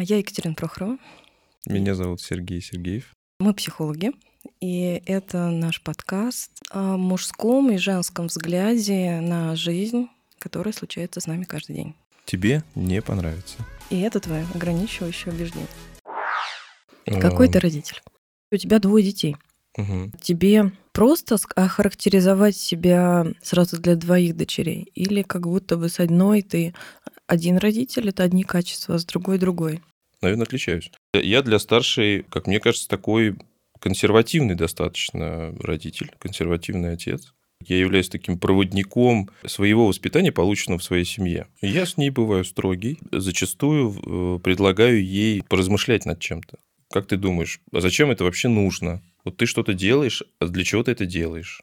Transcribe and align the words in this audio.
Я 0.00 0.18
Екатерина 0.18 0.54
Прохорова. 0.54 0.96
Меня 1.66 1.96
зовут 1.96 2.20
Сергей 2.20 2.62
Сергеев. 2.62 3.12
Мы 3.40 3.52
психологи, 3.52 4.12
и 4.60 5.02
это 5.06 5.50
наш 5.50 5.82
подкаст 5.82 6.52
о 6.70 6.96
мужском 6.96 7.72
и 7.72 7.78
женском 7.78 8.28
взгляде 8.28 9.18
на 9.20 9.56
жизнь, 9.56 10.06
которая 10.38 10.72
случается 10.72 11.18
с 11.18 11.26
нами 11.26 11.42
каждый 11.42 11.74
день. 11.74 11.94
Тебе 12.26 12.62
не 12.76 13.02
понравится. 13.02 13.56
И 13.90 13.98
это 13.98 14.20
твое 14.20 14.46
ограничивающее 14.54 15.34
убеждение. 15.34 15.66
Какой 17.04 17.48
ты 17.48 17.58
родитель? 17.58 18.00
У 18.52 18.56
тебя 18.56 18.78
двое 18.78 19.04
детей. 19.04 19.36
Угу. 19.76 20.12
Тебе 20.20 20.70
просто 20.98 21.36
охарактеризовать 21.54 22.56
себя 22.56 23.24
сразу 23.40 23.80
для 23.80 23.94
двоих 23.94 24.36
дочерей? 24.36 24.90
Или 24.96 25.22
как 25.22 25.46
будто 25.46 25.76
бы 25.76 25.88
с 25.88 26.00
одной 26.00 26.42
ты 26.42 26.74
один 27.28 27.56
родитель, 27.58 28.08
это 28.08 28.24
одни 28.24 28.42
качества, 28.42 28.96
а 28.96 28.98
с 28.98 29.04
другой 29.04 29.38
другой? 29.38 29.80
Наверное, 30.22 30.44
отличаюсь. 30.44 30.90
Я 31.14 31.42
для 31.42 31.60
старшей, 31.60 32.24
как 32.24 32.48
мне 32.48 32.58
кажется, 32.58 32.88
такой 32.88 33.36
консервативный 33.78 34.56
достаточно 34.56 35.54
родитель, 35.60 36.10
консервативный 36.18 36.94
отец. 36.94 37.32
Я 37.64 37.78
являюсь 37.78 38.08
таким 38.08 38.36
проводником 38.36 39.30
своего 39.46 39.86
воспитания, 39.86 40.32
полученного 40.32 40.80
в 40.80 40.84
своей 40.84 41.04
семье. 41.04 41.46
Я 41.60 41.86
с 41.86 41.96
ней 41.96 42.10
бываю 42.10 42.44
строгий. 42.44 42.98
Зачастую 43.12 43.92
э, 43.92 44.40
предлагаю 44.40 45.00
ей 45.04 45.44
поразмышлять 45.44 46.06
над 46.06 46.18
чем-то. 46.18 46.58
Как 46.90 47.06
ты 47.06 47.16
думаешь, 47.16 47.60
а 47.72 47.80
зачем 47.80 48.10
это 48.10 48.24
вообще 48.24 48.48
нужно? 48.48 49.00
Вот 49.28 49.36
ты 49.36 49.44
что-то 49.44 49.74
делаешь, 49.74 50.22
а 50.38 50.46
для 50.46 50.64
чего 50.64 50.82
ты 50.82 50.92
это 50.92 51.04
делаешь? 51.04 51.60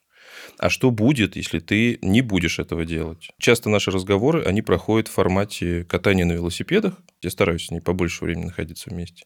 А 0.60 0.70
что 0.70 0.92
будет, 0.92 1.36
если 1.36 1.58
ты 1.58 1.98
не 2.04 2.22
будешь 2.22 2.60
этого 2.60 2.86
делать? 2.86 3.32
Часто 3.40 3.70
наши 3.70 3.90
разговоры, 3.90 4.44
они 4.44 4.62
проходят 4.62 5.08
в 5.08 5.14
формате 5.14 5.84
катания 5.86 6.26
на 6.26 6.34
велосипедах. 6.34 6.94
Я 7.24 7.32
стараюсь 7.32 7.66
с 7.66 7.72
ней 7.72 7.80
побольше 7.80 8.24
времени 8.24 8.46
находиться 8.46 8.92
вместе 8.92 9.26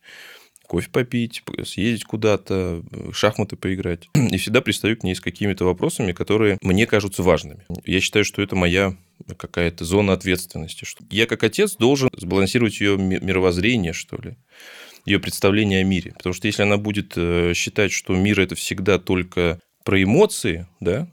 кофе 0.70 0.88
попить, 0.90 1.44
съездить 1.66 2.06
куда-то, 2.06 2.84
шахматы 3.12 3.56
поиграть. 3.58 4.08
И 4.14 4.38
всегда 4.38 4.62
пристаю 4.62 4.96
к 4.96 5.04
ней 5.04 5.16
с 5.16 5.20
какими-то 5.20 5.66
вопросами, 5.66 6.14
которые 6.14 6.60
мне 6.62 6.86
кажутся 6.86 7.24
важными. 7.24 7.66
Я 7.86 8.00
считаю, 8.00 8.24
что 8.24 8.42
это 8.42 8.56
моя 8.56 8.96
какая-то 9.36 9.84
зона 9.84 10.14
ответственности. 10.14 10.86
Я 11.10 11.26
как 11.26 11.44
отец 11.44 11.76
должен 11.76 12.10
сбалансировать 12.16 12.80
ее 12.80 12.98
мировоззрение, 12.98 13.94
что 13.94 14.16
ли 14.18 14.38
ее 15.10 15.20
представление 15.20 15.82
о 15.82 15.84
мире. 15.84 16.14
Потому 16.14 16.34
что 16.34 16.48
если 16.48 16.64
она 16.64 16.78
будет 16.78 17.14
э, 17.16 17.54
считать, 17.56 17.92
что 17.92 18.16
мир 18.16 18.40
это 18.40 18.56
всегда 18.56 19.00
только 19.00 19.60
про 19.84 20.02
эмоции, 20.02 20.68
да, 20.80 21.08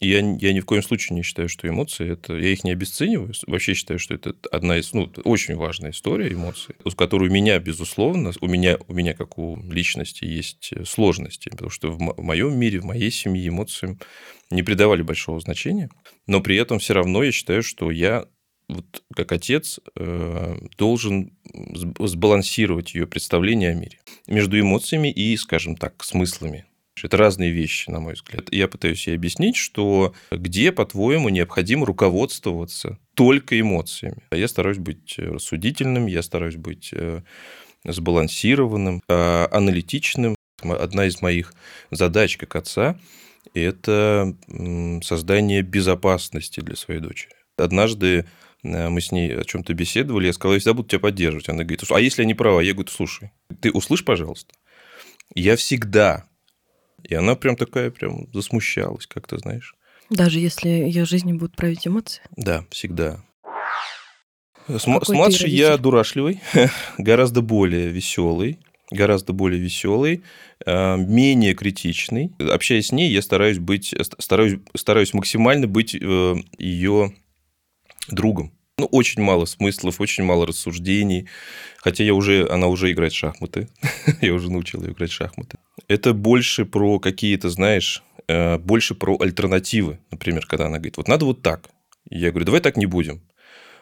я, 0.00 0.18
я 0.18 0.52
ни 0.52 0.60
в 0.60 0.66
коем 0.66 0.82
случае 0.82 1.16
не 1.16 1.22
считаю, 1.22 1.48
что 1.48 1.68
эмоции 1.68 2.12
это. 2.12 2.34
Я 2.34 2.50
их 2.50 2.64
не 2.64 2.72
обесцениваю. 2.72 3.32
Вообще 3.46 3.74
считаю, 3.74 3.98
что 3.98 4.14
это 4.14 4.34
одна 4.50 4.78
из 4.78 4.92
ну, 4.92 5.10
очень 5.24 5.56
важная 5.56 5.90
история 5.90 6.32
эмоций, 6.32 6.74
с 6.84 6.94
которой 6.94 7.28
у 7.28 7.32
меня, 7.32 7.58
безусловно, 7.58 8.32
у 8.40 8.46
меня, 8.46 8.78
у 8.88 8.92
меня 8.92 9.14
как 9.14 9.38
у 9.38 9.56
личности 9.70 10.24
есть 10.24 10.72
сложности. 10.86 11.48
Потому 11.48 11.70
что 11.70 11.90
в 11.90 11.98
моем 11.98 12.58
мире, 12.58 12.80
в 12.80 12.84
моей 12.84 13.10
семье 13.10 13.48
эмоциям 13.48 13.98
не 14.50 14.62
придавали 14.62 15.02
большого 15.02 15.40
значения. 15.40 15.88
Но 16.26 16.40
при 16.40 16.56
этом 16.56 16.78
все 16.78 16.94
равно 16.94 17.22
я 17.22 17.32
считаю, 17.32 17.62
что 17.62 17.90
я 17.90 18.26
вот 18.68 19.02
как 19.14 19.32
отец 19.32 19.78
э, 19.96 20.56
должен 20.76 21.32
сбалансировать 21.98 22.94
ее 22.94 23.06
представление 23.06 23.70
о 23.70 23.74
мире 23.74 24.00
между 24.26 24.58
эмоциями 24.58 25.10
и, 25.10 25.36
скажем 25.36 25.76
так, 25.76 26.02
смыслами. 26.02 26.66
Это 27.02 27.16
разные 27.18 27.50
вещи, 27.50 27.90
на 27.90 28.00
мой 28.00 28.14
взгляд. 28.14 28.52
Я 28.52 28.68
пытаюсь 28.68 29.06
ей 29.06 29.16
объяснить, 29.16 29.56
что 29.56 30.14
где, 30.30 30.72
по-твоему, 30.72 31.28
необходимо 31.28 31.84
руководствоваться 31.84 32.98
только 33.14 33.60
эмоциями. 33.60 34.22
Я 34.30 34.48
стараюсь 34.48 34.78
быть 34.78 35.14
рассудительным, 35.18 36.06
я 36.06 36.22
стараюсь 36.22 36.56
быть 36.56 36.90
э, 36.92 37.22
сбалансированным, 37.84 39.02
а, 39.08 39.48
аналитичным. 39.52 40.34
Одна 40.62 41.06
из 41.06 41.20
моих 41.20 41.54
задач 41.90 42.38
как 42.38 42.56
отца– 42.56 42.98
это 43.54 44.34
создание 45.02 45.60
безопасности 45.60 46.60
для 46.60 46.76
своей 46.76 47.00
дочери. 47.00 47.34
Однажды 47.58 48.20
Э, 48.20 48.45
мы 48.62 49.00
с 49.00 49.12
ней 49.12 49.34
о 49.34 49.44
чем-то 49.44 49.74
беседовали, 49.74 50.26
я 50.26 50.32
сказал, 50.32 50.54
я 50.54 50.58
всегда 50.58 50.74
буду 50.74 50.88
тебя 50.88 51.00
поддерживать. 51.00 51.48
Она 51.48 51.62
говорит, 51.62 51.82
а 51.90 52.00
если 52.00 52.22
я 52.22 52.26
не 52.26 52.34
права? 52.34 52.60
Я 52.60 52.72
говорю, 52.72 52.90
слушай, 52.90 53.30
ты 53.60 53.70
услышь, 53.70 54.04
пожалуйста. 54.04 54.54
Я 55.34 55.56
всегда. 55.56 56.26
И 57.02 57.14
она 57.14 57.34
прям 57.36 57.56
такая, 57.56 57.90
прям 57.90 58.32
засмущалась, 58.32 59.06
как-то, 59.06 59.38
знаешь. 59.38 59.74
Даже 60.10 60.38
если 60.38 60.68
ее 60.68 61.04
жизнью 61.04 61.36
будут 61.36 61.56
править 61.56 61.86
эмоции? 61.86 62.22
Да, 62.36 62.64
всегда. 62.70 63.24
С, 64.68 64.82
с 64.82 65.08
младшей 65.08 65.50
я 65.50 65.76
дурашливый, 65.76 66.40
гораздо 66.98 67.40
более 67.40 67.88
веселый, 67.88 68.58
гораздо 68.90 69.32
более 69.32 69.60
веселый, 69.60 70.24
э, 70.64 70.96
менее 70.96 71.54
критичный. 71.54 72.32
Общаясь 72.38 72.88
с 72.88 72.92
ней, 72.92 73.10
я 73.10 73.22
стараюсь 73.22 73.58
быть, 73.58 73.94
стараюсь, 74.18 74.58
стараюсь 74.74 75.14
максимально 75.14 75.66
быть 75.68 75.94
э, 75.94 76.34
ее 76.58 77.14
другом. 78.14 78.52
Ну, 78.78 78.86
очень 78.92 79.22
мало 79.22 79.46
смыслов, 79.46 80.00
очень 80.00 80.24
мало 80.24 80.46
рассуждений. 80.46 81.28
Хотя 81.78 82.04
я 82.04 82.12
уже, 82.12 82.46
она 82.50 82.66
уже 82.66 82.92
играет 82.92 83.12
в 83.12 83.16
шахматы. 83.16 83.68
я 84.20 84.34
уже 84.34 84.50
научил 84.50 84.82
ее 84.82 84.92
играть 84.92 85.10
в 85.10 85.14
шахматы. 85.14 85.58
Это 85.88 86.12
больше 86.12 86.66
про 86.66 86.98
какие-то, 86.98 87.48
знаешь, 87.48 88.02
э, 88.28 88.58
больше 88.58 88.94
про 88.94 89.16
альтернативы. 89.18 89.98
Например, 90.10 90.44
когда 90.46 90.66
она 90.66 90.76
говорит, 90.76 90.98
вот 90.98 91.08
надо 91.08 91.24
вот 91.24 91.42
так. 91.42 91.70
Я 92.10 92.30
говорю, 92.30 92.46
давай 92.46 92.60
так 92.60 92.76
не 92.76 92.86
будем. 92.86 93.22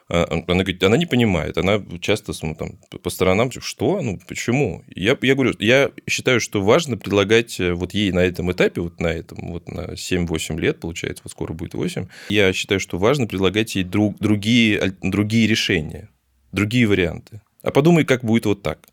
А, 0.08 0.26
она 0.30 0.62
говорит, 0.62 0.82
она 0.82 0.96
не 0.96 1.06
понимает, 1.06 1.56
она 1.56 1.82
часто 2.00 2.32
ну, 2.42 2.54
там, 2.54 2.78
по 3.02 3.08
сторонам, 3.10 3.50
что, 3.50 4.02
ну, 4.02 4.18
почему? 4.28 4.84
Я, 4.94 5.16
я 5.22 5.34
говорю, 5.34 5.54
я 5.58 5.90
считаю, 6.06 6.40
что 6.40 6.62
важно 6.62 6.98
предлагать 6.98 7.58
э, 7.58 7.72
вот 7.72 7.94
ей 7.94 8.12
на 8.12 8.18
этом 8.18 8.52
этапе, 8.52 8.82
вот 8.82 9.00
на 9.00 9.06
этом, 9.06 9.52
вот 9.52 9.68
на 9.68 9.94
7-8 9.94 10.60
лет, 10.60 10.80
получается, 10.80 11.22
вот 11.24 11.30
скоро 11.30 11.54
будет 11.54 11.74
8, 11.74 12.06
я 12.28 12.52
считаю, 12.52 12.80
что 12.80 12.98
важно 12.98 13.26
предлагать 13.26 13.74
ей 13.76 13.84
друг, 13.84 14.18
другие, 14.18 14.94
другие 15.02 15.46
решения, 15.46 16.10
другие 16.52 16.86
варианты. 16.86 17.40
А 17.62 17.70
подумай, 17.70 18.04
как 18.04 18.24
будет 18.24 18.44
вот 18.44 18.62
так. 18.62 18.86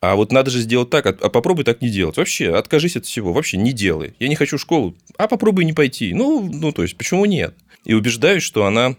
А 0.00 0.14
вот 0.14 0.32
надо 0.32 0.50
же 0.50 0.60
сделать 0.60 0.88
так, 0.88 1.04
а, 1.06 1.10
а 1.10 1.28
попробуй 1.28 1.64
так 1.64 1.82
не 1.82 1.90
делать. 1.90 2.16
Вообще, 2.16 2.54
откажись 2.54 2.96
от 2.96 3.04
всего, 3.04 3.34
вообще 3.34 3.58
не 3.58 3.72
делай. 3.72 4.14
Я 4.18 4.28
не 4.28 4.36
хочу 4.36 4.56
в 4.56 4.60
школу, 4.60 4.96
а 5.18 5.28
попробуй 5.28 5.66
не 5.66 5.74
пойти. 5.74 6.14
Ну, 6.14 6.48
ну 6.50 6.72
то 6.72 6.82
есть, 6.82 6.96
почему 6.96 7.26
нет? 7.26 7.54
И 7.84 7.92
убеждаюсь, 7.92 8.42
что 8.42 8.64
она 8.64 8.96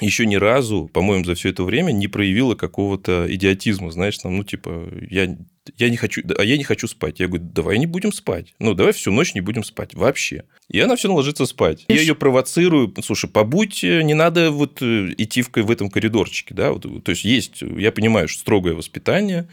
еще 0.00 0.26
ни 0.26 0.36
разу, 0.36 0.90
по-моему, 0.92 1.24
за 1.24 1.34
все 1.34 1.50
это 1.50 1.64
время 1.64 1.92
не 1.92 2.08
проявила 2.08 2.54
какого-то 2.54 3.26
идиотизма, 3.28 3.90
знаешь, 3.90 4.18
там, 4.18 4.36
ну, 4.36 4.44
типа, 4.44 4.88
я, 5.10 5.36
я 5.76 5.90
не 5.90 5.96
хочу, 5.96 6.22
а 6.38 6.44
я 6.44 6.56
не 6.56 6.64
хочу 6.64 6.88
спать. 6.88 7.20
Я 7.20 7.28
говорю, 7.28 7.44
давай 7.44 7.78
не 7.78 7.86
будем 7.86 8.12
спать. 8.12 8.54
Ну, 8.58 8.74
давай 8.74 8.92
всю 8.92 9.12
ночь 9.12 9.34
не 9.34 9.40
будем 9.40 9.64
спать 9.64 9.94
вообще. 9.94 10.44
И 10.68 10.80
она 10.80 10.96
все 10.96 11.12
ложится 11.12 11.46
спать. 11.46 11.84
Я 11.88 12.00
ее 12.00 12.14
провоцирую, 12.14 12.94
слушай, 13.02 13.28
побудь, 13.28 13.84
э, 13.84 14.02
не 14.02 14.14
надо 14.14 14.50
вот 14.50 14.82
э, 14.82 15.14
идти 15.18 15.42
в, 15.42 15.50
в 15.54 15.70
этом 15.70 15.90
коридорчике, 15.90 16.54
да, 16.54 16.72
вот, 16.72 17.04
то 17.04 17.10
есть 17.10 17.24
есть, 17.24 17.62
я 17.62 17.92
понимаю, 17.92 18.28
что 18.28 18.40
строгое 18.40 18.74
воспитание, 18.74 19.48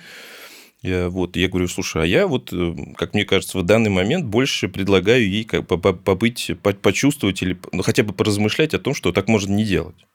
я, 0.81 1.09
вот, 1.09 1.35
я 1.35 1.49
говорю, 1.49 1.67
слушай, 1.67 2.03
а 2.03 2.05
я 2.05 2.25
вот, 2.25 2.53
э, 2.53 2.73
как 2.95 3.13
мне 3.13 3.25
кажется, 3.25 3.57
в 3.57 3.63
данный 3.63 3.89
момент 3.89 4.25
больше 4.25 4.69
предлагаю 4.69 5.29
ей 5.29 5.43
как, 5.43 5.67
побыть, 5.67 6.51
почувствовать 6.81 7.41
или 7.41 7.59
ну, 7.73 7.81
хотя 7.81 8.03
бы 8.03 8.13
поразмышлять 8.13 8.73
о 8.73 8.79
том, 8.79 8.93
что 8.93 9.11
так 9.11 9.27
можно 9.27 9.53
не 9.53 9.65
делать. 9.65 10.05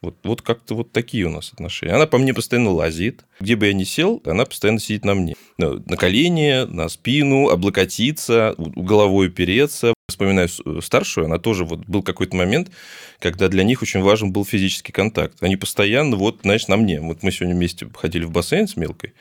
Вот, 0.00 0.16
вот 0.22 0.42
как-то 0.42 0.74
вот 0.76 0.92
такие 0.92 1.24
у 1.24 1.30
нас 1.30 1.52
отношения. 1.52 1.92
Она 1.92 2.06
по 2.06 2.18
мне 2.18 2.32
постоянно 2.32 2.70
лазит. 2.70 3.24
Где 3.40 3.56
бы 3.56 3.66
я 3.66 3.72
ни 3.72 3.82
сел, 3.82 4.22
она 4.24 4.44
постоянно 4.44 4.78
сидит 4.78 5.04
на 5.04 5.14
мне. 5.14 5.34
На 5.56 5.96
колени, 5.96 6.66
на 6.72 6.88
спину, 6.88 7.48
облокотиться, 7.48 8.54
головой 8.58 9.28
переться. 9.28 9.94
Вспоминаю 10.08 10.48
старшую, 10.80 11.26
она 11.26 11.38
тоже 11.38 11.64
вот 11.64 11.80
был 11.86 12.02
какой-то 12.02 12.36
момент, 12.36 12.70
когда 13.18 13.48
для 13.48 13.64
них 13.64 13.82
очень 13.82 14.00
важен 14.00 14.32
был 14.32 14.44
физический 14.44 14.92
контакт. 14.92 15.42
Они 15.42 15.56
постоянно 15.56 16.16
вот, 16.16 16.40
знаешь, 16.42 16.68
на 16.68 16.76
мне. 16.76 17.00
Вот 17.00 17.22
мы 17.22 17.32
сегодня 17.32 17.54
вместе 17.54 17.88
ходили 17.94 18.24
в 18.24 18.30
бассейн 18.30 18.68
с 18.68 18.76
Мелкой, 18.76 19.12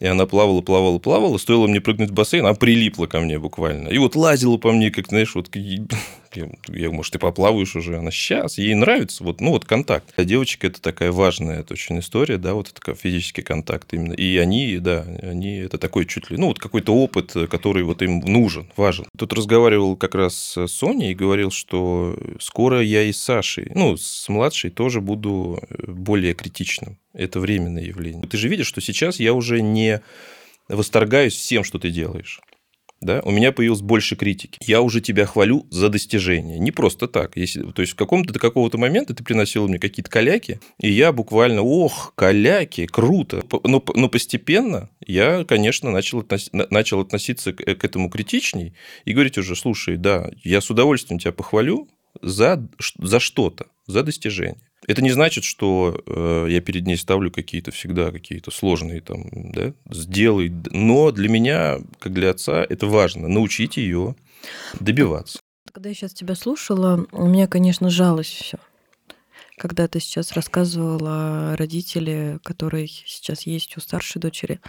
и 0.00 0.06
она 0.06 0.26
плавала, 0.26 0.60
плавала, 0.60 0.98
плавала, 0.98 1.38
стоило 1.38 1.66
мне 1.66 1.80
прыгнуть 1.80 2.10
в 2.10 2.14
бассейн, 2.14 2.44
она 2.44 2.54
прилипла 2.54 3.06
ко 3.06 3.20
мне 3.20 3.38
буквально. 3.38 3.88
И 3.88 3.98
вот 3.98 4.16
лазила 4.16 4.56
по 4.56 4.72
мне, 4.72 4.90
как, 4.90 5.08
знаешь, 5.08 5.34
вот 5.34 5.50
я, 6.36 6.48
я, 6.68 6.90
может, 6.90 7.12
ты 7.12 7.18
поплаваешь 7.18 7.76
уже, 7.76 7.98
она 7.98 8.10
сейчас, 8.10 8.58
ей 8.58 8.74
нравится, 8.74 9.24
вот, 9.24 9.40
ну, 9.40 9.50
вот 9.50 9.64
контакт. 9.64 10.12
А 10.16 10.24
девочка– 10.24 10.66
это 10.68 10.80
такая 10.80 11.12
важная 11.12 11.60
это 11.60 11.74
очень 11.74 11.98
история, 11.98 12.38
да, 12.38 12.54
вот 12.54 12.72
это 12.74 12.94
физический 12.94 13.42
контакт 13.42 13.92
именно. 13.94 14.12
И 14.12 14.36
они, 14.36 14.78
да, 14.78 15.04
они, 15.22 15.56
это 15.58 15.78
такой 15.78 16.06
чуть 16.06 16.30
ли, 16.30 16.36
ну, 16.36 16.48
вот 16.48 16.58
какой-то 16.58 16.94
опыт, 16.94 17.32
который 17.50 17.82
вот 17.84 18.02
им 18.02 18.20
нужен, 18.20 18.70
важен. 18.76 19.06
Тут 19.16 19.32
разговаривал 19.32 19.96
как 19.96 20.14
раз 20.14 20.56
с 20.56 20.66
Соней 20.66 21.12
и 21.12 21.14
говорил, 21.14 21.50
что 21.50 22.16
скоро 22.40 22.82
я 22.82 23.02
и 23.02 23.12
с 23.12 23.20
Сашей, 23.20 23.70
ну, 23.74 23.96
с 23.96 24.28
младшей 24.28 24.70
тоже 24.70 25.00
буду 25.00 25.62
более 25.86 26.34
критичным. 26.34 26.98
Это 27.12 27.40
временное 27.40 27.84
явление. 27.84 28.26
Ты 28.26 28.36
же 28.36 28.48
видишь, 28.48 28.66
что 28.66 28.80
сейчас 28.80 29.20
я 29.20 29.32
уже 29.32 29.62
не 29.62 30.00
восторгаюсь 30.68 31.34
всем, 31.34 31.64
что 31.64 31.78
ты 31.78 31.90
делаешь. 31.90 32.40
Да, 33.04 33.20
у 33.24 33.30
меня 33.30 33.52
появилось 33.52 33.82
больше 33.82 34.16
критики. 34.16 34.58
Я 34.62 34.80
уже 34.80 35.00
тебя 35.00 35.26
хвалю 35.26 35.66
за 35.70 35.88
достижение. 35.88 36.58
Не 36.58 36.70
просто 36.70 37.06
так. 37.06 37.36
Если, 37.36 37.62
то 37.62 37.82
есть 37.82 37.92
в 37.92 37.96
каком-то 37.96 38.32
до 38.32 38.38
какого-то 38.38 38.78
момента 38.78 39.14
ты 39.14 39.22
приносил 39.22 39.68
мне 39.68 39.78
какие-то 39.78 40.10
каляки, 40.10 40.60
и 40.80 40.90
я 40.90 41.12
буквально, 41.12 41.62
ох, 41.62 42.12
каляки, 42.16 42.86
круто. 42.86 43.42
Но, 43.64 43.84
но 43.94 44.08
постепенно 44.08 44.90
я, 45.06 45.44
конечно, 45.44 45.90
начал, 45.90 46.20
относ, 46.20 46.50
начал 46.52 47.00
относиться 47.00 47.52
к, 47.52 47.62
к 47.62 47.84
этому 47.84 48.08
критичней 48.08 48.74
и 49.04 49.12
говорить 49.12 49.38
уже, 49.38 49.54
слушай, 49.54 49.96
да, 49.96 50.30
я 50.42 50.60
с 50.60 50.70
удовольствием 50.70 51.18
тебя 51.18 51.32
похвалю 51.32 51.88
за, 52.22 52.66
за 52.98 53.20
что-то, 53.20 53.66
за 53.86 54.02
достижение. 54.02 54.60
Это 54.86 55.02
не 55.02 55.10
значит, 55.10 55.44
что 55.44 56.02
э, 56.06 56.46
я 56.50 56.60
перед 56.60 56.86
ней 56.86 56.96
ставлю 56.96 57.30
какие-то 57.30 57.70
всегда 57.70 58.10
какие-то 58.10 58.50
сложные 58.50 59.00
там, 59.00 59.30
да, 59.52 59.72
сделай. 59.90 60.52
Но 60.70 61.10
для 61.10 61.28
меня, 61.28 61.78
как 61.98 62.12
для 62.12 62.30
отца, 62.30 62.64
это 62.68 62.86
важно 62.86 63.28
научить 63.28 63.76
ее 63.76 64.14
добиваться. 64.78 65.40
Когда 65.72 65.88
я 65.88 65.94
сейчас 65.94 66.12
тебя 66.12 66.34
слушала, 66.34 67.06
у 67.12 67.26
меня, 67.26 67.46
конечно, 67.46 67.90
жалость 67.90 68.34
все 68.34 68.58
когда 69.56 69.86
ты 69.86 70.00
сейчас 70.00 70.32
рассказывала 70.32 71.52
о 71.52 71.56
родителе, 71.56 72.38
который 72.42 72.86
сейчас 72.88 73.42
есть 73.42 73.76
у 73.76 73.80
старшей 73.80 74.20
дочери, 74.20 74.60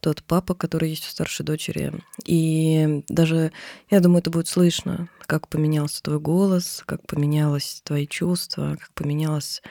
тот 0.00 0.22
папа, 0.22 0.54
который 0.54 0.90
есть 0.90 1.06
у 1.06 1.10
старшей 1.10 1.44
дочери. 1.44 1.92
И 2.24 3.02
даже, 3.08 3.52
я 3.90 4.00
думаю, 4.00 4.18
это 4.20 4.30
будет 4.30 4.48
слышно, 4.48 5.08
как 5.26 5.48
поменялся 5.48 6.02
твой 6.02 6.20
голос, 6.20 6.82
как 6.86 7.06
поменялось 7.06 7.80
твои 7.84 8.06
чувства, 8.06 8.76
как 8.78 8.92
поменялось, 8.92 9.62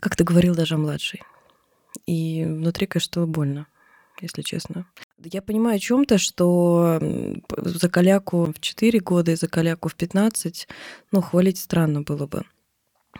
как 0.00 0.16
ты 0.16 0.24
говорил 0.24 0.54
даже 0.54 0.76
младший. 0.76 1.22
И 2.06 2.44
внутри, 2.44 2.86
конечно, 2.86 3.26
больно, 3.26 3.66
если 4.20 4.42
честно. 4.42 4.86
Я 5.18 5.42
понимаю 5.42 5.76
о 5.76 5.80
чем-то, 5.80 6.18
что 6.18 7.00
за 7.56 7.88
коляку 7.88 8.52
в 8.52 8.60
4 8.60 9.00
года 9.00 9.32
и 9.32 9.36
за 9.36 9.48
коляку 9.48 9.88
в 9.88 9.94
15, 9.94 10.68
ну, 11.10 11.20
хвалить 11.20 11.58
странно 11.58 12.02
было 12.02 12.26
бы 12.26 12.44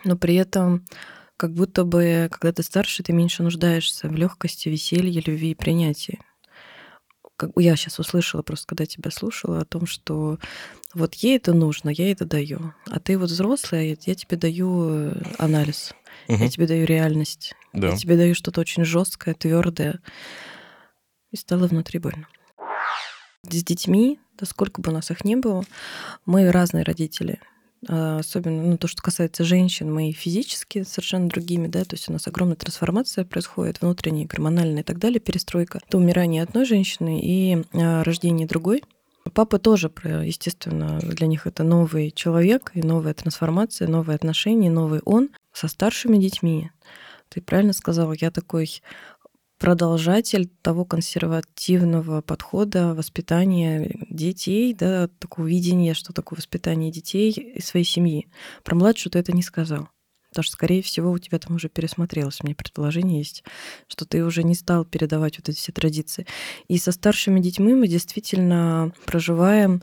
но 0.03 0.17
при 0.17 0.35
этом 0.35 0.85
как 1.37 1.53
будто 1.53 1.83
бы, 1.83 2.29
когда 2.31 2.53
ты 2.53 2.63
старше, 2.63 3.03
ты 3.03 3.11
меньше 3.11 3.43
нуждаешься 3.43 4.07
в 4.07 4.15
легкости, 4.15 4.69
веселье, 4.69 5.21
любви 5.21 5.51
и 5.51 5.55
принятии. 5.55 6.19
Как 7.35 7.49
я 7.57 7.75
сейчас 7.75 7.99
услышала, 7.99 8.43
просто 8.43 8.67
когда 8.67 8.85
тебя 8.85 9.11
слушала, 9.11 9.59
о 9.59 9.65
том, 9.65 9.85
что 9.85 10.37
вот 10.93 11.15
ей 11.15 11.37
это 11.37 11.53
нужно, 11.53 11.89
я 11.89 12.11
это 12.11 12.25
даю. 12.25 12.73
А 12.89 12.99
ты 12.99 13.17
вот 13.17 13.31
взрослая, 13.31 13.97
я 13.99 14.15
тебе 14.15 14.37
даю 14.37 14.89
э, 14.89 15.21
анализ, 15.39 15.93
угу. 16.27 16.37
я 16.37 16.49
тебе 16.49 16.67
даю 16.67 16.85
реальность, 16.85 17.55
да. 17.73 17.89
я 17.89 17.97
тебе 17.97 18.15
даю 18.15 18.35
что-то 18.35 18.61
очень 18.61 18.85
жесткое, 18.85 19.33
твердое. 19.33 19.99
И 21.31 21.35
стало 21.35 21.67
внутри 21.67 21.99
больно. 21.99 22.27
С 23.49 23.63
детьми, 23.63 24.19
да 24.37 24.45
сколько 24.45 24.81
бы 24.81 24.91
у 24.91 24.93
нас 24.93 25.09
их 25.09 25.25
ни 25.25 25.35
было, 25.35 25.65
мы 26.25 26.49
разные 26.51 26.83
родители. 26.83 27.41
А, 27.87 28.19
особенно 28.19 28.63
ну, 28.63 28.77
то, 28.77 28.87
что 28.87 29.01
касается 29.01 29.43
женщин, 29.43 29.93
мы 29.93 30.11
физически 30.11 30.83
совершенно 30.83 31.27
другими, 31.27 31.67
да, 31.67 31.83
то 31.83 31.95
есть 31.95 32.09
у 32.09 32.13
нас 32.13 32.27
огромная 32.27 32.55
трансформация 32.55 33.25
происходит, 33.25 33.81
внутренняя, 33.81 34.27
гормональная 34.27 34.81
и 34.81 34.85
так 34.85 34.99
далее, 34.99 35.19
перестройка. 35.19 35.79
Это 35.85 35.97
умирание 35.97 36.43
одной 36.43 36.65
женщины 36.65 37.19
и 37.21 37.63
а, 37.73 38.03
рождение 38.03 38.47
другой. 38.47 38.83
Папа 39.33 39.57
тоже, 39.57 39.91
естественно, 40.03 40.99
для 40.99 41.27
них 41.27 41.47
это 41.47 41.63
новый 41.63 42.11
человек 42.11 42.71
и 42.73 42.81
новая 42.81 43.13
трансформация, 43.13 43.87
новые 43.87 44.15
отношения, 44.15 44.69
новый 44.69 44.99
он 45.05 45.29
со 45.53 45.67
старшими 45.67 46.17
детьми. 46.17 46.71
Ты 47.29 47.41
правильно 47.41 47.73
сказала, 47.73 48.13
я 48.19 48.31
такой 48.31 48.81
продолжатель 49.63 50.49
того 50.61 50.83
консервативного 50.83 52.19
подхода 52.19 52.93
воспитания 52.93 53.95
детей, 54.09 54.73
да, 54.73 55.07
такого 55.19 55.47
видения, 55.47 55.93
что 55.93 56.11
такое 56.11 56.35
воспитание 56.35 56.91
детей 56.91 57.31
и 57.31 57.61
своей 57.61 57.85
семьи. 57.85 58.27
Про 58.65 58.75
младшую 58.75 59.13
ты 59.13 59.19
это 59.19 59.31
не 59.31 59.41
сказал. 59.41 59.87
Потому 60.31 60.43
что, 60.43 60.53
скорее 60.55 60.81
всего, 60.81 61.11
у 61.11 61.17
тебя 61.17 61.39
там 61.39 61.55
уже 61.55 61.69
пересмотрелось. 61.69 62.39
У 62.41 62.45
меня 62.45 62.55
предположение 62.55 63.19
есть, 63.19 63.45
что 63.87 64.03
ты 64.03 64.25
уже 64.25 64.43
не 64.43 64.55
стал 64.55 64.83
передавать 64.83 65.37
вот 65.37 65.47
эти 65.47 65.57
все 65.57 65.71
традиции. 65.71 66.27
И 66.67 66.77
со 66.77 66.91
старшими 66.91 67.39
детьми 67.39 67.73
мы 67.73 67.87
действительно 67.87 68.91
проживаем 69.05 69.81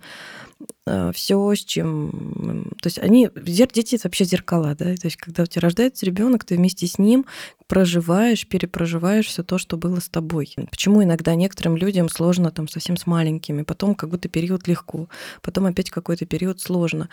Э, 0.87 1.13
все, 1.15 1.55
с 1.55 1.65
чем... 1.65 2.73
То 2.83 2.87
есть 2.87 2.99
они... 2.99 3.29
Дети— 3.35 3.95
это 3.97 4.09
вообще 4.09 4.25
зеркала, 4.25 4.75
да? 4.75 4.95
То 4.97 5.07
есть 5.07 5.17
когда 5.17 5.43
у 5.45 5.47
тебя 5.47 5.63
рождается 5.63 6.07
ребенок, 6.07 6.45
ты 6.45 6.57
вместе 6.57 6.87
с 6.87 6.99
ним 6.99 7.27
проживаешь, 7.71 8.49
перепроживаешь 8.49 9.29
все 9.29 9.45
то, 9.45 9.57
что 9.57 9.77
было 9.77 10.01
с 10.01 10.09
тобой. 10.09 10.53
Почему 10.73 11.05
иногда 11.05 11.37
некоторым 11.37 11.77
людям 11.77 12.09
сложно 12.09 12.51
там 12.51 12.67
совсем 12.67 12.97
с 12.97 13.07
маленькими, 13.07 13.63
потом 13.63 13.95
как 13.95 14.11
будто 14.11 14.29
период 14.29 14.67
легко, 14.67 15.09
потом 15.41 15.67
опять 15.67 15.89
какой-то 15.89 16.27
период 16.27 16.61
сложно. 16.61 17.09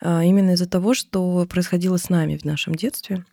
А 0.00 0.24
именно 0.24 0.50
из-за 0.50 0.68
того, 0.68 0.94
что 0.94 1.46
происходило 1.48 1.96
с 1.96 2.10
нами 2.10 2.36
в 2.36 2.44
нашем 2.44 2.74
детстве, 2.74 3.24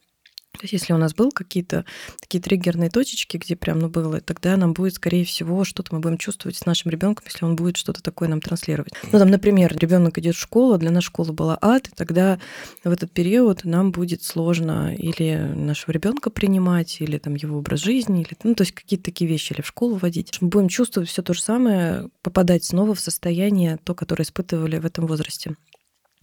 то 0.57 0.63
есть 0.63 0.74
если 0.74 0.94
у 0.94 0.98
нас 0.98 1.13
был 1.13 1.31
какие-то 1.31 1.86
такие 2.19 2.42
триггерные 2.42 2.89
точечки, 2.89 3.38
где 3.38 3.56
прям 3.56 3.80
ну 3.80 3.89
было, 3.89 4.19
тогда 4.21 4.57
нам 4.57 4.74
будет, 4.74 4.95
скорее 4.95 5.24
всего, 5.24 5.63
что-то 5.63 5.94
мы 5.94 6.01
будем 6.01 6.18
чувствовать 6.18 6.57
с 6.57 6.65
нашим 6.65 6.92
ребенком, 6.92 7.25
если 7.27 7.45
он 7.45 7.56
будет 7.56 7.77
что-то 7.77 8.01
такое 8.01 8.27
нам 8.27 8.42
транслировать. 8.42 8.94
Ну, 9.12 9.19
там, 9.19 9.30
например, 9.30 9.75
ребенок 9.77 10.18
идет 10.18 10.36
в 10.36 10.39
школу, 10.39 10.77
для 10.77 10.92
нас 10.92 11.04
школа 11.04 11.31
была 11.31 11.57
ад, 11.62 11.88
и 11.88 11.92
тогда 11.95 12.39
в 12.83 12.92
этот 12.92 13.12
период 13.12 13.63
нам 13.65 13.92
будет 13.92 14.24
сложно 14.24 14.95
или 14.95 15.36
нашего 15.36 15.92
ребенка 15.92 16.30
принимать, 16.30 17.00
или 17.01 17.18
там 17.18 17.36
его 17.36 17.57
образ 17.57 17.81
жизни, 17.81 18.21
или 18.21 18.36
ну, 18.44 18.56
то 18.56 18.63
есть 18.63 18.74
какие-то 18.74 19.06
такие 19.06 19.30
вещи, 19.30 19.53
или 19.53 19.62
в 19.62 19.68
школу 19.68 19.95
водить. 19.95 20.38
Мы 20.42 20.50
будем 20.50 20.69
чувствовать 20.69 21.10
все 21.10 21.21
то 21.21 21.33
же 21.33 21.42
самое, 21.42 22.10
попадать 22.21 22.63
снова 22.63 22.95
в 22.95 23.00
состояние, 23.00 23.77
то, 23.83 23.94
которое 23.94 24.24
испытывали 24.24 24.80
в 24.80 24.86
этом 24.86 25.06
возрасте. 25.06 25.56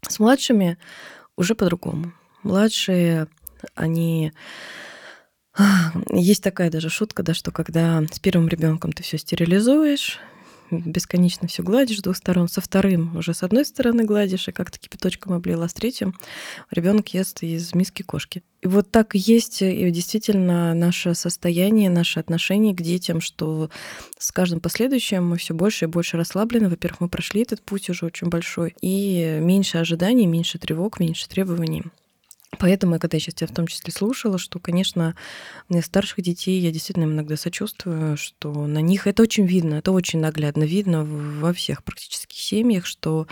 С 0.08 0.18
младшими 0.18 0.78
уже 1.36 1.54
по-другому. 1.54 2.12
Младшие 2.42 3.28
они 3.74 4.32
есть 6.10 6.42
такая 6.42 6.70
даже 6.70 6.88
шутка, 6.90 7.22
да, 7.22 7.32
что 7.34 7.52
когда 7.52 8.02
с 8.10 8.18
первым 8.18 8.48
ребенком 8.48 8.92
ты 8.92 9.02
все 9.02 9.18
стерилизуешь, 9.18 10.18
бесконечно 10.70 11.46
все 11.48 11.62
гладишь 11.62 11.98
с 11.98 12.02
двух 12.02 12.16
сторон, 12.16 12.48
со 12.48 12.60
вторым 12.60 13.16
уже 13.16 13.34
с 13.34 13.42
одной 13.42 13.64
стороны 13.64 14.04
гладишь, 14.04 14.48
и 14.48 14.52
как-то 14.52 14.78
кипяточком 14.78 15.32
облила, 15.34 15.68
с 15.68 15.74
третьим 15.74 16.14
ребенок 16.70 17.14
ест 17.14 17.42
из 17.42 17.74
миски 17.74 18.02
кошки. 18.02 18.42
И 18.62 18.66
вот 18.66 18.90
так 18.90 19.14
и 19.14 19.18
есть 19.18 19.62
и 19.62 19.90
действительно 19.90 20.74
наше 20.74 21.14
состояние, 21.14 21.90
наши 21.90 22.18
отношения 22.18 22.74
к 22.74 22.80
детям, 22.80 23.20
что 23.20 23.70
с 24.18 24.32
каждым 24.32 24.60
последующим 24.60 25.26
мы 25.26 25.36
все 25.36 25.54
больше 25.54 25.84
и 25.84 25.88
больше 25.88 26.16
расслаблены. 26.16 26.68
Во-первых, 26.68 27.00
мы 27.00 27.08
прошли 27.08 27.42
этот 27.42 27.62
путь 27.62 27.90
уже 27.90 28.06
очень 28.06 28.28
большой, 28.28 28.74
и 28.80 29.38
меньше 29.40 29.78
ожиданий, 29.78 30.26
меньше 30.26 30.58
тревог, 30.58 30.98
меньше 30.98 31.28
требований. 31.28 31.84
Поэтому, 32.64 32.98
когда 32.98 33.16
я 33.16 33.20
сейчас 33.20 33.34
тебя 33.34 33.46
в 33.48 33.54
том 33.54 33.66
числе 33.66 33.92
слушала, 33.92 34.38
что, 34.38 34.58
конечно, 34.58 35.14
мне 35.68 35.82
старших 35.82 36.22
детей 36.22 36.58
я 36.60 36.70
действительно 36.70 37.04
иногда 37.04 37.36
сочувствую, 37.36 38.16
что 38.16 38.66
на 38.66 38.80
них 38.80 39.06
это 39.06 39.22
очень 39.22 39.44
видно, 39.44 39.74
это 39.74 39.92
очень 39.92 40.18
наглядно 40.18 40.64
видно 40.64 41.04
во 41.04 41.52
всех 41.52 41.84
практически 41.84 42.34
семьях, 42.34 42.86
что 42.86 43.26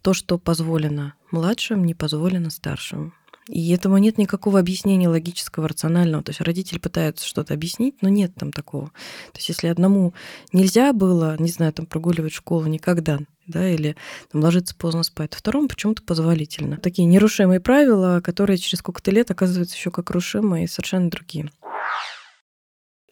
то, 0.00 0.14
что 0.14 0.38
позволено 0.38 1.14
младшим, 1.32 1.84
не 1.84 1.94
позволено 1.94 2.50
старшим. 2.50 3.14
И 3.48 3.70
этому 3.70 3.98
нет 3.98 4.18
никакого 4.18 4.58
объяснения 4.58 5.08
логического, 5.08 5.68
рационального. 5.68 6.22
То 6.22 6.30
есть 6.30 6.40
родители 6.40 6.78
пытаются 6.78 7.26
что-то 7.26 7.54
объяснить, 7.54 7.96
но 8.02 8.08
нет 8.08 8.34
там 8.34 8.52
такого. 8.52 8.86
То 9.32 9.38
есть 9.38 9.48
если 9.48 9.68
одному 9.68 10.14
нельзя 10.52 10.92
было, 10.92 11.36
не 11.38 11.48
знаю, 11.48 11.72
там 11.72 11.86
прогуливать 11.86 12.32
школу 12.32 12.66
никогда, 12.66 13.18
да, 13.46 13.68
или 13.68 13.96
там, 14.30 14.42
ложиться 14.42 14.76
поздно 14.76 15.02
спать, 15.02 15.30
то 15.30 15.38
второму 15.38 15.68
почему-то 15.68 16.02
позволительно. 16.02 16.76
Такие 16.76 17.06
нерушимые 17.06 17.60
правила, 17.60 18.20
которые 18.22 18.58
через 18.58 18.80
сколько-то 18.80 19.10
лет 19.10 19.30
оказываются 19.30 19.76
еще 19.76 19.90
как 19.90 20.10
рушимые 20.10 20.64
и 20.64 20.68
совершенно 20.68 21.10
другие. 21.10 21.50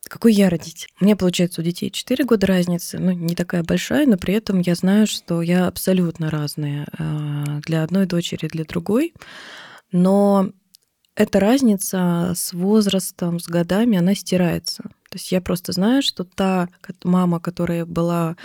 Какой 0.08 0.32
я 0.32 0.50
родитель? 0.50 0.88
У 1.00 1.04
меня, 1.04 1.16
получается, 1.16 1.60
у 1.60 1.64
детей 1.64 1.90
4 1.90 2.24
года 2.24 2.46
разницы, 2.46 2.98
ну, 2.98 3.10
не 3.10 3.34
такая 3.34 3.64
большая, 3.64 4.06
но 4.06 4.16
при 4.16 4.34
этом 4.34 4.60
я 4.60 4.76
знаю, 4.76 5.06
что 5.06 5.42
я 5.42 5.66
абсолютно 5.66 6.30
разная 6.30 6.86
а, 6.96 7.60
для 7.62 7.82
одной 7.82 8.06
дочери, 8.06 8.46
для 8.46 8.64
другой. 8.64 9.14
Но 9.92 10.50
эта 11.14 11.40
разница 11.40 12.32
с 12.34 12.52
возрастом, 12.52 13.40
с 13.40 13.48
годами, 13.48 13.98
она 13.98 14.14
стирается. 14.14 14.82
То 14.82 15.18
есть 15.18 15.32
я 15.32 15.40
просто 15.40 15.72
знаю, 15.72 16.02
что 16.02 16.24
та 16.24 16.68
мама, 17.04 17.40
которая 17.40 17.86
была, 17.86 18.36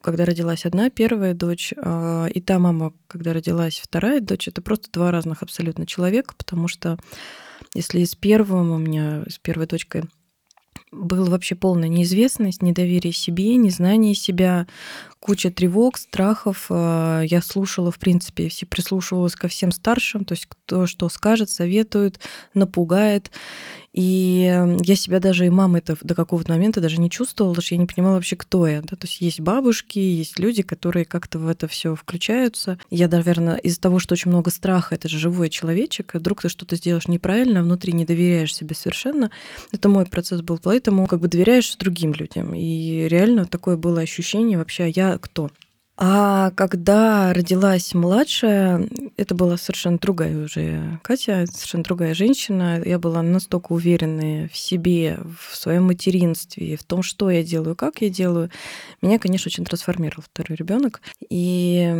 когда 0.00 0.24
родилась 0.24 0.64
одна 0.64 0.88
первая 0.88 1.34
дочь, 1.34 1.74
а, 1.76 2.26
и 2.26 2.40
та 2.40 2.58
мама, 2.58 2.94
когда 3.06 3.32
родилась 3.32 3.80
вторая 3.82 4.20
дочь, 4.20 4.48
это 4.48 4.62
просто 4.62 4.90
два 4.90 5.10
разных 5.10 5.42
абсолютно 5.42 5.86
человека, 5.86 6.34
потому 6.38 6.68
что 6.68 6.96
если 7.74 8.02
с 8.04 8.14
первым 8.14 8.70
у 8.70 8.78
меня, 8.78 9.24
с 9.28 9.38
первой 9.38 9.66
дочкой 9.66 10.04
была 10.92 11.30
вообще 11.30 11.54
полная 11.54 11.88
неизвестность, 11.88 12.62
недоверие 12.62 13.12
себе, 13.12 13.56
незнание 13.56 14.14
себя, 14.14 14.66
куча 15.20 15.50
тревог, 15.50 15.98
страхов. 15.98 16.66
А, 16.70 17.20
я 17.22 17.42
слушала, 17.42 17.92
в 17.92 17.98
принципе, 17.98 18.48
все 18.48 18.66
прислушивалась 18.66 19.36
ко 19.36 19.48
всем 19.48 19.70
старшим, 19.70 20.24
то 20.24 20.32
есть 20.32 20.46
кто 20.46 20.86
что 20.86 21.08
скажет, 21.08 21.50
советует, 21.50 22.18
напугает. 22.54 23.30
И 23.92 24.42
я 24.84 24.94
себя 24.94 25.18
даже 25.18 25.46
и 25.46 25.50
мамой 25.50 25.80
это 25.80 25.96
до 26.02 26.14
какого-то 26.14 26.52
момента 26.52 26.80
даже 26.80 27.00
не 27.00 27.10
чувствовала, 27.10 27.52
потому 27.52 27.64
что 27.64 27.74
я 27.74 27.80
не 27.80 27.86
понимала 27.86 28.14
вообще, 28.14 28.36
кто 28.36 28.66
я. 28.66 28.82
Да? 28.82 28.96
То 28.96 29.06
есть 29.06 29.20
есть 29.20 29.40
бабушки, 29.40 29.98
есть 29.98 30.38
люди, 30.38 30.62
которые 30.62 31.04
как-то 31.04 31.40
в 31.40 31.48
это 31.48 31.66
все 31.66 31.96
включаются. 31.96 32.78
Я, 32.90 33.08
наверное, 33.08 33.56
из-за 33.56 33.80
того, 33.80 33.98
что 33.98 34.12
очень 34.12 34.30
много 34.30 34.50
страха, 34.50 34.94
это 34.94 35.08
же 35.08 35.18
живой 35.18 35.48
человечек, 35.48 36.14
вдруг 36.14 36.42
ты 36.42 36.48
что-то 36.48 36.76
сделаешь 36.76 37.08
неправильно, 37.08 37.64
внутри 37.64 37.92
не 37.92 38.04
доверяешь 38.04 38.54
себе 38.54 38.76
совершенно. 38.76 39.30
Это 39.72 39.88
мой 39.88 40.06
процесс 40.06 40.40
был, 40.40 40.58
поэтому 40.62 41.08
как 41.08 41.20
бы 41.20 41.26
доверяешь 41.26 41.74
другим 41.74 42.12
людям. 42.12 42.54
И 42.54 43.08
реально 43.08 43.46
такое 43.46 43.76
было 43.76 44.00
ощущение 44.00 44.56
вообще, 44.56 44.84
а 44.84 44.86
кто? 45.18 45.50
А 46.02 46.50
когда 46.52 47.34
родилась 47.34 47.92
младшая, 47.92 48.88
это 49.18 49.34
была 49.34 49.58
совершенно 49.58 49.98
другая 49.98 50.44
уже 50.44 50.98
Катя, 51.02 51.44
совершенно 51.52 51.84
другая 51.84 52.14
женщина. 52.14 52.82
Я 52.82 52.98
была 52.98 53.20
настолько 53.20 53.72
уверенная 53.72 54.48
в 54.48 54.56
себе, 54.56 55.18
в 55.46 55.54
своем 55.54 55.84
материнстве, 55.84 56.78
в 56.78 56.84
том, 56.84 57.02
что 57.02 57.28
я 57.28 57.42
делаю, 57.42 57.76
как 57.76 58.00
я 58.00 58.08
делаю. 58.08 58.50
Меня, 59.02 59.18
конечно, 59.18 59.50
очень 59.50 59.66
трансформировал 59.66 60.22
второй 60.22 60.56
ребенок. 60.56 61.02
И 61.28 61.94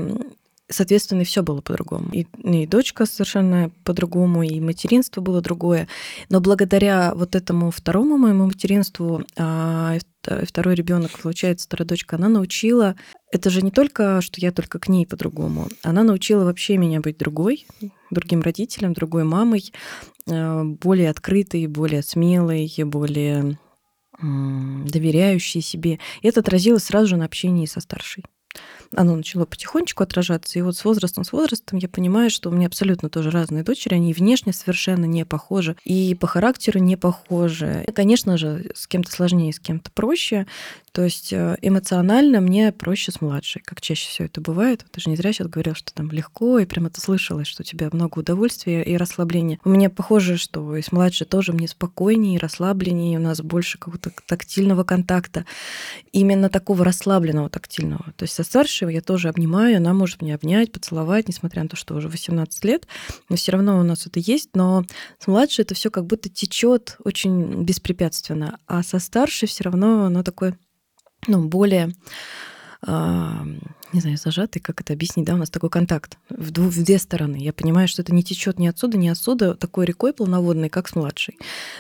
соответственно, 0.71 1.25
все 1.25 1.43
было 1.43 1.61
по-другому. 1.61 2.09
И, 2.13 2.27
и 2.43 2.67
дочка 2.67 3.05
совершенно 3.05 3.71
по-другому, 3.85 4.43
и 4.43 4.61
материнство 4.61 5.21
было 5.21 5.43
другое. 5.43 5.89
Но 6.31 6.41
благодаря 6.41 7.13
вот 7.15 7.35
этому 7.35 7.71
второму 7.71 8.17
моему 8.17 8.47
материнству, 8.47 9.25
а, 9.37 9.99
второй 10.23 10.75
ребенок, 10.75 11.19
получается, 11.23 11.67
вторая 11.67 11.87
дочка, 11.87 12.17
она 12.17 12.29
научила... 12.29 12.97
Это 13.33 13.49
же 13.49 13.63
не 13.63 13.71
только, 13.71 14.21
что 14.21 14.41
я 14.41 14.51
только 14.51 14.79
к 14.79 14.89
ней 14.89 15.07
по-другому. 15.07 15.69
Она 15.83 16.03
научила 16.03 16.45
вообще 16.45 16.77
меня 16.77 17.01
быть 17.01 17.17
другой, 17.19 17.67
другим 18.11 18.41
родителем, 18.41 18.93
другой 18.93 19.23
мамой, 19.25 19.73
а, 20.29 20.65
более 20.65 21.11
открытой, 21.11 21.67
более 21.67 22.03
смелой, 22.03 22.73
более 22.85 23.59
доверяющей 24.21 25.63
себе. 25.63 25.99
И 26.21 26.29
это 26.29 26.41
отразилось 26.41 26.85
сразу 26.85 27.09
же 27.09 27.17
на 27.17 27.25
общении 27.25 27.67
со 27.67 27.81
старшей 27.81 28.25
оно 28.95 29.17
начало 29.17 29.45
потихонечку 29.45 30.03
отражаться. 30.03 30.59
И 30.59 30.63
вот 30.63 30.77
с 30.77 30.85
возрастом, 30.85 31.25
с 31.25 31.33
возрастом 31.33 31.79
я 31.79 31.89
понимаю, 31.89 32.31
что 32.31 32.51
у 32.51 32.53
меня 32.53 32.67
абсолютно 32.67 33.09
тоже 33.09 33.31
разные 33.31 33.63
дочери, 33.63 33.95
они 33.95 34.13
внешне 34.13 34.53
совершенно 34.53 35.05
не 35.05 35.25
похожи, 35.25 35.77
и 35.85 36.15
по 36.15 36.27
характеру 36.27 36.81
не 36.81 36.97
похожи. 36.97 37.85
И, 37.87 37.93
конечно 37.93 38.37
же, 38.37 38.71
с 38.75 38.87
кем-то 38.87 39.11
сложнее, 39.11 39.53
с 39.53 39.61
кем-то 39.61 39.91
проще. 39.93 40.47
То 40.93 41.05
есть 41.05 41.33
э, 41.33 41.57
эмоционально 41.63 42.41
мне 42.41 42.73
проще 42.73 43.13
с 43.13 43.21
младшей, 43.21 43.63
как 43.65 43.81
чаще 43.81 44.09
все 44.09 44.25
это 44.25 44.41
бывает. 44.41 44.85
Ты 44.91 45.01
же 45.01 45.11
не 45.11 45.17
зря 45.17 45.33
сейчас 45.33 45.47
говорил, 45.47 45.75
что 45.75 45.95
там 45.95 46.11
легко, 46.11 46.59
и 46.59 46.67
прям 46.67 46.87
это 46.87 47.01
слышалось, 47.01 47.47
что 47.47 47.63
у 47.63 47.65
тебя 47.65 47.91
много 47.93 48.19
удовольствия 48.19 48.83
и 48.83 48.97
расслабления. 48.97 49.61
У 49.65 49.69
меня 49.69 49.89
похоже, 49.89 50.37
что 50.37 50.77
и 50.77 50.83
с 50.83 50.91
младшей 50.91 51.29
тоже 51.29 51.53
мне 51.53 51.69
спокойнее 51.69 52.37
и 52.37 52.39
расслабленнее, 52.39 53.19
у 53.19 53.23
нас 53.23 53.41
больше 53.41 53.79
какого-то 53.79 54.11
тактильного 54.27 54.83
контакта, 54.83 55.47
именно 56.11 56.49
такого 56.49 56.85
расслабленного 56.85 57.51
тактильного. 57.51 58.13
То 58.17 58.25
есть 58.25 58.35
со 58.35 58.43
старшей 58.43 58.93
я 58.93 59.01
тоже 59.01 59.29
обнимаю, 59.29 59.77
она 59.77 59.95
может 59.95 60.23
меня 60.23 60.35
обнять, 60.35 60.73
поцеловать, 60.73 61.29
несмотря 61.29 61.63
на 61.63 61.69
то, 61.69 61.77
что 61.77 61.95
уже 61.95 62.09
18 62.09 62.65
лет, 62.65 62.89
но 63.29 63.37
все 63.37 63.53
равно 63.53 63.79
у 63.79 63.85
нас 63.85 64.07
это 64.07 64.19
есть, 64.19 64.51
но 64.55 64.85
с 65.21 65.29
младшей 65.29 65.63
это 65.63 65.75
все 65.75 65.91
как 65.91 66.07
будто 66.07 66.29
течет 66.29 66.97
очень 67.05 67.63
беспрепятственно, 67.63 68.59
а 68.67 68.83
со 68.83 68.99
старшей 68.99 69.47
все 69.47 69.65
равно 69.65 70.07
оно 70.07 70.25
такое 70.25 70.57
ну, 71.27 71.45
более 71.45 71.93
а, 72.83 73.45
не 73.93 74.01
знаю, 74.01 74.17
зажатый, 74.17 74.63
как 74.63 74.81
это 74.81 74.93
объяснить, 74.93 75.27
да, 75.27 75.35
у 75.35 75.37
нас 75.37 75.51
такой 75.51 75.69
контакт 75.69 76.17
в, 76.31 76.51
две, 76.51 76.65
в 76.65 76.83
две 76.83 76.99
стороны. 76.99 77.37
Я 77.37 77.53
понимаю, 77.53 77.89
что 77.89 78.03
это 78.03 78.15
не 78.15 78.23
течет 78.23 78.59
ни 78.59 78.67
отсюда, 78.67 78.97
ни 78.97 79.09
отсюда, 79.09 79.55
такой 79.55 79.85
рекой 79.85 80.13
полноводной, 80.13 80.71
как 80.71 80.89
с 80.89 80.95
младшей. 80.95 81.39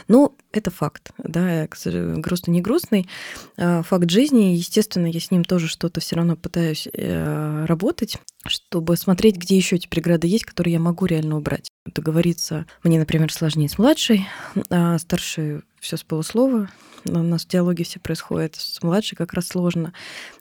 Но 0.08 0.34
это 0.52 0.70
факт, 0.70 1.12
да, 1.18 1.68
грустный, 2.16 2.52
не 2.52 2.60
грустный, 2.60 3.08
а, 3.56 3.82
факт 3.82 4.10
жизни. 4.10 4.56
Естественно, 4.56 5.06
я 5.06 5.20
с 5.20 5.30
ним 5.30 5.44
тоже 5.44 5.68
что-то 5.68 6.00
все 6.00 6.16
равно 6.16 6.36
пытаюсь 6.36 6.88
э, 6.92 7.64
работать, 7.66 8.18
чтобы 8.46 8.96
смотреть, 8.96 9.36
где 9.36 9.56
еще 9.56 9.76
эти 9.76 9.86
преграды 9.86 10.26
есть, 10.26 10.44
которые 10.44 10.74
я 10.74 10.80
могу 10.80 11.06
реально 11.06 11.36
убрать. 11.38 11.70
Договориться 11.86 12.66
мне, 12.82 12.98
например, 12.98 13.32
сложнее 13.32 13.68
с 13.68 13.78
младшей, 13.78 14.28
а 14.68 14.98
старшей 14.98 15.62
все 15.80 15.96
с 15.96 16.04
полуслова, 16.04 16.68
у 17.06 17.18
нас 17.18 17.46
диалоги 17.46 17.82
все 17.82 17.98
происходят, 17.98 18.56
с 18.56 18.82
младшей 18.82 19.16
как 19.16 19.32
раз 19.32 19.48
сложно. 19.48 19.92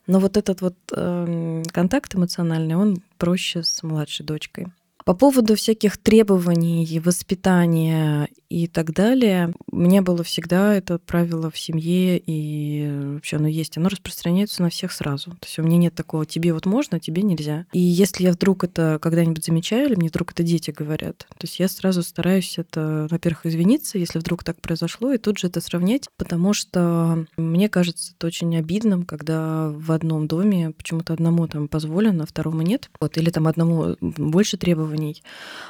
Но 0.08 0.20
вот 0.20 0.38
этот 0.38 0.62
вот 0.62 0.76
э, 0.96 1.64
контакт 1.72 2.16
эмоциональный, 2.16 2.76
он 2.76 3.02
проще 3.18 3.64
с 3.64 3.82
младшей 3.82 4.26
дочкой. 4.26 4.68
По 5.06 5.14
поводу 5.14 5.56
всяких 5.56 5.98
требований, 5.98 7.00
воспитания 7.00 8.28
и 8.50 8.68
так 8.68 8.94
далее, 8.94 9.54
у 9.72 9.78
меня 9.78 10.02
было 10.02 10.24
всегда 10.24 10.74
это 10.74 10.98
правило 10.98 11.52
в 11.52 11.58
семье, 11.58 12.18
и 12.18 13.14
вообще 13.14 13.38
оно 13.38 13.48
есть, 13.48 13.78
оно 13.78 13.90
распространяется 13.90 14.64
на 14.64 14.70
всех 14.70 14.92
сразу. 14.92 15.32
То 15.32 15.46
есть 15.46 15.60
у 15.60 15.64
меня 15.64 15.78
нет 15.78 15.94
такого 15.94 16.26
«тебе 16.26 16.54
вот 16.54 16.66
можно, 16.66 16.98
а 16.98 17.00
тебе 17.00 17.22
нельзя». 17.22 17.66
И 17.74 17.80
если 17.80 18.24
я 18.24 18.32
вдруг 18.32 18.64
это 18.64 18.98
когда-нибудь 19.02 19.46
замечаю, 19.46 19.88
или 19.88 19.96
мне 19.96 20.10
вдруг 20.10 20.32
это 20.32 20.42
дети 20.42 20.72
говорят, 20.72 21.28
то 21.30 21.44
есть 21.44 21.60
я 21.60 21.68
сразу 21.68 22.02
стараюсь 22.02 22.58
это, 22.58 23.08
во-первых, 23.12 23.46
извиниться, 23.46 24.00
если 24.00 24.18
вдруг 24.18 24.44
так 24.44 24.60
произошло, 24.60 25.14
и 25.14 25.20
тут 25.20 25.38
же 25.38 25.48
это 25.48 25.62
сравнять, 25.62 26.08
потому 26.18 26.54
что 26.54 27.26
мне 27.38 27.70
кажется 27.70 28.14
это 28.18 28.28
очень 28.28 28.58
обидным, 28.58 29.04
когда 29.04 29.70
в 29.70 29.92
одном 29.92 30.28
доме 30.28 30.72
почему-то 30.72 31.14
одному 31.14 31.48
там 31.48 31.68
позволено, 31.68 32.24
а 32.24 32.26
второму 32.26 32.64
нет. 32.64 32.90
Вот, 33.00 33.18
или 33.18 33.30
там 33.30 33.48
одному 33.48 33.96
больше 34.02 34.58
требований, 34.58 35.22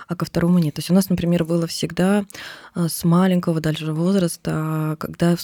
а 0.07 0.15
ко 0.15 0.23
второму 0.23 0.59
нет. 0.59 0.75
То 0.75 0.79
есть 0.79 0.91
у 0.91 0.93
нас, 0.93 1.09
например, 1.09 1.43
было 1.43 1.67
всегда 1.67 2.25
с 2.75 3.03
маленького 3.03 3.61
дальше 3.61 3.91
возраста, 3.93 4.95
когда 4.99 5.35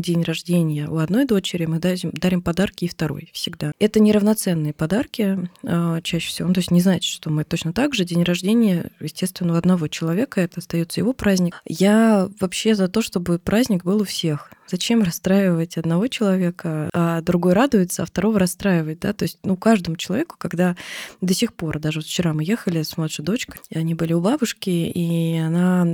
день 0.00 0.22
рождения 0.22 0.88
у 0.88 0.98
одной 0.98 1.24
дочери 1.24 1.66
мы 1.66 1.78
дарим, 1.78 2.42
подарки 2.42 2.84
и 2.84 2.88
второй 2.88 3.30
всегда. 3.32 3.72
Это 3.78 4.00
неравноценные 4.00 4.72
подарки 4.72 5.48
а, 5.64 6.00
чаще 6.02 6.28
всего. 6.28 6.48
Ну, 6.48 6.54
то 6.54 6.60
есть 6.60 6.70
не 6.70 6.80
значит, 6.80 7.04
что 7.04 7.30
мы 7.30 7.44
точно 7.44 7.72
так 7.72 7.94
же. 7.94 8.04
День 8.04 8.22
рождения, 8.22 8.90
естественно, 9.00 9.54
у 9.54 9.56
одного 9.56 9.88
человека, 9.88 10.40
это 10.40 10.60
остается 10.60 11.00
его 11.00 11.12
праздник. 11.12 11.60
Я 11.66 12.28
вообще 12.40 12.74
за 12.74 12.88
то, 12.88 13.02
чтобы 13.02 13.38
праздник 13.38 13.84
был 13.84 14.02
у 14.02 14.04
всех. 14.04 14.50
Зачем 14.74 15.04
расстраивать 15.04 15.76
одного 15.76 16.08
человека, 16.08 16.90
а 16.92 17.20
другой 17.20 17.52
радуется, 17.52 18.02
а 18.02 18.06
второго 18.06 18.40
расстраивать, 18.40 18.98
да? 18.98 19.12
То 19.12 19.22
есть, 19.22 19.38
ну, 19.44 19.56
каждому 19.56 19.96
человеку, 19.96 20.34
когда 20.36 20.74
до 21.20 21.32
сих 21.32 21.54
пор, 21.54 21.78
даже 21.78 22.00
вот 22.00 22.06
вчера 22.06 22.32
мы 22.32 22.42
ехали 22.42 22.82
с 22.82 22.96
младшей 22.96 23.24
дочкой, 23.24 23.60
и 23.70 23.78
они 23.78 23.94
были 23.94 24.14
у 24.14 24.20
бабушки, 24.20 24.70
и 24.70 25.38
она 25.38 25.86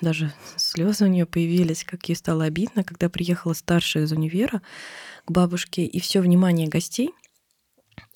даже 0.00 0.32
слезы 0.54 1.06
у 1.06 1.08
нее 1.08 1.26
появились, 1.26 1.82
как 1.82 2.08
ей 2.08 2.14
стало 2.14 2.44
обидно, 2.44 2.84
когда 2.84 3.08
приехала 3.08 3.52
старшая 3.52 4.04
из 4.04 4.12
универа 4.12 4.62
к 5.24 5.30
бабушке, 5.32 5.84
и 5.84 5.98
все 5.98 6.20
внимание 6.20 6.68
гостей 6.68 7.10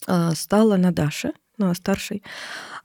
а, 0.06 0.32
стало 0.36 0.76
на 0.76 0.92
Даше, 0.92 1.32
на 1.58 1.72
старшей, 1.74 2.22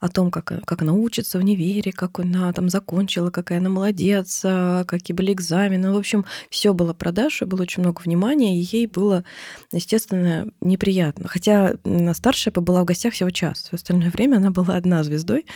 о 0.00 0.08
том, 0.08 0.30
как, 0.30 0.52
как 0.64 0.82
она 0.82 0.92
учится 0.92 1.38
в 1.38 1.42
универе, 1.42 1.92
как 1.92 2.20
она 2.20 2.52
там 2.52 2.68
закончила, 2.68 3.30
какая 3.30 3.58
она 3.58 3.68
молодец, 3.68 4.42
а, 4.44 4.84
какие 4.84 5.14
были 5.14 5.32
экзамены. 5.32 5.92
В 5.92 5.96
общем, 5.96 6.24
все 6.48 6.72
было 6.72 6.94
про 6.94 7.10
было 7.46 7.62
очень 7.62 7.82
много 7.82 8.00
внимания, 8.02 8.58
и 8.58 8.66
ей 8.72 8.86
было, 8.86 9.24
естественно, 9.72 10.48
неприятно. 10.60 11.28
Хотя 11.28 11.74
старшая 12.14 12.52
побыла 12.52 12.82
в 12.82 12.86
гостях 12.86 13.14
всего 13.14 13.30
час. 13.30 13.68
В 13.70 13.74
остальное 13.74 14.10
время 14.10 14.36
она 14.36 14.50
была 14.50 14.76
одна 14.76 15.02
звездой. 15.02 15.46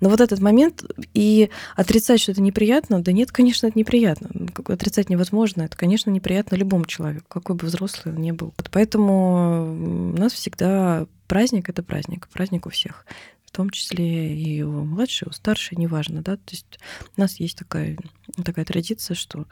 Но 0.00 0.08
вот 0.08 0.20
этот 0.20 0.40
момент 0.40 0.84
и 1.14 1.50
отрицать, 1.76 2.20
что 2.20 2.32
это 2.32 2.42
неприятно, 2.42 3.02
да 3.02 3.12
нет, 3.12 3.32
конечно, 3.32 3.66
это 3.66 3.78
неприятно. 3.78 4.30
Отрицать 4.66 5.10
невозможно. 5.10 5.62
Это, 5.62 5.76
конечно, 5.76 6.10
неприятно 6.10 6.56
любому 6.56 6.86
человеку, 6.86 7.26
какой 7.28 7.56
бы 7.56 7.66
взрослый 7.66 8.14
он 8.14 8.22
ни 8.22 8.30
был. 8.30 8.54
Поэтому 8.70 10.12
у 10.14 10.18
нас 10.18 10.32
всегда 10.32 11.06
праздник 11.30 11.68
это 11.68 11.84
праздник, 11.84 12.26
праздник 12.26 12.66
у 12.66 12.70
всех 12.70 13.06
в 13.44 13.52
том 13.52 13.70
числе 13.70 14.36
и 14.36 14.62
у 14.62 14.84
младшей, 14.84 15.28
у 15.28 15.32
старшей, 15.32 15.76
неважно, 15.76 16.22
да, 16.22 16.36
то 16.36 16.50
есть 16.50 16.80
у 17.16 17.20
нас 17.20 17.38
есть 17.38 17.56
такая, 17.56 17.96
такая 18.44 18.64
традиция, 18.64 19.14
что 19.14 19.46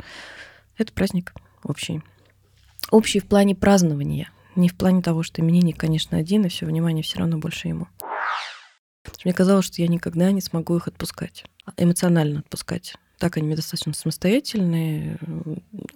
это 0.77 0.93
праздник 0.93 1.35
общий. 1.63 2.03
Общий 2.91 3.21
в 3.21 3.27
плане 3.27 3.55
празднования, 3.55 4.31
не 4.57 4.69
в 4.69 4.77
плане 4.77 5.03
того, 5.03 5.23
что 5.23 5.41
именинник, 5.41 5.79
конечно, 5.79 6.19
один, 6.19 6.45
и 6.45 6.49
все 6.49 6.67
внимание 6.67 7.05
все 7.05 7.19
равно 7.19 7.39
больше 7.39 7.69
ему. 7.69 7.87
Мне 9.25 9.33
казалось, 9.33 9.67
что 9.67 9.81
я 9.81 9.87
никогда 9.87 10.33
не 10.33 10.41
смогу 10.41 10.77
их 10.77 10.89
отпускать, 10.89 11.45
эмоционально 11.77 12.41
отпускать. 12.41 12.97
Так 13.19 13.37
они 13.37 13.55
достаточно 13.55 13.93
самостоятельные, 13.95 15.19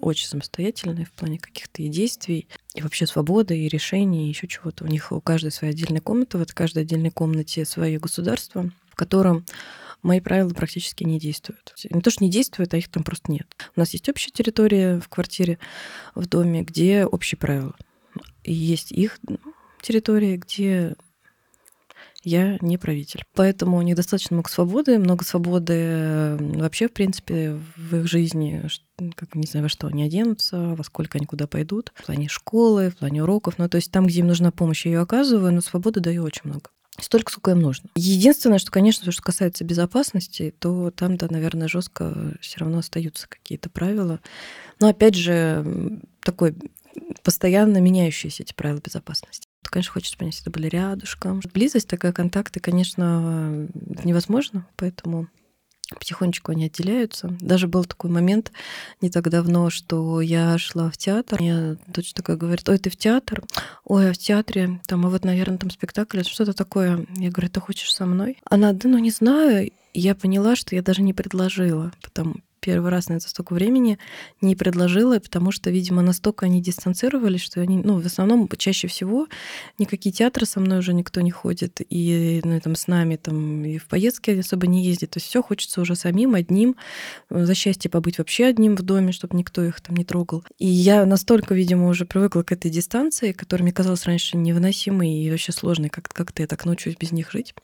очень 0.00 0.26
самостоятельные 0.26 1.06
в 1.06 1.12
плане 1.12 1.38
каких-то 1.38 1.82
и 1.82 1.88
действий, 1.88 2.48
и 2.74 2.82
вообще 2.82 3.06
свободы, 3.06 3.56
и 3.56 3.68
решений, 3.68 4.26
и 4.26 4.28
еще 4.28 4.48
чего-то. 4.48 4.84
У 4.84 4.88
них 4.88 5.12
у 5.12 5.20
каждой 5.20 5.52
своя 5.52 5.72
отдельная 5.72 6.00
комната, 6.00 6.38
в 6.38 6.54
каждой 6.54 6.82
отдельной 6.82 7.10
комнате 7.10 7.64
свое 7.64 8.00
государство, 8.00 8.70
в 8.90 8.96
котором 8.96 9.44
мои 10.02 10.20
правила 10.20 10.50
практически 10.50 11.04
не 11.04 11.20
действуют. 11.20 11.72
Не 11.90 12.00
то, 12.00 12.10
что 12.10 12.24
не 12.24 12.30
действуют, 12.30 12.74
а 12.74 12.76
их 12.76 12.88
там 12.88 13.04
просто 13.04 13.30
нет. 13.30 13.46
У 13.76 13.80
нас 13.80 13.92
есть 13.92 14.08
общая 14.08 14.32
территория 14.32 14.98
в 14.98 15.08
квартире, 15.08 15.60
в 16.16 16.26
доме, 16.26 16.62
где 16.62 17.04
общие 17.06 17.38
правила. 17.38 17.76
И 18.42 18.52
есть 18.52 18.90
их 18.90 19.20
территории, 19.80 20.36
где 20.36 20.96
я 22.22 22.58
не 22.60 22.78
правитель. 22.78 23.24
Поэтому 23.34 23.76
у 23.76 23.82
них 23.82 23.96
достаточно 23.96 24.34
много 24.34 24.48
свободы, 24.48 24.98
много 24.98 25.24
свободы 25.24 26.36
вообще, 26.38 26.88
в 26.88 26.92
принципе, 26.92 27.58
в 27.76 27.96
их 27.96 28.06
жизни, 28.06 28.62
как 29.14 29.34
не 29.34 29.46
знаю, 29.46 29.64
во 29.64 29.68
что 29.68 29.86
они 29.86 30.04
оденутся, 30.04 30.74
во 30.74 30.84
сколько 30.84 31.18
они 31.18 31.26
куда 31.26 31.46
пойдут, 31.46 31.92
в 31.94 32.06
плане 32.06 32.28
школы, 32.28 32.90
в 32.90 32.96
плане 32.96 33.22
уроков. 33.22 33.58
Ну, 33.58 33.68
то 33.68 33.76
есть 33.76 33.90
там, 33.90 34.06
где 34.06 34.20
им 34.20 34.28
нужна 34.28 34.50
помощь, 34.50 34.86
я 34.86 34.92
ее 34.92 35.00
оказываю, 35.00 35.52
но 35.52 35.60
свободы 35.60 36.00
даю 36.00 36.22
очень 36.22 36.42
много. 36.44 36.70
Столько, 37.00 37.32
сколько 37.32 37.52
им 37.52 37.60
нужно. 37.60 37.88
Единственное, 37.94 38.58
что, 38.58 38.70
конечно, 38.70 39.10
что 39.10 39.22
касается 39.22 39.64
безопасности, 39.64 40.54
то 40.58 40.90
там, 40.90 41.16
да, 41.16 41.26
наверное, 41.30 41.66
жестко 41.66 42.36
все 42.40 42.58
равно 42.58 42.78
остаются 42.78 43.26
какие-то 43.28 43.70
правила. 43.70 44.20
Но 44.78 44.88
опять 44.88 45.14
же, 45.14 46.00
такой 46.20 46.54
постоянно 47.22 47.78
меняющиеся 47.78 48.42
эти 48.42 48.52
правила 48.52 48.80
безопасности. 48.84 49.48
Конечно, 49.70 49.92
хочется 49.92 50.18
понять, 50.18 50.40
это 50.40 50.50
были 50.50 50.68
рядышком. 50.68 51.40
Близость, 51.54 51.88
такая 51.88 52.12
контакты, 52.12 52.60
конечно, 52.60 53.68
невозможно, 54.04 54.66
поэтому 54.76 55.28
потихонечку 55.98 56.52
они 56.52 56.66
отделяются. 56.66 57.28
Даже 57.40 57.68
был 57.68 57.84
такой 57.84 58.10
момент 58.10 58.52
не 59.00 59.10
так 59.10 59.28
давно, 59.28 59.70
что 59.70 60.20
я 60.20 60.58
шла 60.58 60.90
в 60.90 60.96
театр, 60.96 61.40
мне 61.40 61.76
дочь 61.86 62.12
такая 62.12 62.36
говорит, 62.36 62.68
ой, 62.68 62.78
ты 62.78 62.90
в 62.90 62.96
театр? 62.96 63.42
Ой, 63.84 64.10
а 64.10 64.12
в 64.12 64.18
театре, 64.18 64.80
там, 64.86 65.06
а 65.06 65.10
вот, 65.10 65.24
наверное, 65.24 65.58
там 65.58 65.70
спектакль, 65.70 66.22
что-то 66.22 66.52
такое. 66.52 67.06
Я 67.16 67.30
говорю, 67.30 67.50
ты 67.50 67.60
хочешь 67.60 67.92
со 67.92 68.06
мной? 68.06 68.38
Она, 68.44 68.72
да 68.72 68.88
ну 68.88 68.98
не 68.98 69.10
знаю. 69.10 69.70
Я 69.94 70.14
поняла, 70.14 70.56
что 70.56 70.74
я 70.74 70.82
даже 70.82 71.02
не 71.02 71.12
предложила, 71.12 71.92
потому 72.02 72.36
первый 72.62 72.90
раз 72.90 73.08
на 73.08 73.14
это 73.14 73.28
столько 73.28 73.52
времени 73.52 73.98
не 74.40 74.56
предложила, 74.56 75.18
потому 75.18 75.50
что, 75.50 75.70
видимо, 75.70 76.00
настолько 76.00 76.46
они 76.46 76.62
дистанцировались, 76.62 77.42
что 77.42 77.60
они, 77.60 77.78
ну, 77.78 78.00
в 78.00 78.06
основном, 78.06 78.48
чаще 78.56 78.86
всего 78.86 79.26
никакие 79.78 80.12
театры 80.12 80.46
со 80.46 80.60
мной 80.60 80.78
уже 80.78 80.94
никто 80.94 81.20
не 81.20 81.32
ходит, 81.32 81.80
и 81.90 82.40
ну, 82.44 82.60
там, 82.60 82.76
с 82.76 82.86
нами 82.86 83.16
там 83.16 83.64
и 83.64 83.78
в 83.78 83.86
поездки 83.86 84.30
особо 84.30 84.66
не 84.66 84.84
ездит. 84.84 85.10
То 85.10 85.18
есть 85.18 85.26
все 85.26 85.42
хочется 85.42 85.80
уже 85.80 85.96
самим, 85.96 86.34
одним, 86.34 86.76
за 87.28 87.54
счастье 87.54 87.90
побыть 87.90 88.18
вообще 88.18 88.46
одним 88.46 88.76
в 88.76 88.82
доме, 88.82 89.12
чтобы 89.12 89.36
никто 89.36 89.64
их 89.64 89.80
там 89.80 89.96
не 89.96 90.04
трогал. 90.04 90.44
И 90.58 90.66
я 90.66 91.04
настолько, 91.04 91.54
видимо, 91.54 91.88
уже 91.88 92.06
привыкла 92.06 92.42
к 92.42 92.52
этой 92.52 92.70
дистанции, 92.70 93.32
которая 93.32 93.64
мне 93.64 93.72
казалась 93.72 94.04
раньше 94.04 94.36
невыносимой 94.36 95.10
и 95.10 95.30
вообще 95.30 95.50
сложной, 95.50 95.88
как, 95.88 96.08
как-то 96.08 96.42
я 96.42 96.46
так 96.46 96.64
научусь 96.64 96.96
без 96.96 97.10
них 97.10 97.32
жить. 97.32 97.54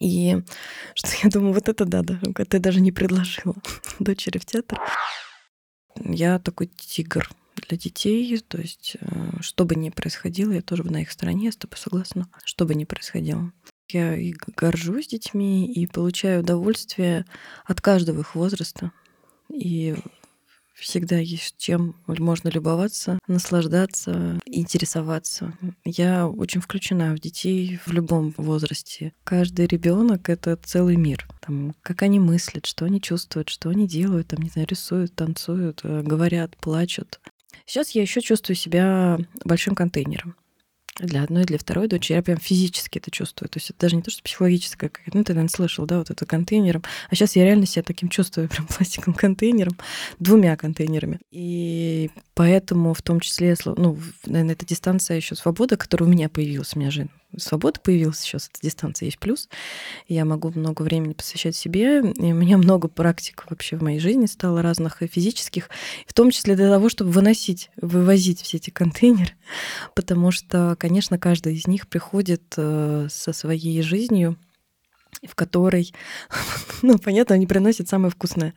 И 0.00 0.42
что 0.94 1.08
я 1.22 1.30
думаю, 1.30 1.54
вот 1.54 1.68
это 1.68 1.84
да, 1.84 2.02
да, 2.02 2.18
ты 2.48 2.58
даже 2.58 2.80
не 2.80 2.92
предложила 2.92 3.54
дочери 3.98 4.38
в 4.38 4.46
театр. 4.46 4.80
Я 5.96 6.38
такой 6.38 6.66
тигр 6.66 7.30
для 7.68 7.78
детей, 7.78 8.38
то 8.38 8.58
есть 8.58 8.96
э, 9.00 9.40
что 9.40 9.64
бы 9.64 9.76
ни 9.76 9.90
происходило, 9.90 10.52
я 10.52 10.62
тоже 10.62 10.82
на 10.84 11.02
их 11.02 11.10
стороне, 11.10 11.46
я 11.46 11.52
с 11.52 11.56
тобой 11.56 11.78
согласна, 11.78 12.28
что 12.44 12.66
бы 12.66 12.74
ни 12.74 12.84
происходило. 12.84 13.52
Я 13.88 14.16
и 14.16 14.34
горжусь 14.56 15.08
детьми, 15.08 15.70
и 15.70 15.86
получаю 15.86 16.40
удовольствие 16.40 17.26
от 17.64 17.80
каждого 17.80 18.20
их 18.20 18.34
возраста. 18.34 18.92
И 19.50 19.94
всегда 20.74 21.18
есть 21.18 21.56
чем 21.58 21.96
можно 22.06 22.48
любоваться, 22.48 23.18
наслаждаться, 23.26 24.38
интересоваться. 24.44 25.56
Я 25.84 26.28
очень 26.28 26.60
включена 26.60 27.14
в 27.14 27.20
детей 27.20 27.78
в 27.86 27.92
любом 27.92 28.34
возрасте. 28.36 29.12
Каждый 29.24 29.66
ребенок 29.66 30.28
это 30.28 30.56
целый 30.56 30.96
мир. 30.96 31.26
Там, 31.40 31.74
как 31.82 32.02
они 32.02 32.18
мыслят, 32.20 32.66
что 32.66 32.84
они 32.84 33.00
чувствуют, 33.00 33.48
что 33.48 33.70
они 33.70 33.86
делают, 33.86 34.28
там, 34.28 34.42
не 34.42 34.50
знаю, 34.50 34.68
рисуют, 34.68 35.14
танцуют, 35.14 35.80
э, 35.84 36.02
говорят, 36.02 36.56
плачут. 36.56 37.20
Сейчас 37.66 37.90
я 37.90 38.02
еще 38.02 38.20
чувствую 38.20 38.56
себя 38.56 39.18
большим 39.44 39.74
контейнером 39.74 40.36
для 41.00 41.22
одной 41.22 41.44
для 41.44 41.58
второй 41.58 41.88
дочери. 41.88 42.16
Я 42.16 42.22
прям 42.22 42.38
физически 42.38 42.98
это 42.98 43.10
чувствую. 43.10 43.48
То 43.48 43.58
есть 43.58 43.70
это 43.70 43.80
даже 43.80 43.96
не 43.96 44.02
то, 44.02 44.10
что 44.10 44.22
психологическое, 44.22 44.88
как 44.88 45.02
ну, 45.12 45.24
ты, 45.24 45.32
наверное, 45.32 45.48
слышал, 45.48 45.86
да, 45.86 45.98
вот 45.98 46.10
это 46.10 46.26
контейнером. 46.26 46.82
А 47.10 47.14
сейчас 47.14 47.36
я 47.36 47.44
реально 47.44 47.66
себя 47.66 47.82
таким 47.82 48.08
чувствую, 48.08 48.48
прям 48.50 48.66
пластиковым 48.66 49.14
контейнером, 49.14 49.76
двумя 50.18 50.56
контейнерами. 50.56 51.20
И 51.30 52.10
поэтому 52.34 52.94
в 52.94 53.02
том 53.02 53.20
числе, 53.20 53.56
ну, 53.64 53.98
наверное, 54.26 54.54
эта 54.54 54.66
дистанция 54.66 55.16
еще 55.16 55.34
свобода, 55.34 55.76
которая 55.76 56.08
у 56.08 56.12
меня 56.12 56.28
появилась, 56.28 56.74
у 56.74 56.78
меня 56.78 56.90
же 56.90 57.08
свобода 57.38 57.80
появилась 57.80 58.18
сейчас, 58.18 58.50
эта 58.52 58.60
дистанция 58.62 59.06
есть 59.06 59.18
плюс. 59.18 59.48
Я 60.08 60.24
могу 60.24 60.52
много 60.54 60.82
времени 60.82 61.12
посвящать 61.12 61.56
себе, 61.56 62.00
и 62.00 62.32
у 62.32 62.34
меня 62.34 62.58
много 62.58 62.88
практик 62.88 63.44
вообще 63.48 63.76
в 63.76 63.82
моей 63.82 63.98
жизни 63.98 64.26
стало 64.26 64.62
разных 64.62 65.02
и 65.02 65.06
физических, 65.06 65.70
в 66.06 66.12
том 66.12 66.30
числе 66.30 66.56
для 66.56 66.68
того, 66.68 66.88
чтобы 66.88 67.10
выносить, 67.10 67.70
вывозить 67.80 68.42
все 68.42 68.58
эти 68.58 68.70
контейнеры, 68.70 69.32
потому 69.94 70.30
что, 70.30 70.76
конечно, 70.78 71.18
каждый 71.18 71.54
из 71.54 71.66
них 71.66 71.88
приходит 71.88 72.54
э, 72.56 73.08
со 73.10 73.32
своей 73.32 73.82
жизнью, 73.82 74.36
в 75.26 75.34
которой, 75.34 75.92
ну, 76.82 76.98
понятно, 76.98 77.34
они 77.34 77.46
приносят 77.46 77.88
самое 77.88 78.10
вкусное. 78.10 78.54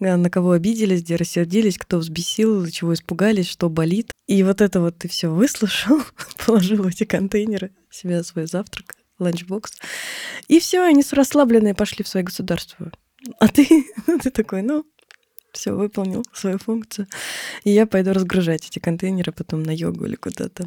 На 0.00 0.30
кого 0.30 0.52
обиделись, 0.52 1.02
где 1.02 1.16
рассердились, 1.16 1.78
кто 1.78 1.98
взбесил, 1.98 2.66
чего 2.68 2.94
испугались, 2.94 3.48
что 3.48 3.68
болит. 3.68 4.12
И 4.26 4.42
вот 4.42 4.60
это 4.60 4.80
вот 4.80 4.98
ты 4.98 5.08
все 5.08 5.28
выслушал, 5.28 6.00
положил 6.46 6.82
в 6.82 6.86
эти 6.86 7.04
контейнеры 7.04 7.72
себе 7.90 8.22
свой 8.22 8.46
завтрак, 8.46 8.94
ланчбокс. 9.18 9.72
И 10.48 10.60
все, 10.60 10.82
они 10.82 11.02
с 11.02 11.12
расслабленные 11.12 11.74
пошли 11.74 12.04
в 12.04 12.08
свое 12.08 12.24
государство. 12.24 12.92
А 13.38 13.48
ты, 13.48 13.86
ты 14.22 14.30
такой, 14.30 14.62
ну, 14.62 14.84
все, 15.52 15.72
выполнил 15.72 16.24
свою 16.32 16.58
функцию. 16.58 17.06
И 17.64 17.70
я 17.70 17.86
пойду 17.86 18.12
разгружать 18.12 18.66
эти 18.66 18.78
контейнеры 18.78 19.32
потом 19.32 19.62
на 19.62 19.70
йогу 19.70 20.06
или 20.06 20.16
куда-то. 20.16 20.64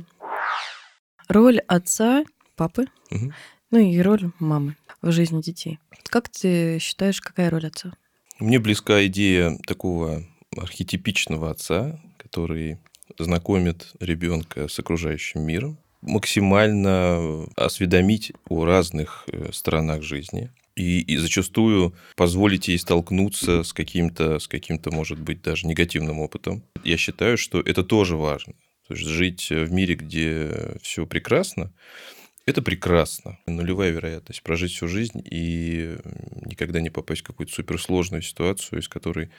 Роль 1.28 1.60
отца, 1.68 2.24
папы, 2.56 2.88
угу. 3.10 3.34
Ну 3.76 3.82
и 3.82 4.00
роль 4.00 4.32
мамы 4.40 4.78
в 5.02 5.12
жизни 5.12 5.42
детей. 5.42 5.80
Как 6.04 6.30
ты 6.30 6.80
считаешь, 6.80 7.20
какая 7.20 7.50
роль 7.50 7.68
отца? 7.68 7.92
Мне 8.40 8.58
близка 8.58 9.06
идея 9.08 9.58
такого 9.68 10.24
архетипичного 10.56 11.52
отца, 11.52 12.00
который 12.16 12.78
знакомит 13.20 13.92
ребенка 14.00 14.70
с 14.70 14.80
окружающим 14.80 15.42
миром, 15.42 15.78
максимально 16.02 17.48
осведомить 17.58 18.32
о 18.48 18.64
разных 18.64 19.26
э, 19.28 19.50
сторонах 19.52 20.04
жизни, 20.04 20.52
и, 20.78 21.02
и 21.02 21.18
зачастую 21.18 21.94
позволить 22.16 22.70
ей 22.70 22.80
столкнуться 22.80 23.64
с 23.64 23.74
каким-то, 23.74 24.40
с 24.40 24.48
каким-то, 24.48 24.90
может 24.90 25.20
быть, 25.20 25.42
даже 25.42 25.68
негативным 25.68 26.20
опытом. 26.20 26.64
Я 26.86 26.96
считаю, 26.96 27.38
что 27.38 27.60
это 27.60 27.84
тоже 27.84 28.16
важно. 28.16 28.54
То 28.88 28.94
есть 28.94 29.06
жить 29.06 29.50
в 29.50 29.72
мире, 29.74 29.96
где 29.96 30.78
все 30.82 31.06
прекрасно, 31.06 31.74
это 32.46 32.62
прекрасно. 32.62 33.38
Нулевая 33.48 33.92
вероятность 33.92 34.44
прожить 34.44 34.74
всю 34.74 34.88
жизнь 34.88 35.22
и 35.24 35.98
никогда 36.46 36.80
не 36.80 36.90
попасть 36.90 37.22
в 37.22 37.26
какую-то 37.26 37.54
суперсложную 37.54 38.22
ситуацию, 38.22 38.80
из 38.80 38.88
которой 38.88 39.30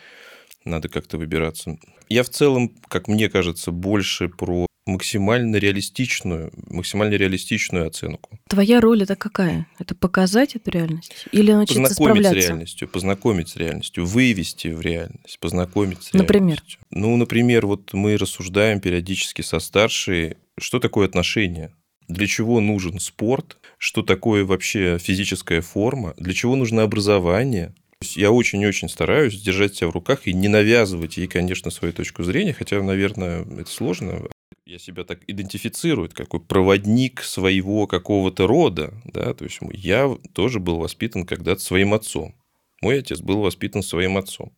надо 0.64 0.88
как-то 0.88 1.16
выбираться. 1.16 1.78
Я 2.08 2.22
в 2.22 2.28
целом, 2.28 2.74
как 2.88 3.08
мне 3.08 3.28
кажется, 3.28 3.70
больше 3.70 4.28
про 4.28 4.66
максимально 4.86 5.56
реалистичную, 5.56 6.52
максимально 6.68 7.14
реалистичную 7.14 7.88
оценку. 7.88 8.38
Твоя 8.48 8.80
роль 8.80 9.02
это 9.02 9.16
какая? 9.16 9.66
Это 9.80 9.96
показать 9.96 10.54
эту 10.54 10.70
реальность 10.70 11.26
или 11.32 11.52
научиться 11.52 11.82
познакомить 11.82 12.22
справляться? 12.22 12.40
с 12.40 12.48
реальностью, 12.48 12.88
познакомить 12.88 13.48
с 13.48 13.56
реальностью, 13.56 14.06
вывести 14.06 14.68
в 14.68 14.80
реальность, 14.80 15.38
познакомить 15.40 16.04
с 16.04 16.12
например? 16.12 16.54
реальностью. 16.54 16.80
Ну, 16.90 17.16
например, 17.16 17.66
вот 17.66 17.92
мы 17.94 18.16
рассуждаем 18.16 18.80
периодически 18.80 19.42
со 19.42 19.58
старшей, 19.58 20.36
что 20.56 20.78
такое 20.78 21.06
отношения, 21.06 21.72
для 22.08 22.26
чего 22.26 22.60
нужен 22.60 22.98
спорт, 22.98 23.58
что 23.78 24.02
такое 24.02 24.44
вообще 24.44 24.98
физическая 24.98 25.60
форма, 25.60 26.14
для 26.16 26.34
чего 26.34 26.56
нужно 26.56 26.82
образование, 26.82 27.74
я 28.14 28.30
очень-очень 28.30 28.88
стараюсь 28.88 29.40
держать 29.40 29.74
себя 29.74 29.88
в 29.88 29.92
руках 29.92 30.26
и 30.26 30.32
не 30.32 30.48
навязывать 30.48 31.16
ей, 31.16 31.26
конечно, 31.26 31.70
свою 31.70 31.92
точку 31.92 32.24
зрения, 32.24 32.52
хотя, 32.52 32.82
наверное, 32.82 33.42
это 33.42 33.70
сложно 33.70 34.28
я 34.66 34.78
себя 34.80 35.04
так 35.04 35.20
идентифицирую, 35.28 36.10
какой 36.12 36.40
проводник 36.40 37.22
своего 37.22 37.86
какого-то 37.86 38.48
рода, 38.48 38.92
да, 39.04 39.32
то 39.32 39.44
есть 39.44 39.60
я 39.72 40.18
тоже 40.32 40.58
был 40.58 40.78
воспитан 40.78 41.24
когда-то 41.24 41.60
своим 41.60 41.94
отцом. 41.94 42.34
Мой 42.82 42.98
отец 42.98 43.20
был 43.20 43.40
воспитан 43.40 43.82
своим 43.82 44.16
отцом. 44.16 44.52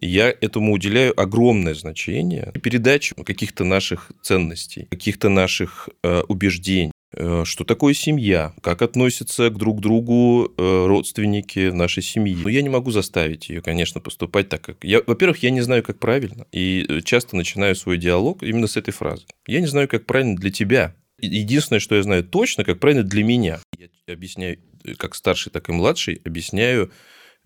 Я 0.00 0.28
этому 0.28 0.72
уделяю 0.72 1.18
огромное 1.18 1.74
значение. 1.74 2.52
Передачу 2.62 3.14
каких-то 3.24 3.64
наших 3.64 4.10
ценностей, 4.22 4.86
каких-то 4.90 5.28
наших 5.28 5.88
э, 6.02 6.22
убеждений. 6.28 6.92
Э, 7.12 7.44
что 7.44 7.64
такое 7.64 7.94
семья, 7.94 8.52
как 8.62 8.82
относятся 8.82 9.48
к 9.48 9.56
друг 9.56 9.80
другу 9.80 10.52
э, 10.56 10.86
родственники 10.86 11.70
нашей 11.70 12.02
семьи. 12.02 12.36
Но 12.42 12.48
я 12.48 12.62
не 12.62 12.68
могу 12.68 12.90
заставить 12.90 13.48
ее, 13.48 13.62
конечно, 13.62 14.00
поступать 14.00 14.48
так, 14.48 14.60
как... 14.60 14.84
Я, 14.84 15.00
во-первых, 15.06 15.42
я 15.42 15.50
не 15.50 15.62
знаю, 15.62 15.82
как 15.82 15.98
правильно, 15.98 16.46
и 16.52 16.84
э, 16.88 17.00
часто 17.00 17.36
начинаю 17.36 17.74
свой 17.74 17.96
диалог 17.96 18.42
именно 18.42 18.66
с 18.66 18.76
этой 18.76 18.90
фразы. 18.90 19.24
Я 19.46 19.60
не 19.60 19.66
знаю, 19.66 19.88
как 19.88 20.04
правильно 20.04 20.36
для 20.36 20.50
тебя. 20.50 20.94
Единственное, 21.18 21.80
что 21.80 21.94
я 21.94 22.02
знаю 22.02 22.24
точно, 22.24 22.64
как 22.64 22.78
правильно 22.78 23.02
для 23.02 23.24
меня. 23.24 23.60
Я 23.78 24.14
объясняю, 24.14 24.58
как 24.98 25.14
старший, 25.14 25.50
так 25.50 25.68
и 25.70 25.72
младший, 25.72 26.20
объясняю 26.24 26.90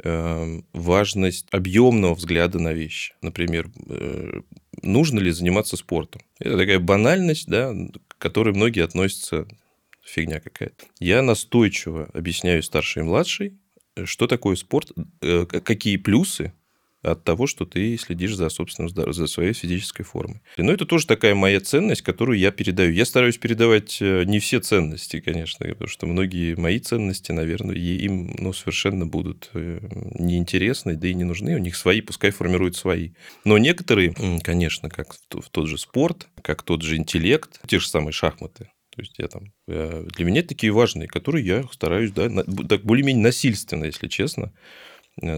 важность 0.02 1.46
объемного 1.50 2.14
взгляда 2.14 2.58
на 2.58 2.72
вещи. 2.72 3.14
Например, 3.22 3.70
нужно 4.82 5.18
ли 5.18 5.30
заниматься 5.30 5.76
спортом. 5.76 6.22
Это 6.38 6.56
такая 6.56 6.78
банальность, 6.78 7.48
да, 7.48 7.74
к 8.08 8.18
которой 8.18 8.54
многие 8.54 8.84
относятся 8.84 9.46
фигня 10.04 10.40
какая-то. 10.40 10.86
Я 10.98 11.22
настойчиво 11.22 12.08
объясняю 12.14 12.62
старшей 12.62 13.00
и 13.00 13.06
младшей, 13.06 13.58
что 14.04 14.26
такое 14.26 14.56
спорт, 14.56 14.92
э, 15.20 15.46
какие 15.46 15.96
плюсы 15.96 16.52
от 17.02 17.24
того, 17.24 17.46
что 17.46 17.64
ты 17.64 17.96
следишь 17.96 18.34
за 18.34 18.48
собственным 18.48 18.88
здоровьем, 18.90 19.14
за 19.14 19.26
своей 19.26 19.52
физической 19.52 20.02
формой. 20.02 20.42
Но 20.56 20.72
это 20.72 20.84
тоже 20.84 21.06
такая 21.06 21.34
моя 21.34 21.60
ценность, 21.60 22.02
которую 22.02 22.38
я 22.38 22.50
передаю. 22.50 22.92
Я 22.92 23.04
стараюсь 23.04 23.38
передавать 23.38 23.98
э, 24.00 24.24
не 24.24 24.38
все 24.38 24.60
ценности, 24.60 25.20
конечно, 25.20 25.66
потому 25.66 25.88
что 25.88 26.06
многие 26.06 26.54
мои 26.56 26.78
ценности, 26.78 27.32
наверное, 27.32 27.76
им 27.76 28.34
ну, 28.38 28.52
совершенно 28.52 29.06
будут 29.06 29.50
э, 29.54 29.80
неинтересны, 30.18 30.96
да 30.96 31.08
и 31.08 31.14
не 31.14 31.24
нужны. 31.24 31.54
У 31.54 31.58
них 31.58 31.76
свои, 31.76 32.00
пускай 32.00 32.30
формируют 32.30 32.76
свои. 32.76 33.12
Но 33.44 33.56
некоторые, 33.58 34.14
конечно, 34.42 34.90
как 34.90 35.14
в 35.14 35.48
тот 35.50 35.68
же 35.68 35.78
спорт, 35.78 36.28
как 36.42 36.62
тот 36.62 36.82
же 36.82 36.96
интеллект, 36.96 37.60
те 37.66 37.78
же 37.78 37.88
самые 37.88 38.12
шахматы, 38.12 38.70
то 38.94 39.02
есть 39.02 39.18
я 39.18 39.28
там 39.28 39.52
э, 39.68 40.06
для 40.14 40.24
меня 40.24 40.42
такие 40.42 40.72
важные, 40.72 41.08
которые 41.08 41.46
я 41.46 41.64
стараюсь, 41.72 42.10
да, 42.10 42.28
так 42.68 42.82
более-менее 42.82 43.22
насильственно, 43.22 43.84
если 43.84 44.08
честно, 44.08 44.52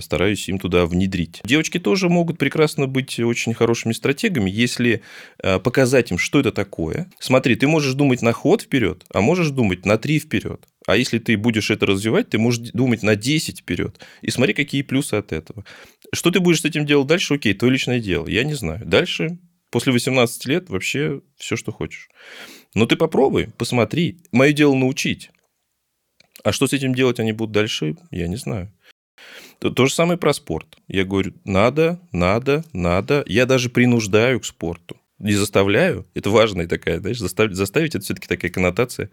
стараюсь 0.00 0.48
им 0.48 0.58
туда 0.58 0.86
внедрить. 0.86 1.40
Девочки 1.44 1.78
тоже 1.78 2.08
могут 2.08 2.38
прекрасно 2.38 2.86
быть 2.86 3.18
очень 3.18 3.54
хорошими 3.54 3.92
стратегами, 3.92 4.50
если 4.50 5.02
э, 5.42 5.58
показать 5.58 6.10
им, 6.10 6.18
что 6.18 6.40
это 6.40 6.52
такое. 6.52 7.10
Смотри, 7.18 7.56
ты 7.56 7.66
можешь 7.66 7.94
думать 7.94 8.22
на 8.22 8.32
ход 8.32 8.62
вперед, 8.62 9.04
а 9.12 9.20
можешь 9.20 9.50
думать 9.50 9.84
на 9.86 9.98
три 9.98 10.18
вперед. 10.18 10.66
А 10.86 10.96
если 10.96 11.18
ты 11.18 11.36
будешь 11.36 11.70
это 11.70 11.86
развивать, 11.86 12.30
ты 12.30 12.38
можешь 12.38 12.70
думать 12.72 13.02
на 13.02 13.14
10 13.14 13.60
вперед. 13.60 14.00
И 14.20 14.30
смотри, 14.30 14.54
какие 14.54 14.82
плюсы 14.82 15.14
от 15.14 15.32
этого. 15.32 15.64
Что 16.12 16.30
ты 16.30 16.40
будешь 16.40 16.60
с 16.60 16.64
этим 16.64 16.86
делать 16.86 17.06
дальше, 17.06 17.34
окей, 17.34 17.54
твое 17.54 17.72
личное 17.72 18.00
дело. 18.00 18.26
Я 18.26 18.44
не 18.44 18.54
знаю. 18.54 18.84
Дальше, 18.84 19.38
после 19.70 19.92
18 19.92 20.46
лет, 20.46 20.68
вообще 20.68 21.22
все, 21.36 21.56
что 21.56 21.72
хочешь. 21.72 22.08
Но 22.74 22.86
ты 22.86 22.96
попробуй, 22.96 23.48
посмотри. 23.56 24.22
Мое 24.32 24.52
дело 24.52 24.74
научить. 24.74 25.30
А 26.42 26.52
что 26.52 26.66
с 26.66 26.72
этим 26.72 26.94
делать 26.94 27.20
они 27.20 27.32
будут 27.32 27.52
дальше, 27.52 27.96
я 28.10 28.26
не 28.26 28.36
знаю. 28.36 28.72
То, 29.58 29.70
то 29.70 29.86
же 29.86 29.94
самое 29.94 30.18
про 30.18 30.32
спорт. 30.32 30.78
Я 30.88 31.04
говорю, 31.04 31.32
надо, 31.44 32.00
надо, 32.12 32.64
надо. 32.72 33.24
Я 33.26 33.46
даже 33.46 33.68
принуждаю 33.68 34.40
к 34.40 34.44
спорту. 34.44 34.96
Не 35.18 35.34
заставляю. 35.34 36.06
Это 36.14 36.30
важная 36.30 36.66
такая, 36.66 36.98
знаешь, 36.98 37.18
заставить, 37.18 37.54
заставить 37.54 37.94
это 37.94 38.04
все-таки 38.04 38.26
такая 38.26 38.50
коннотация 38.50 39.10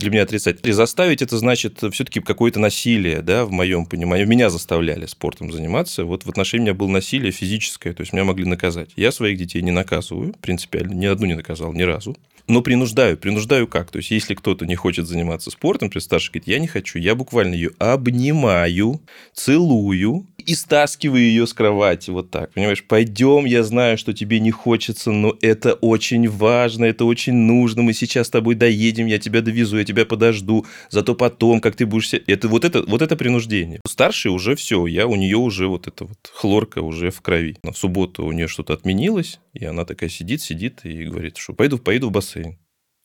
для 0.00 0.10
меня 0.10 0.22
отрицательная. 0.22 0.74
Заставить 0.74 1.22
это 1.22 1.38
значит 1.38 1.78
все-таки 1.92 2.20
какое-то 2.20 2.58
насилие, 2.58 3.22
да, 3.22 3.44
в 3.44 3.52
моем 3.52 3.86
понимании. 3.86 4.24
Меня 4.24 4.50
заставляли 4.50 5.06
спортом 5.06 5.52
заниматься. 5.52 6.04
Вот 6.04 6.24
в 6.24 6.28
отношении 6.28 6.64
меня 6.64 6.74
было 6.74 6.88
насилие 6.88 7.30
физическое, 7.30 7.92
то 7.92 8.00
есть 8.00 8.12
меня 8.12 8.24
могли 8.24 8.44
наказать. 8.44 8.90
Я 8.96 9.12
своих 9.12 9.38
детей 9.38 9.62
не 9.62 9.70
наказываю, 9.70 10.34
принципиально, 10.40 10.94
ни 10.94 11.06
одну 11.06 11.26
не 11.26 11.34
наказал, 11.34 11.72
ни 11.72 11.82
разу. 11.82 12.16
Но 12.50 12.62
принуждаю. 12.62 13.16
Принуждаю 13.16 13.68
как? 13.68 13.92
То 13.92 13.98
есть, 13.98 14.10
если 14.10 14.34
кто-то 14.34 14.66
не 14.66 14.74
хочет 14.74 15.06
заниматься 15.06 15.52
спортом, 15.52 15.88
при 15.88 16.00
старший 16.00 16.32
говорит, 16.32 16.48
я 16.48 16.58
не 16.58 16.66
хочу, 16.66 16.98
я 16.98 17.14
буквально 17.14 17.54
ее 17.54 17.70
обнимаю, 17.78 19.00
целую 19.32 20.26
и 20.46 20.54
стаскиваю 20.54 21.22
ее 21.22 21.46
с 21.46 21.52
кровати. 21.52 22.10
Вот 22.10 22.30
так. 22.30 22.52
Понимаешь, 22.52 22.82
пойдем, 22.82 23.44
я 23.44 23.62
знаю, 23.62 23.98
что 23.98 24.12
тебе 24.12 24.40
не 24.40 24.50
хочется, 24.50 25.12
но 25.12 25.36
это 25.40 25.74
очень 25.74 26.28
важно, 26.28 26.86
это 26.86 27.04
очень 27.04 27.34
нужно. 27.34 27.82
Мы 27.82 27.92
сейчас 27.92 28.26
с 28.26 28.30
тобой 28.30 28.56
доедем, 28.56 29.06
я 29.06 29.18
тебя 29.18 29.42
довезу, 29.42 29.78
я 29.78 29.84
тебя 29.90 30.04
подожду. 30.06 30.66
Зато 30.88 31.14
потом, 31.14 31.60
как 31.60 31.76
ты 31.76 31.86
будешь... 31.86 32.12
Это 32.14 32.48
вот 32.48 32.64
это, 32.64 32.82
вот 32.82 33.02
это 33.02 33.16
принуждение. 33.16 33.80
Старший 33.86 34.30
уже 34.30 34.54
все, 34.56 34.86
я 34.86 35.06
у 35.06 35.16
нее 35.16 35.36
уже 35.36 35.66
вот 35.66 35.86
эта 35.86 36.04
вот 36.04 36.18
хлорка 36.32 36.82
уже 36.82 37.10
в 37.10 37.20
крови. 37.20 37.56
В 37.62 37.74
субботу 37.74 38.24
у 38.24 38.32
нее 38.32 38.48
что-то 38.48 38.74
отменилось, 38.74 39.40
и 39.52 39.64
она 39.64 39.84
такая 39.84 40.10
сидит, 40.10 40.42
сидит 40.42 40.80
и 40.84 41.04
говорит, 41.04 41.36
что 41.36 41.52
пойду, 41.52 41.78
пойду 41.78 42.08
в 42.08 42.12
бассейн. 42.12 42.58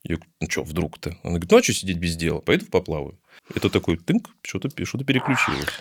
Я 0.03 0.15
говорю, 0.15 0.31
ну 0.39 0.49
что, 0.49 0.63
вдруг-то? 0.63 1.09
Она 1.23 1.33
говорит, 1.33 1.51
ну 1.51 1.57
а 1.57 1.63
что 1.63 1.73
сидеть 1.73 1.97
без 1.97 2.15
дела? 2.15 2.39
Пойду 2.39 2.65
поплаваю. 2.67 3.19
Это 3.53 3.69
такой 3.69 3.97
тынк, 3.97 4.29
что-то 4.43 4.69
что 4.85 5.03
переключилось. 5.03 5.79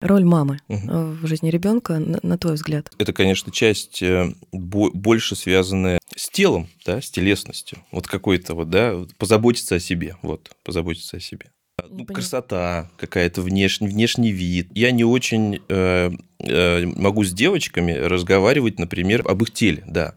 Роль 0.00 0.24
мамы 0.24 0.60
угу. 0.68 1.16
в 1.22 1.26
жизни 1.26 1.48
ребенка, 1.48 1.98
на, 1.98 2.18
на 2.22 2.36
твой 2.36 2.54
взгляд? 2.54 2.90
Это, 2.98 3.12
конечно, 3.12 3.50
часть 3.50 4.02
э, 4.02 4.32
больше 4.52 5.36
связанная 5.36 5.98
с 6.14 6.28
телом, 6.28 6.68
да, 6.84 7.00
с 7.00 7.10
телесностью. 7.10 7.78
Вот 7.92 8.06
какой-то 8.06 8.54
вот, 8.54 8.68
да, 8.68 8.94
позаботиться 9.18 9.76
о 9.76 9.80
себе, 9.80 10.16
вот, 10.22 10.50
позаботиться 10.64 11.16
о 11.16 11.20
себе. 11.20 11.50
Ну, 11.88 12.04
красота 12.06 12.90
какая-то, 12.96 13.42
внешний, 13.42 13.88
внешний 13.88 14.32
вид. 14.32 14.68
Я 14.74 14.90
не 14.90 15.04
очень 15.04 15.60
э, 15.68 16.10
э, 16.40 16.86
могу 16.86 17.24
с 17.24 17.32
девочками 17.32 17.92
разговаривать, 17.92 18.78
например, 18.78 19.22
об 19.26 19.42
их 19.42 19.52
теле, 19.52 19.82
да 19.86 20.14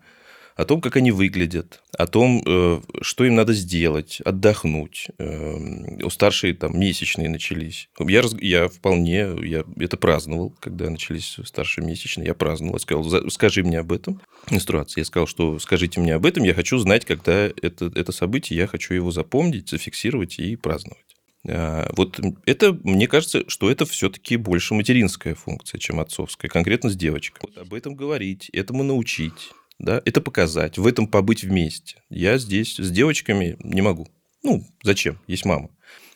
о 0.60 0.66
том, 0.66 0.82
как 0.82 0.98
они 0.98 1.12
выглядят, 1.12 1.82
о 1.98 2.06
том, 2.06 2.44
э, 2.46 2.82
что 3.02 3.24
им 3.24 3.36
надо 3.36 3.54
сделать, 3.54 4.20
отдохнуть. 4.26 5.08
Эм, 5.18 6.00
у 6.04 6.10
старшей 6.10 6.52
там 6.52 6.78
месячные 6.78 7.30
начались. 7.30 7.88
Я, 7.98 8.24
я 8.42 8.68
вполне 8.68 9.30
я 9.42 9.64
это 9.80 9.96
праздновал, 9.96 10.54
когда 10.60 10.90
начались 10.90 11.38
старшие 11.46 11.86
месячные. 11.88 12.28
Я 12.28 12.34
праздновал. 12.34 12.76
Я 12.76 12.80
сказал, 12.80 13.30
скажи 13.30 13.64
мне 13.64 13.80
об 13.80 13.94
этом. 13.94 14.20
Инструация. 14.50 15.00
Я 15.02 15.06
сказал, 15.06 15.28
что 15.28 15.60
скажите 15.60 16.02
мне 16.02 16.14
об 16.14 16.26
этом. 16.26 16.44
Я 16.44 16.54
хочу 16.54 16.78
знать, 16.78 17.06
когда 17.06 17.46
это, 17.46 17.90
это 17.96 18.12
событие, 18.12 18.60
я 18.60 18.68
хочу 18.68 18.94
его 18.94 19.12
запомнить, 19.12 19.70
зафиксировать 19.70 20.40
и 20.40 20.58
праздновать. 20.58 21.06
А, 21.48 21.90
вот 21.96 22.20
это, 22.46 22.78
мне 22.84 23.08
кажется, 23.08 23.46
что 23.48 23.72
это 23.72 23.86
все-таки 23.86 24.36
больше 24.36 24.74
материнская 24.74 25.36
функция, 25.36 25.80
чем 25.80 26.02
отцовская, 26.02 26.50
конкретно 26.50 26.90
с 26.90 26.98
девочкой. 26.98 27.40
Вот 27.44 27.58
об 27.58 27.74
этом 27.74 27.96
говорить, 27.96 28.50
этому 28.52 28.84
научить 28.84 29.52
да, 29.80 30.02
это 30.06 30.22
показать, 30.22 30.78
в 30.78 30.86
этом 30.86 31.08
побыть 31.08 31.44
вместе. 31.44 32.04
Я 32.10 32.38
здесь 32.38 32.76
с 32.78 32.92
девочками 32.92 33.58
не 33.64 33.82
могу. 33.82 34.08
Ну, 34.44 34.64
зачем? 34.84 35.20
Есть 35.28 35.46
мама. 35.46 35.70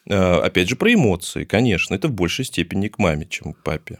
А, 0.09 0.41
опять 0.43 0.69
же, 0.69 0.75
про 0.75 0.93
эмоции, 0.93 1.45
конечно, 1.45 1.95
это 1.95 2.09
в 2.09 2.13
большей 2.13 2.45
степени 2.45 2.89
к 2.89 2.99
маме, 2.99 3.25
чем 3.29 3.53
к 3.53 3.63
папе. 3.63 3.99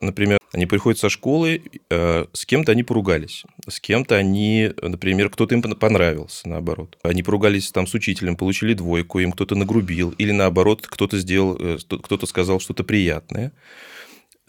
Например, 0.00 0.38
они 0.52 0.66
приходят 0.66 0.98
со 0.98 1.08
школы, 1.08 1.62
а, 1.88 2.26
с 2.32 2.44
кем-то 2.44 2.72
они 2.72 2.82
поругались, 2.82 3.44
с 3.68 3.80
кем-то 3.80 4.16
они, 4.16 4.72
например, 4.82 5.30
кто-то 5.30 5.54
им 5.54 5.62
понравился, 5.62 6.48
наоборот. 6.48 6.98
Они 7.02 7.22
поругались 7.22 7.70
там 7.70 7.86
с 7.86 7.94
учителем, 7.94 8.36
получили 8.36 8.74
двойку, 8.74 9.20
им 9.20 9.32
кто-то 9.32 9.54
нагрубил, 9.54 10.10
или 10.18 10.32
наоборот, 10.32 10.86
кто-то 10.86 11.18
сделал, 11.18 11.56
э, 11.58 11.78
кто-то 11.78 12.26
сказал 12.26 12.60
что-то 12.60 12.84
приятное. 12.84 13.52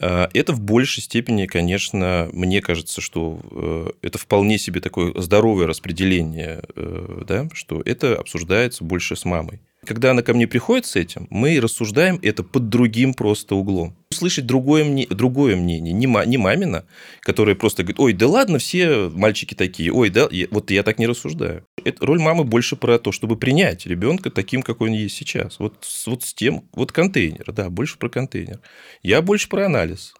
А, 0.00 0.28
это 0.34 0.52
в 0.52 0.60
большей 0.60 1.02
степени, 1.02 1.46
конечно, 1.46 2.28
мне 2.32 2.60
кажется, 2.60 3.00
что 3.00 3.40
э, 3.50 3.90
это 4.02 4.18
вполне 4.18 4.58
себе 4.58 4.80
такое 4.80 5.12
здоровое 5.20 5.66
распределение, 5.66 6.62
э, 6.74 7.22
да, 7.26 7.48
что 7.52 7.80
это 7.80 8.16
обсуждается 8.16 8.84
больше 8.84 9.16
с 9.16 9.24
мамой. 9.24 9.60
Когда 9.84 10.10
она 10.12 10.22
ко 10.22 10.34
мне 10.34 10.46
приходит 10.46 10.86
с 10.86 10.96
этим, 10.96 11.26
мы 11.30 11.60
рассуждаем 11.60 12.18
это 12.22 12.42
под 12.42 12.68
другим 12.68 13.14
просто 13.14 13.54
углом. 13.54 13.96
Услышать 14.10 14.46
другое, 14.46 14.84
мне, 14.84 15.06
другое 15.06 15.56
мнение, 15.56 15.92
не, 15.92 16.06
ма, 16.06 16.24
не 16.24 16.38
мамина, 16.38 16.86
которая 17.20 17.54
просто 17.54 17.82
говорит, 17.82 18.00
ой, 18.00 18.12
да 18.12 18.28
ладно, 18.28 18.58
все 18.58 19.10
мальчики 19.10 19.54
такие, 19.54 19.92
ой, 19.92 20.10
да, 20.10 20.28
я, 20.30 20.46
вот 20.50 20.70
я 20.70 20.82
так 20.82 20.98
не 20.98 21.06
рассуждаю. 21.06 21.66
Это, 21.84 22.04
роль 22.06 22.20
мамы 22.20 22.44
больше 22.44 22.76
про 22.76 22.98
то, 22.98 23.12
чтобы 23.12 23.36
принять 23.36 23.86
ребенка 23.86 24.30
таким, 24.30 24.62
какой 24.62 24.90
он 24.90 24.94
есть 24.94 25.16
сейчас. 25.16 25.58
Вот, 25.58 25.86
вот 26.06 26.22
с 26.22 26.34
тем, 26.34 26.64
вот 26.72 26.92
контейнер, 26.92 27.52
да, 27.52 27.70
больше 27.70 27.98
про 27.98 28.08
контейнер. 28.08 28.60
Я 29.02 29.20
больше 29.22 29.48
про 29.48 29.66
анализ. 29.66 30.14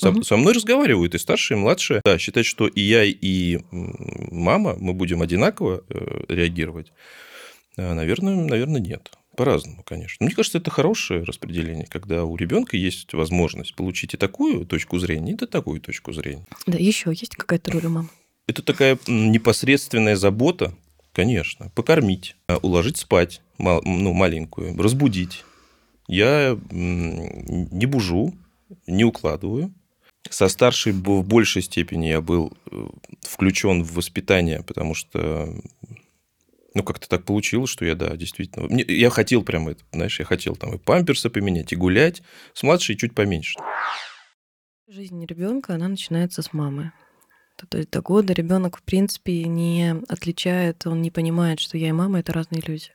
Со, 0.00 0.10
угу. 0.10 0.22
со 0.22 0.36
мной 0.36 0.54
разговаривают 0.54 1.14
и 1.14 1.18
старшие, 1.18 1.58
и 1.58 1.60
младшие. 1.60 2.00
Да, 2.04 2.18
считать, 2.18 2.46
что 2.46 2.66
и 2.66 2.80
я, 2.80 3.04
и 3.04 3.58
мама, 3.70 4.76
мы 4.78 4.94
будем 4.94 5.20
одинаково 5.20 5.84
э, 5.88 6.24
реагировать, 6.28 6.92
наверное, 7.94 8.34
наверное, 8.34 8.80
нет. 8.80 9.10
По-разному, 9.36 9.82
конечно. 9.84 10.26
Мне 10.26 10.34
кажется, 10.34 10.58
это 10.58 10.70
хорошее 10.70 11.22
распределение, 11.22 11.86
когда 11.86 12.24
у 12.24 12.36
ребенка 12.36 12.76
есть 12.76 13.12
возможность 13.14 13.74
получить 13.74 14.14
и 14.14 14.16
такую 14.16 14.66
точку 14.66 14.98
зрения, 14.98 15.32
и 15.32 15.36
такую 15.36 15.80
точку 15.80 16.12
зрения. 16.12 16.44
Да, 16.66 16.76
еще 16.76 17.10
есть 17.10 17.36
какая-то 17.36 17.70
роль 17.70 17.86
у 17.86 17.90
мамы? 17.90 18.08
Это 18.46 18.62
такая 18.62 18.98
непосредственная 19.06 20.16
забота, 20.16 20.74
конечно. 21.12 21.70
Покормить, 21.74 22.36
а, 22.48 22.58
уложить 22.58 22.96
спать, 22.96 23.40
ну, 23.58 24.12
маленькую, 24.12 24.76
разбудить. 24.76 25.44
Я 26.08 26.58
не 26.70 27.86
бужу, 27.86 28.34
не 28.86 29.04
укладываю. 29.04 29.72
Со 30.28 30.48
старшей 30.48 30.92
в 30.92 31.22
большей 31.22 31.62
степени 31.62 32.06
я 32.06 32.20
был 32.20 32.52
э, 32.70 32.86
включен 33.22 33.82
в 33.82 33.94
воспитание, 33.94 34.62
потому 34.62 34.94
что 34.94 35.54
ну, 36.74 36.82
как-то 36.82 37.08
так 37.08 37.24
получилось, 37.24 37.70
что 37.70 37.84
я, 37.84 37.94
да, 37.94 38.16
действительно... 38.16 38.66
Мне, 38.66 38.84
я 38.86 39.10
хотел 39.10 39.42
прям 39.42 39.68
это, 39.68 39.82
знаешь, 39.92 40.18
я 40.18 40.24
хотел 40.24 40.56
там 40.56 40.74
и 40.74 40.78
памперсы 40.78 41.30
поменять, 41.30 41.72
и 41.72 41.76
гулять. 41.76 42.22
С 42.54 42.62
младшей 42.62 42.96
чуть 42.96 43.14
поменьше. 43.14 43.58
Жизнь 44.88 45.24
ребенка, 45.24 45.74
она 45.74 45.88
начинается 45.88 46.42
с 46.42 46.52
мамы. 46.52 46.92
То 47.68 47.78
есть 47.78 47.90
до 47.90 48.00
года 48.00 48.32
ребенок, 48.32 48.78
в 48.78 48.82
принципе, 48.82 49.44
не 49.44 49.94
отличает, 50.08 50.86
он 50.86 51.02
не 51.02 51.10
понимает, 51.10 51.60
что 51.60 51.76
я 51.76 51.88
и 51.88 51.92
мама 51.92 52.20
это 52.20 52.32
разные 52.32 52.62
люди. 52.66 52.88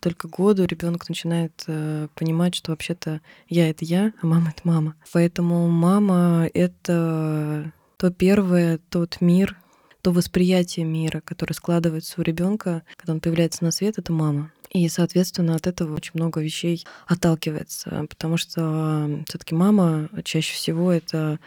Только 0.00 0.28
году 0.28 0.64
ребенок 0.64 1.08
начинает 1.08 1.64
э, 1.66 2.08
понимать, 2.14 2.54
что 2.54 2.70
вообще-то 2.70 3.20
я 3.48 3.68
это 3.68 3.84
я, 3.84 4.12
а 4.22 4.26
мама 4.26 4.50
это 4.56 4.62
мама. 4.64 4.94
Поэтому 5.12 5.68
мама 5.68 6.48
это 6.54 7.72
то 7.98 8.10
первое, 8.10 8.78
тот 8.90 9.20
мир, 9.20 9.56
то 10.02 10.12
восприятие 10.12 10.84
мира, 10.84 11.20
которое 11.24 11.54
складывается 11.54 12.20
у 12.20 12.22
ребенка, 12.22 12.82
когда 12.96 13.14
он 13.14 13.20
появляется 13.20 13.64
на 13.64 13.70
свет, 13.70 13.98
это 13.98 14.12
мама. 14.12 14.52
И, 14.70 14.88
соответственно, 14.88 15.54
от 15.54 15.66
этого 15.66 15.94
очень 15.94 16.12
много 16.14 16.40
вещей 16.40 16.84
отталкивается, 17.06 18.06
потому 18.08 18.36
что 18.36 19.24
все-таки 19.28 19.54
мама 19.54 20.10
чаще 20.24 20.54
всего 20.54 20.92
это 20.92 21.38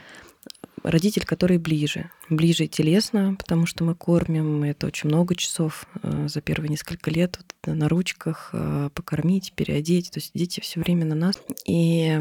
родитель, 0.83 1.25
который 1.25 1.57
ближе. 1.57 2.09
Ближе 2.29 2.67
телесно, 2.67 3.35
потому 3.37 3.65
что 3.65 3.83
мы 3.83 3.95
кормим, 3.95 4.63
это 4.63 4.87
очень 4.87 5.09
много 5.09 5.35
часов 5.35 5.85
э, 6.01 6.27
за 6.27 6.41
первые 6.41 6.69
несколько 6.69 7.11
лет 7.11 7.37
вот, 7.37 7.75
на 7.75 7.87
ручках, 7.87 8.49
э, 8.53 8.89
покормить, 8.93 9.53
переодеть. 9.53 10.11
То 10.11 10.19
есть 10.19 10.31
дети 10.33 10.59
все 10.59 10.79
время 10.79 11.05
на 11.05 11.15
нас. 11.15 11.39
И 11.65 12.19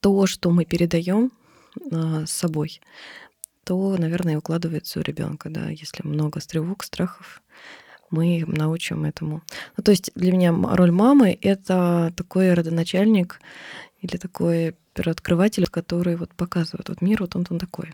то, 0.00 0.26
что 0.26 0.50
мы 0.50 0.64
передаем 0.64 1.32
э, 1.90 2.24
с 2.26 2.30
собой, 2.30 2.80
то, 3.68 3.96
наверное, 3.98 4.38
укладывается 4.38 4.98
у 4.98 5.02
ребенка, 5.02 5.50
да, 5.50 5.68
если 5.68 6.02
много 6.02 6.40
тревог, 6.40 6.82
страхов, 6.82 7.42
мы 8.10 8.42
научим 8.46 9.04
этому. 9.04 9.42
Ну, 9.76 9.84
то 9.84 9.90
есть 9.90 10.10
для 10.14 10.32
меня 10.32 10.54
роль 10.74 10.90
мамы— 10.90 11.38
это 11.42 12.10
такой 12.16 12.54
родоначальник 12.54 13.42
или 14.00 14.16
такой 14.16 14.74
первооткрыватель, 14.94 15.66
который 15.66 16.16
вот 16.16 16.30
показывает 16.34 16.88
вот 16.88 17.02
мир, 17.02 17.20
вот 17.20 17.36
он, 17.36 17.46
он 17.50 17.58
такой. 17.58 17.92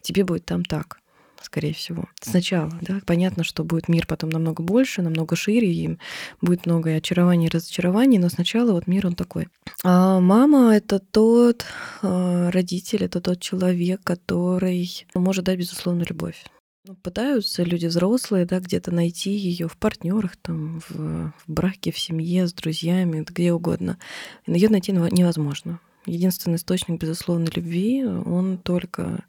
Тебе 0.00 0.24
будет 0.24 0.46
там 0.46 0.64
так 0.64 0.98
скорее 1.42 1.74
всего. 1.74 2.08
Сначала, 2.20 2.72
да, 2.82 3.00
понятно, 3.06 3.44
что 3.44 3.64
будет 3.64 3.88
мир 3.88 4.06
потом 4.06 4.30
намного 4.30 4.62
больше, 4.62 5.02
намного 5.02 5.36
шире, 5.36 5.72
и 5.72 5.98
будет 6.40 6.66
много 6.66 6.94
очарований 6.94 7.46
и 7.46 7.50
разочарований, 7.50 8.18
но 8.18 8.28
сначала 8.28 8.72
вот 8.72 8.86
мир 8.86 9.06
он 9.06 9.14
такой. 9.14 9.48
А 9.84 10.20
мама— 10.20 10.76
это 10.76 10.98
тот 10.98 11.64
а, 12.02 12.50
родитель, 12.50 13.04
это 13.04 13.20
тот 13.20 13.40
человек, 13.40 14.02
который 14.02 15.06
может 15.14 15.44
дать 15.44 15.58
безусловную 15.58 16.06
любовь. 16.08 16.44
Ну, 16.88 16.94
пытаются 16.94 17.64
люди 17.64 17.86
взрослые, 17.86 18.46
да, 18.46 18.60
где-то 18.60 18.90
найти 18.90 19.30
ее 19.30 19.68
в 19.68 19.76
партнерах, 19.76 20.36
там, 20.36 20.80
в, 20.88 21.32
в 21.36 21.44
браке, 21.46 21.92
в 21.92 21.98
семье, 21.98 22.46
с 22.46 22.54
друзьями, 22.54 23.24
где 23.26 23.52
угодно. 23.52 23.98
Но 24.46 24.54
ее 24.54 24.70
найти 24.70 24.92
невозможно. 24.92 25.80
Единственный 26.06 26.56
источник 26.56 26.98
безусловной 26.98 27.50
любви, 27.54 28.06
он 28.06 28.56
только, 28.56 29.24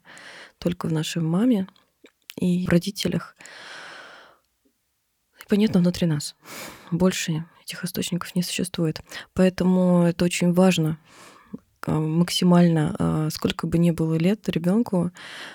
только 0.58 0.86
в 0.86 0.92
нашей 0.92 1.20
маме 1.20 1.66
и 2.40 2.66
в 2.66 2.70
родителях. 2.70 3.36
Понятно, 5.48 5.80
внутри 5.80 6.06
нас. 6.06 6.36
Больше 6.90 7.44
этих 7.62 7.84
источников 7.84 8.34
не 8.34 8.42
существует. 8.42 9.00
Поэтому 9.34 10.04
это 10.04 10.24
очень 10.24 10.52
важно 10.52 10.98
а, 11.86 11.98
максимально, 11.98 12.94
а, 12.98 13.30
сколько 13.30 13.66
бы 13.66 13.78
ни 13.78 13.90
было 13.90 14.14
лет 14.14 14.48
ребенку, 14.48 15.10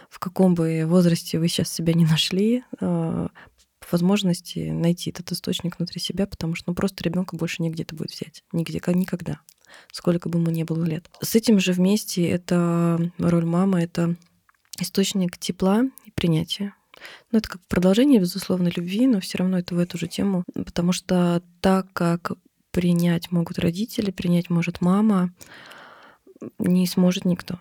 в 0.09 0.19
каком 0.19 0.53
бы 0.53 0.83
возрасте 0.85 1.39
вы 1.39 1.47
сейчас 1.47 1.71
себя 1.71 1.93
не 1.93 2.05
нашли, 2.05 2.63
а, 2.81 3.29
возможности 3.91 4.69
найти 4.69 5.11
этот 5.11 5.31
источник 5.31 5.77
внутри 5.77 5.99
себя, 6.01 6.25
потому 6.25 6.55
что 6.55 6.71
ну, 6.71 6.75
просто 6.75 7.03
ребенка 7.03 7.35
больше 7.35 7.61
нигде 7.61 7.83
это 7.83 7.95
будет 7.95 8.11
взять. 8.11 8.43
Нигде, 8.51 8.79
как 8.79 8.95
никогда. 8.95 9.39
Сколько 9.91 10.29
бы 10.29 10.39
ему 10.39 10.51
не 10.51 10.63
было 10.63 10.83
лет. 10.83 11.09
С 11.21 11.35
этим 11.35 11.59
же 11.59 11.71
вместе 11.71 12.27
это 12.27 13.11
роль 13.17 13.45
мамы, 13.45 13.81
это 13.81 14.15
источник 14.79 15.37
тепла 15.37 15.83
и 16.05 16.11
принятия. 16.11 16.73
Ну, 17.31 17.39
это 17.39 17.49
как 17.49 17.61
продолжение, 17.67 18.19
безусловно, 18.19 18.69
любви, 18.75 19.07
но 19.07 19.19
все 19.19 19.37
равно 19.37 19.59
это 19.59 19.75
в 19.75 19.79
эту 19.79 19.97
же 19.97 20.07
тему. 20.07 20.43
Потому 20.53 20.91
что 20.91 21.41
так 21.61 21.91
как 21.93 22.33
принять 22.71 23.31
могут 23.31 23.59
родители, 23.59 24.11
принять 24.11 24.49
может 24.49 24.81
мама, 24.81 25.33
не 26.59 26.87
сможет 26.87 27.25
никто. 27.25 27.59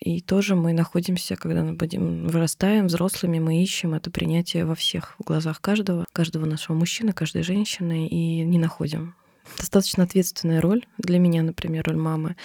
И 0.00 0.20
тоже 0.20 0.54
мы 0.54 0.72
находимся, 0.72 1.36
когда 1.36 1.62
мы 1.62 1.74
будем 1.74 2.26
вырастаем 2.26 2.88
взрослыми, 2.88 3.38
мы 3.38 3.62
ищем 3.62 3.94
это 3.94 4.10
принятие 4.10 4.64
во 4.64 4.74
всех 4.74 5.14
глазах 5.18 5.60
каждого, 5.60 6.04
каждого 6.12 6.44
нашего 6.44 6.76
мужчины, 6.76 7.12
каждой 7.12 7.42
женщины, 7.42 8.06
и 8.08 8.42
не 8.42 8.58
находим. 8.58 9.14
Достаточно 9.58 10.04
ответственная 10.04 10.60
роль 10.60 10.86
для 10.98 11.18
меня, 11.18 11.42
например, 11.42 11.84
роль 11.86 11.96
мамы. 11.96 12.36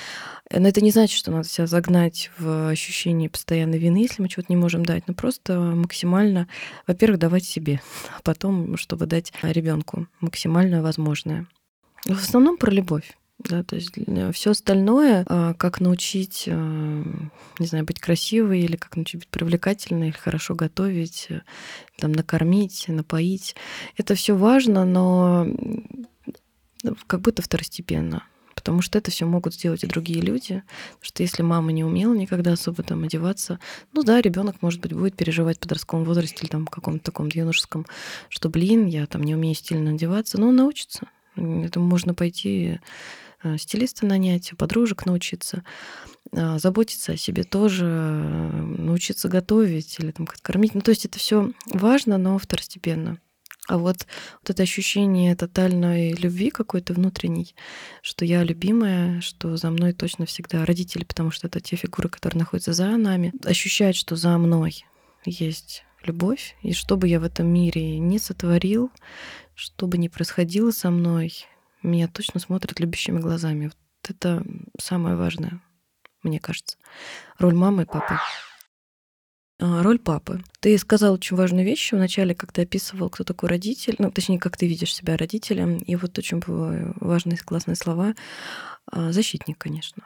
Но 0.52 0.68
это 0.68 0.82
не 0.82 0.92
значит, 0.92 1.18
что 1.18 1.32
надо 1.32 1.48
себя 1.48 1.68
загнать 1.68 2.32
в 2.38 2.70
ощущение 2.70 3.30
постоянной 3.30 3.78
вины, 3.78 3.98
если 3.98 4.22
мы 4.22 4.30
чего-то 4.30 4.52
не 4.52 4.58
можем 4.58 4.86
дать, 4.86 5.08
но 5.08 5.14
просто 5.14 5.60
максимально, 5.60 6.48
во-первых, 6.88 7.20
давать 7.20 7.46
себе, 7.46 7.82
а 8.18 8.22
потом, 8.24 8.78
чтобы 8.78 9.06
дать 9.06 9.32
ребенку 9.42 10.08
максимально 10.20 10.82
возможное. 10.82 11.48
В 12.06 12.18
основном 12.18 12.58
про 12.58 12.72
любовь. 12.72 13.16
Да, 13.40 13.64
то 13.64 13.78
есть 13.78 13.92
все 14.34 14.52
остальное, 14.52 15.24
а, 15.26 15.54
как 15.54 15.80
научить, 15.80 16.44
а, 16.48 17.04
не 17.58 17.66
знаю, 17.66 17.86
быть 17.86 18.02
красивой, 18.02 18.60
или 18.60 18.76
как 18.76 18.98
научить 18.98 19.22
быть 19.22 19.30
привлекательной, 19.30 20.10
или 20.10 20.16
хорошо 20.16 20.56
готовить, 20.56 21.28
э, 21.30 21.42
там, 21.98 22.12
накормить, 22.12 22.90
напоить. 22.90 23.56
Это 23.96 24.16
все 24.16 24.36
важно, 24.36 24.84
но 24.84 25.48
как 27.08 27.22
будто 27.22 27.42
второстепенно. 27.42 28.24
Потому 28.56 28.82
что 28.82 28.98
это 28.98 29.10
все 29.10 29.26
могут 29.26 29.54
сделать 29.54 29.84
и 29.84 29.88
другие 29.88 30.22
люди. 30.22 30.64
Потому 30.96 31.04
что 31.04 31.24
если 31.24 31.44
мама 31.44 31.72
не 31.72 31.84
умела 31.84 32.14
никогда 32.14 32.54
особо 32.54 32.84
там 32.84 33.04
одеваться, 33.04 33.60
ну 33.94 34.04
да, 34.04 34.20
ребенок, 34.20 34.62
может 34.62 34.82
быть, 34.82 34.94
будет 34.94 35.16
переживать 35.16 35.58
в 35.58 35.62
подростковом 35.62 36.04
возрасте 36.04 36.40
или 36.42 36.50
там 36.50 36.68
каком-то 36.68 37.06
таком 37.06 37.30
юношеском, 37.34 37.86
что, 38.28 38.50
блин, 38.50 38.86
я 38.86 39.06
там 39.08 39.24
не 39.24 39.36
умею 39.36 39.56
стильно 39.56 39.92
одеваться, 39.92 40.40
но 40.40 40.50
он 40.50 40.58
научится. 40.58 41.08
Это 41.36 41.80
можно 41.80 42.14
пойти 42.14 42.80
Э, 43.42 43.58
стилиста 43.58 44.06
нанять, 44.06 44.52
подружек 44.58 45.06
научиться, 45.06 45.64
а, 46.34 46.60
заботиться 46.60 47.14
о 47.14 47.18
себе 47.18 47.44
тоже, 47.44 47.86
э, 47.86 48.52
научиться 48.78 49.30
готовить 49.30 49.98
или 50.00 50.12
там 50.12 50.26
как 50.26 50.42
кормить. 50.42 50.76
Ну, 50.76 50.82
то 50.82 50.92
есть 50.92 51.06
это 51.06 51.20
все 51.20 51.54
важно, 51.68 52.18
но 52.18 52.38
второстепенно. 52.38 53.18
А 53.70 53.78
вот, 53.78 54.08
вот 54.42 54.50
это 54.50 54.64
ощущение 54.64 55.36
тотальной 55.36 56.14
любви 56.14 56.50
какой-то 56.50 56.96
внутренней, 56.96 57.54
что 58.02 58.26
я 58.26 58.44
любимая, 58.44 59.22
что 59.22 59.58
за 59.58 59.70
мной 59.70 59.94
точно 59.94 60.26
всегда 60.26 60.66
родители, 60.66 61.04
потому 61.04 61.30
что 61.30 61.46
это 61.46 61.60
те 61.60 61.76
фигуры, 61.76 62.10
которые 62.10 62.40
находятся 62.40 62.74
за 62.74 62.88
нами, 62.98 63.32
ощущать, 63.46 63.96
что 63.96 64.16
за 64.16 64.36
мной 64.40 64.86
есть 65.24 65.84
любовь, 66.04 66.56
и 66.64 66.74
что 66.74 66.98
бы 66.98 67.08
я 67.08 67.20
в 67.20 67.24
этом 67.24 67.46
мире 67.46 68.00
не 68.00 68.18
сотворил, 68.18 68.90
что 69.54 69.86
бы 69.86 70.00
ни 70.00 70.08
происходило 70.08 70.72
со 70.72 70.90
мной, 70.90 71.32
меня 71.84 72.08
точно 72.08 72.40
смотрят 72.40 72.80
любящими 72.80 73.20
глазами. 73.20 73.66
Вот 73.66 74.10
это 74.10 74.44
самое 74.82 75.16
важное, 75.16 75.62
мне 76.24 76.40
кажется. 76.40 76.76
Роль 77.38 77.54
мамы 77.54 77.84
и 77.84 77.86
папы. 77.86 78.16
А, 79.62 79.84
роль 79.84 80.00
папы. 80.00 80.42
Ты 80.62 80.78
сказал 80.78 81.14
очень 81.14 81.36
важную 81.36 81.66
вещь 81.66 81.92
вначале, 81.92 82.34
ты 82.34 82.62
описывал, 82.62 83.10
кто 83.10 83.26
такой 83.26 83.50
родитель, 83.50 83.96
ну, 84.00 84.10
точнее, 84.10 84.40
как 84.40 84.56
ты 84.56 84.68
видишь 84.68 84.96
себя 84.96 85.18
родителем. 85.18 85.78
И 85.78 85.96
вот 85.96 86.18
очень 86.18 86.42
важные, 86.46 87.38
классные 87.38 87.76
слова. 87.76 88.16
А, 88.92 89.12
защитник, 89.12 89.58
конечно. 89.58 90.04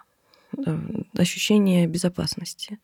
Ощущение 1.17 1.87
безопасности. 1.87 2.79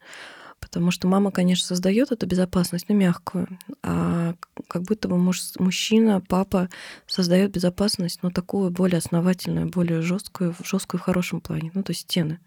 Потому 0.60 0.92
что 0.92 1.08
мама, 1.08 1.32
конечно, 1.32 1.66
создает 1.66 2.12
эту 2.12 2.26
безопасность, 2.28 2.90
но 2.90 2.96
мягкую. 2.96 3.48
А 3.82 4.36
как 4.68 4.84
будто 4.84 5.08
бы 5.08 5.18
муж, 5.18 5.42
мужчина, 5.58 6.22
папа 6.22 6.70
создает 7.08 7.52
безопасность, 7.52 8.20
но 8.22 8.30
такую 8.30 8.70
более 8.70 8.98
основательную, 8.98 9.70
более 9.70 10.02
жесткую, 10.02 10.56
жесткую 10.64 11.00
в 11.00 11.04
хорошем 11.04 11.42
плане. 11.42 11.72
Ну, 11.74 11.84
то 11.84 11.92
есть 11.92 12.02
стены. 12.02 12.40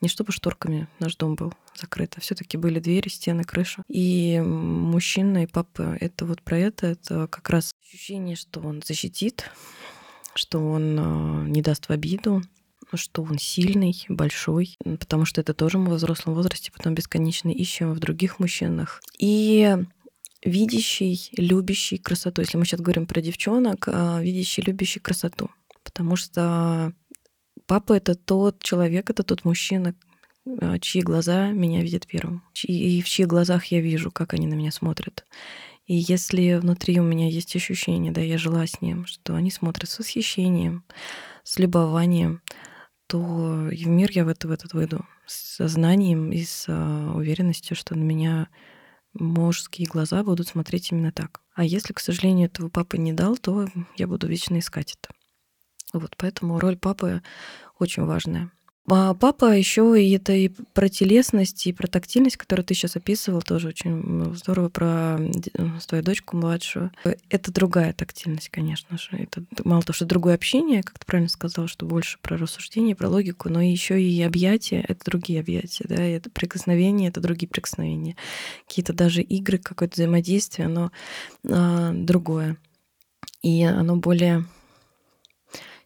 Не 0.00 0.08
чтобы 0.08 0.32
шторками 0.32 0.88
наш 0.98 1.16
дом 1.16 1.34
был 1.34 1.52
закрыт, 1.74 2.14
а 2.16 2.20
все-таки 2.20 2.56
были 2.56 2.80
двери, 2.80 3.08
стены, 3.08 3.44
крыша. 3.44 3.82
И 3.88 4.40
мужчина 4.40 5.44
и 5.44 5.46
папа 5.46 5.96
это 6.00 6.26
вот 6.26 6.42
про 6.42 6.58
это, 6.58 6.86
это 6.88 7.26
как 7.28 7.48
раз 7.50 7.74
ощущение, 7.82 8.36
что 8.36 8.60
он 8.60 8.82
защитит, 8.84 9.50
что 10.34 10.58
он 10.58 10.98
а, 10.98 11.44
не 11.44 11.62
даст 11.62 11.88
в 11.88 11.90
обиду, 11.90 12.42
что 12.96 13.22
он 13.22 13.38
сильный, 13.38 13.94
большой, 14.08 14.76
потому 14.84 15.24
что 15.24 15.40
это 15.40 15.54
тоже 15.54 15.78
мы 15.78 15.90
в 15.90 15.94
взрослом 15.94 16.34
возрасте 16.34 16.72
потом 16.74 16.94
бесконечно 16.94 17.50
ищем 17.50 17.92
в 17.92 17.98
других 17.98 18.38
мужчинах. 18.38 19.00
И 19.18 19.76
видящий, 20.44 21.30
любящий 21.36 21.98
красоту. 21.98 22.42
Если 22.42 22.56
мы 22.56 22.64
сейчас 22.64 22.80
говорим 22.80 23.06
про 23.06 23.20
девчонок, 23.20 23.88
а, 23.88 24.20
видящий, 24.22 24.62
любящий 24.62 25.00
красоту. 25.00 25.50
Потому 25.82 26.16
что 26.16 26.92
папа— 27.66 27.92
это 27.94 28.14
тот 28.14 28.62
человек, 28.62 29.10
это 29.10 29.22
тот 29.22 29.44
мужчина, 29.44 29.94
а, 30.60 30.78
чьи 30.78 31.02
глаза 31.02 31.50
меня 31.50 31.82
видят 31.82 32.06
первым, 32.06 32.42
и 32.62 33.02
в 33.02 33.08
чьих 33.08 33.26
глазах 33.28 33.66
я 33.66 33.80
вижу, 33.80 34.10
как 34.10 34.34
они 34.34 34.46
на 34.46 34.54
меня 34.54 34.70
смотрят. 34.70 35.24
И 35.86 35.94
если 35.94 36.54
внутри 36.54 37.00
у 37.00 37.02
меня 37.02 37.28
есть 37.28 37.56
ощущение, 37.56 38.12
да, 38.12 38.20
я 38.20 38.36
жила 38.36 38.66
с 38.66 38.80
ним, 38.82 39.06
что 39.06 39.34
они 39.34 39.50
смотрят 39.50 39.88
с 39.88 39.98
восхищением, 39.98 40.84
с 41.44 41.58
любованием, 41.58 42.42
то 43.08 43.18
в 43.18 43.86
мир 43.86 44.10
я 44.12 44.24
в, 44.24 44.28
это, 44.28 44.48
в 44.48 44.52
этот 44.52 44.74
выйду 44.74 45.04
с 45.26 45.56
сознанием 45.56 46.30
и 46.30 46.44
с 46.44 46.66
а, 46.68 47.12
уверенностью, 47.14 47.74
что 47.74 47.96
на 47.96 48.02
меня 48.02 48.48
мужские 49.14 49.88
глаза 49.88 50.22
будут 50.22 50.48
смотреть 50.48 50.92
именно 50.92 51.10
так. 51.10 51.40
А 51.54 51.64
если, 51.64 51.94
к 51.94 52.00
сожалению, 52.00 52.46
этого 52.46 52.68
папа 52.68 52.96
не 52.96 53.12
дал, 53.12 53.36
то 53.36 53.66
я 53.96 54.06
буду 54.06 54.28
вечно 54.28 54.58
искать 54.58 54.96
это. 55.00 55.14
Вот, 55.92 56.16
поэтому 56.18 56.60
роль 56.60 56.76
папы 56.76 57.22
очень 57.78 58.04
важная. 58.04 58.52
А 58.90 59.14
папа 59.14 59.56
еще 59.56 59.94
и 60.02 60.10
это 60.12 60.32
и 60.32 60.48
про 60.48 60.88
телесность, 60.88 61.66
и 61.66 61.72
про 61.72 61.86
тактильность, 61.86 62.36
которую 62.36 62.64
ты 62.64 62.74
сейчас 62.74 62.96
описывал, 62.96 63.42
тоже 63.42 63.68
очень 63.68 64.34
здорово 64.34 64.68
про 64.68 65.18
свою 65.80 66.02
дочку 66.02 66.36
младшую. 66.36 66.90
Это 67.28 67.52
другая 67.52 67.92
тактильность, 67.92 68.48
конечно 68.48 68.96
же. 68.96 69.10
Это 69.12 69.44
мало 69.64 69.82
того, 69.82 69.94
что 69.94 70.06
другое 70.06 70.34
общение, 70.34 70.82
как 70.82 70.98
ты 70.98 71.06
правильно 71.06 71.28
сказал, 71.28 71.68
что 71.68 71.86
больше 71.86 72.18
про 72.22 72.36
рассуждение, 72.36 72.96
про 72.96 73.08
логику, 73.08 73.48
но 73.48 73.60
еще 73.60 74.00
и 74.02 74.22
объятия— 74.22 74.84
это 74.88 75.04
другие 75.04 75.40
объятия, 75.40 75.84
да, 75.88 76.06
и 76.06 76.12
это 76.12 76.30
прикосновения— 76.30 77.08
это 77.08 77.20
другие 77.20 77.48
прикосновения. 77.48 78.16
Какие-то 78.66 78.92
даже 78.92 79.22
игры, 79.22 79.58
какое-то 79.58 79.94
взаимодействие, 79.94 80.66
оно 80.66 80.92
а, 81.48 81.92
другое. 81.92 82.56
И 83.42 83.62
оно 83.62 83.96
более 83.96 84.44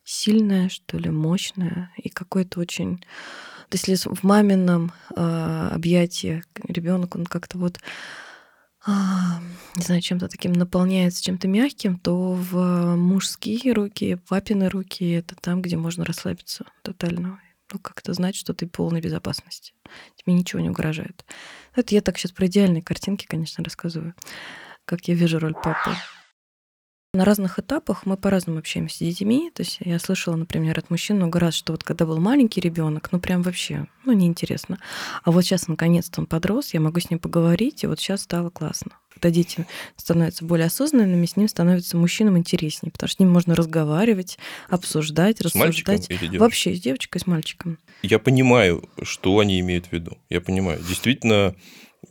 сильное, 0.05 0.69
что 0.69 0.99
ли, 0.99 1.11
мощное 1.11 1.91
и 1.97 2.09
какое-то 2.09 2.61
очень... 2.61 2.99
То 3.69 3.77
есть 3.77 3.89
если 3.89 4.09
в 4.13 4.23
мамином 4.23 4.93
э, 5.17 5.69
объятии 5.73 6.43
ребенок, 6.69 7.17
он 7.17 7.25
как-то 7.25 7.59
вот 7.59 7.81
а, 8.85 9.41
не 9.77 9.83
знаю, 9.85 10.01
чем-то 10.01 10.29
таким 10.29 10.53
наполняется, 10.53 11.23
чем-то 11.23 11.47
мягким, 11.47 11.99
то 11.99 12.33
в 12.33 12.97
мужские 12.97 13.73
руки, 13.73 14.19
папины 14.29 14.69
руки 14.69 15.09
это 15.13 15.37
там, 15.37 15.63
где 15.63 15.77
можно 15.77 16.05
расслабиться 16.05 16.67
тотально. 16.83 17.41
Ну, 17.73 17.79
как-то 17.79 18.13
знать, 18.13 18.35
что 18.35 18.53
ты 18.53 18.67
в 18.67 18.71
полной 18.71 19.01
безопасности. 19.01 19.73
Тебе 20.17 20.35
ничего 20.35 20.61
не 20.61 20.69
угрожает. 20.69 21.25
Это 21.75 21.95
я 21.95 22.03
так 22.03 22.19
сейчас 22.19 22.33
про 22.33 22.47
идеальные 22.47 22.83
картинки, 22.83 23.25
конечно, 23.25 23.65
рассказываю, 23.65 24.15
как 24.85 25.07
я 25.09 25.15
вижу 25.15 25.39
роль 25.39 25.55
папы. 25.55 25.93
На 27.15 27.27
разных 27.27 27.59
этапах 27.59 28.07
мы 28.07 28.17
по-разному 28.17 28.61
общаемся 28.61 28.97
с 28.97 28.99
детьми. 29.01 29.51
То 29.55 29.61
есть 29.61 29.77
я 29.81 29.99
слышала, 29.99 30.35
например, 30.35 30.79
от 30.79 30.89
мужчин 30.89 31.17
много 31.17 31.41
раз, 31.41 31.53
что 31.53 31.75
вот 31.75 31.85
когда 31.85 32.07
был 32.07 32.19
маленький 32.19 32.63
ребенок, 32.63 33.11
ну 33.13 33.21
прям 33.21 33.43
вообще, 33.43 33.87
ну 34.07 34.15
неинтересно. 34.15 34.79
А 35.23 35.31
вот 35.31 35.45
сейчас 35.45 35.69
наконец-то 35.69 36.23
он 36.23 36.27
подрос, 36.27 36.73
я 36.73 36.81
могу 36.81 37.01
с 37.01 37.11
ним 37.11 37.19
поговорить, 37.19 37.85
и 37.85 37.87
вот 37.87 38.01
сейчас 38.01 38.23
стало 38.23 38.49
классно. 38.49 38.93
Когда 39.13 39.29
дети 39.29 39.67
становятся 39.99 40.47
более 40.47 40.69
осознанными, 40.69 41.27
с 41.27 41.37
ним 41.37 41.49
становится 41.49 41.99
мужчинам 41.99 42.39
интереснее, 42.39 42.91
потому 42.91 43.09
что 43.09 43.17
с 43.17 43.19
ним 43.19 43.31
можно 43.31 43.55
разговаривать, 43.55 44.39
обсуждать, 44.71 45.37
с 45.37 45.41
рассуждать. 45.43 46.09
Вообще 46.39 46.75
с 46.75 46.81
девочкой, 46.81 47.21
с 47.21 47.27
мальчиком. 47.27 47.79
Я 48.01 48.21
понимаю, 48.21 48.89
что 49.03 49.39
они 49.39 49.61
имеют 49.61 49.89
в 49.89 49.93
виду. 49.93 50.17
Я 50.31 50.41
понимаю. 50.41 50.81
Действительно, 50.89 51.55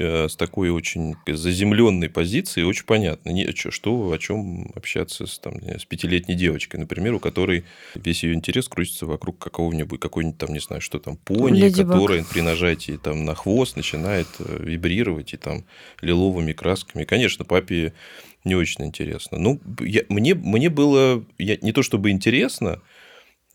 с 0.01 0.35
такой 0.35 0.69
очень 0.69 1.15
заземленной 1.27 2.09
позиции 2.09 2.63
очень 2.63 2.85
понятно, 2.85 3.29
не, 3.29 3.51
что, 3.53 4.11
о 4.11 4.17
чем 4.17 4.71
общаться 4.75 5.25
с, 5.25 5.39
там, 5.39 5.55
с 5.61 5.85
пятилетней 5.85 6.35
девочкой, 6.35 6.79
например, 6.79 7.13
у 7.13 7.19
которой 7.19 7.65
весь 7.95 8.23
ее 8.23 8.33
интерес 8.33 8.67
крутится 8.67 9.05
вокруг 9.05 9.37
какого-нибудь, 9.39 9.99
какой-нибудь 9.99 10.37
там, 10.37 10.53
не 10.53 10.59
знаю, 10.59 10.81
что 10.81 10.99
там, 10.99 11.17
пони, 11.17 11.61
Леди 11.61 11.83
которая 11.83 12.23
при 12.23 12.41
нажатии 12.41 12.97
там, 13.01 13.25
на 13.25 13.35
хвост 13.35 13.75
начинает 13.75 14.27
э, 14.39 14.63
вибрировать 14.63 15.33
и 15.33 15.37
там 15.37 15.65
лиловыми 16.01 16.53
красками. 16.53 17.03
Конечно, 17.03 17.45
папе 17.45 17.93
не 18.43 18.55
очень 18.55 18.85
интересно. 18.85 19.37
Ну, 19.37 19.59
я, 19.79 20.03
мне, 20.09 20.35
мне 20.35 20.69
было 20.69 21.23
я, 21.37 21.57
не 21.61 21.71
то 21.71 21.83
чтобы 21.83 22.11
интересно, 22.11 22.81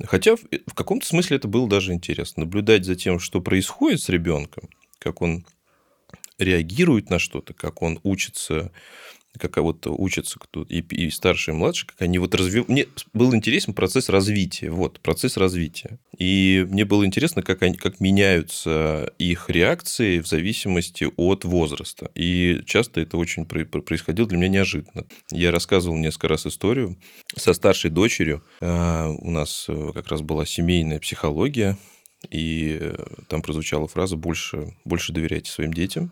хотя 0.05 0.37
в, 0.37 0.41
в 0.67 0.75
каком-то 0.75 1.07
смысле 1.07 1.37
это 1.39 1.49
было 1.49 1.69
даже 1.69 1.93
интересно. 1.93 2.45
Наблюдать 2.45 2.85
за 2.85 2.95
тем, 2.95 3.19
что 3.19 3.41
происходит 3.41 4.01
с 4.01 4.09
ребенком, 4.09 4.69
как 4.99 5.23
он 5.23 5.45
реагирует 6.39 7.11
на 7.11 7.19
что-то, 7.19 7.55
как 7.55 7.83
он 7.83 8.01
учится, 8.03 8.73
как 9.39 9.57
вот 9.59 9.87
учатся 9.87 10.39
кто 10.39 10.63
и, 10.63 10.81
и 10.81 11.11
старший, 11.11 11.55
и 11.55 11.57
младший, 11.57 11.89
как 11.89 12.03
они 12.03 12.19
вот 12.19 12.35
развивают. 12.35 12.69
Мне 12.69 12.87
был 13.13 13.35
интересен 13.35 13.75
процесс 13.75 14.09
развития, 14.09 14.71
вот, 14.71 15.01
процесс 15.01 15.37
развития. 15.37 15.99
И 16.19 16.67
мне 16.69 16.85
было 16.85 17.05
интересно, 17.05 17.43
как, 17.43 17.63
они, 17.63 17.77
как 17.77 18.01
меняются 18.01 19.13
их 19.19 19.51
реакции 19.51 20.21
в 20.21 20.27
зависимости 20.27 21.09
от 21.17 21.45
возраста. 21.45 22.11
И 22.15 22.63
часто 22.67 23.01
это 23.01 23.17
очень 23.17 23.47
происходило 23.47 24.29
для 24.29 24.39
меня 24.39 24.49
неожиданно. 24.49 25.05
Я 25.31 25.51
рассказывал 25.51 25.97
несколько 25.97 26.29
раз 26.29 26.47
историю 26.47 26.97
со 27.37 27.53
старшей 27.53 27.91
дочерью. 27.91 28.43
А, 28.61 29.09
у 29.09 29.31
нас 29.31 29.67
э, 29.69 29.91
как 29.95 30.09
раз 30.09 30.23
была 30.23 30.47
семейная 30.47 30.99
психология, 30.99 31.77
и 32.31 32.79
э, 32.81 32.97
там 33.29 33.43
прозвучала 33.43 33.87
фраза 33.89 34.17
«больше, 34.17 34.75
больше 34.85 35.13
доверяйте 35.13 35.51
своим 35.51 35.73
детям, 35.73 36.11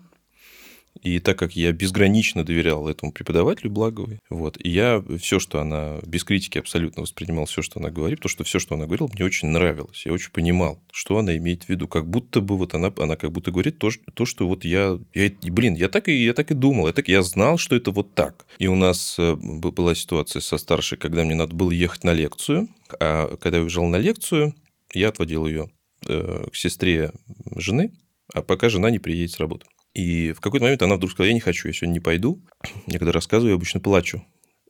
и 1.03 1.19
так 1.19 1.39
как 1.39 1.57
я 1.57 1.73
безгранично 1.73 2.45
доверял 2.45 2.89
этому 2.89 3.13
преподавателю 3.13 3.71
Благовой, 3.71 4.21
вот, 4.31 4.57
и 4.63 4.69
я 4.71 5.03
все, 5.19 5.39
что 5.39 5.61
она 5.61 5.99
без 6.07 6.25
критики 6.25 6.59
абсолютно 6.59 7.03
воспринимал, 7.03 7.47
все, 7.47 7.63
что 7.63 7.81
она 7.81 7.91
говорит, 7.91 8.19
потому 8.21 8.31
что 8.31 8.45
все, 8.45 8.59
что 8.59 8.75
она 8.75 8.87
говорила, 8.87 9.09
мне 9.13 9.25
очень 9.25 9.49
нравилось. 9.49 10.07
Я 10.07 10.13
очень 10.13 10.31
понимал, 10.31 10.83
что 10.93 11.19
она 11.19 11.37
имеет 11.37 11.65
в 11.65 11.69
виду. 11.69 11.89
Как 11.89 12.09
будто 12.09 12.41
бы 12.41 12.57
вот 12.57 12.75
она, 12.75 12.93
она 12.99 13.17
как 13.17 13.33
будто 13.33 13.51
говорит 13.51 13.79
то, 13.79 13.91
то 14.15 14.25
что 14.25 14.47
вот 14.47 14.65
я, 14.65 14.99
я, 15.15 15.31
блин, 15.43 15.75
я 15.75 15.89
так, 15.89 16.09
и, 16.09 16.25
я 16.25 16.33
так 16.33 16.51
и 16.51 16.55
думал, 16.55 16.87
я, 16.87 16.93
так, 16.93 17.09
я 17.09 17.23
знал, 17.23 17.59
что 17.59 17.77
это 17.77 17.91
вот 17.91 18.15
так. 18.15 18.47
И 18.59 18.67
у 18.67 18.75
нас 18.75 19.17
э, 19.19 19.35
была 19.35 19.95
ситуация 19.95 20.41
со 20.41 20.59
старшей, 20.59 20.99
когда 20.99 21.25
мне 21.25 21.35
надо 21.35 21.55
было 21.55 21.71
ехать 21.71 22.05
на 22.05 22.13
лекцию, 22.13 22.69
а 23.01 23.37
когда 23.37 23.59
я 23.59 23.65
уезжал 23.65 23.87
на 23.87 23.97
лекцию, 23.97 24.55
я 24.93 25.09
отводил 25.09 25.47
ее 25.47 25.71
э, 26.07 26.47
к 26.53 26.57
сестре 26.57 27.13
жены, 27.57 27.93
а 28.33 28.43
пока 28.43 28.69
жена 28.69 28.91
не 28.91 28.99
приедет 28.99 29.33
с 29.33 29.41
работы. 29.41 29.67
И 29.95 30.33
в 30.33 30.41
какой-то 30.41 30.65
момент 30.65 30.83
она 30.83 30.97
вдруг 30.97 31.13
сказала, 31.13 31.29
я 31.29 31.35
не 31.35 31.41
хочу, 31.41 31.69
я 31.69 31.75
сегодня 31.75 31.95
не 31.95 32.01
пойду. 32.01 32.45
Я 32.87 32.99
когда 32.99 33.13
рассказываю, 33.13 33.51
я 33.51 33.57
обычно 33.57 33.81
плачу. 33.81 34.27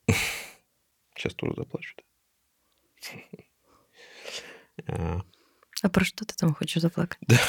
Сейчас 1.16 1.34
тоже 1.34 1.54
заплачу. 1.56 1.96
А. 4.86 5.20
про 5.90 6.04
что 6.04 6.24
ты 6.26 6.34
там 6.34 6.54
хочешь 6.54 6.82
заплакать? 6.82 7.18
Да. 7.26 7.40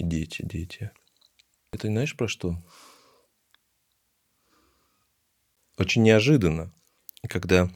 Дети, 0.00 0.42
дети. 0.42 0.90
Это 1.70 1.86
знаешь 1.88 2.16
про 2.16 2.28
что? 2.28 2.56
Очень 5.76 6.02
неожиданно, 6.02 6.72
когда 7.28 7.70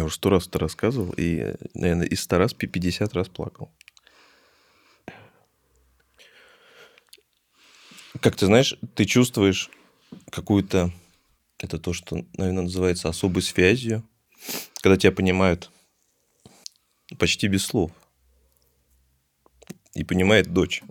Я 0.00 0.04
уже 0.06 0.14
сто 0.14 0.30
раз 0.30 0.46
это 0.46 0.58
рассказывал, 0.58 1.12
и, 1.14 1.56
наверное, 1.74 2.06
из 2.06 2.22
ста 2.22 2.38
раз 2.38 2.54
50 2.54 3.12
раз 3.12 3.28
плакал. 3.28 3.70
Как 8.22 8.34
ты 8.34 8.46
знаешь, 8.46 8.78
ты 8.94 9.04
чувствуешь 9.04 9.68
какую-то... 10.30 10.90
Это 11.58 11.78
то, 11.78 11.92
что, 11.92 12.24
наверное, 12.32 12.62
называется 12.62 13.10
особой 13.10 13.42
связью, 13.42 14.02
когда 14.80 14.96
тебя 14.96 15.12
понимают 15.12 15.70
почти 17.18 17.46
без 17.48 17.66
слов. 17.66 17.90
И 19.92 20.02
понимает 20.02 20.50
дочь. 20.50 20.82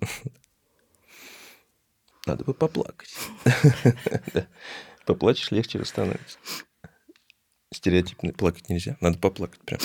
Надо 2.28 2.44
бы 2.44 2.54
поплакать. 2.54 3.10
Поплачешь, 5.08 5.50
легче 5.50 5.84
становится 5.84 6.38
стереотипно 7.74 8.34
плакать 8.34 8.70
нельзя, 8.70 8.98
надо 9.02 9.18
поплакать 9.18 9.62
прям. 9.66 9.80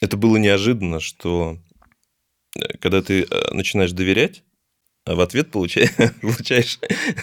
Это 0.00 0.16
было 0.16 0.36
неожиданно, 0.36 1.00
что 1.00 1.58
э, 2.56 2.76
когда 2.78 3.02
ты 3.02 3.22
э, 3.22 3.54
начинаешь 3.54 3.92
доверять, 3.92 4.42
а 5.04 5.14
в 5.14 5.20
ответ 5.20 5.50
получаешь, 5.50 5.90
получаешь 6.20 6.78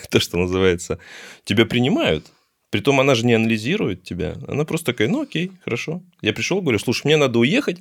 то, 0.10 0.20
что 0.20 0.38
называется, 0.38 1.00
тебя 1.44 1.65
принимают. 1.65 2.32
Притом 2.70 3.02
она 3.02 3.15
же 3.15 3.26
не 3.26 3.34
анализирует 3.34 4.04
тебя. 4.04 4.38
Она 4.48 4.63
просто 4.63 4.94
такая, 4.94 5.10
ну 5.10 5.24
окей, 5.24 5.52
хорошо. 5.63 6.02
Я 6.22 6.32
пришел, 6.32 6.62
говорю, 6.62 6.80
слушай, 6.80 7.06
мне 7.06 7.17
надо 7.17 7.39
уехать, 7.39 7.80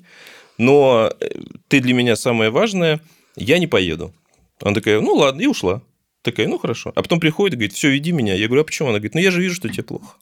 но 0.59 1.13
э, 1.21 1.29
ты 1.69 1.81
для 1.81 1.95
меня 1.95 2.17
самое 2.17 2.51
важное, 2.51 3.01
я 3.37 3.59
не 3.59 3.67
поеду. 3.67 4.13
Она 4.61 4.75
такая, 4.75 5.01
ну 5.01 5.15
ладно, 5.15 5.41
и 5.43 5.47
ушла. 5.47 5.83
Такая, 6.23 6.49
ну 6.49 6.59
хорошо. 6.59 6.93
А 6.95 7.03
потом 7.03 7.21
приходит 7.21 7.55
и 7.55 7.57
говорит, 7.57 7.73
все, 7.73 7.91
веди 7.91 8.13
меня. 8.13 8.35
Я 8.35 8.47
говорю, 8.47 8.63
а 8.63 8.65
почему? 8.65 8.89
Она 8.89 8.99
говорит, 8.99 9.15
ну 9.15 9.21
я 9.21 9.31
же 9.31 9.41
вижу, 9.41 9.55
что 9.55 9.69
тебе 9.69 9.85
плохо. 9.85 10.17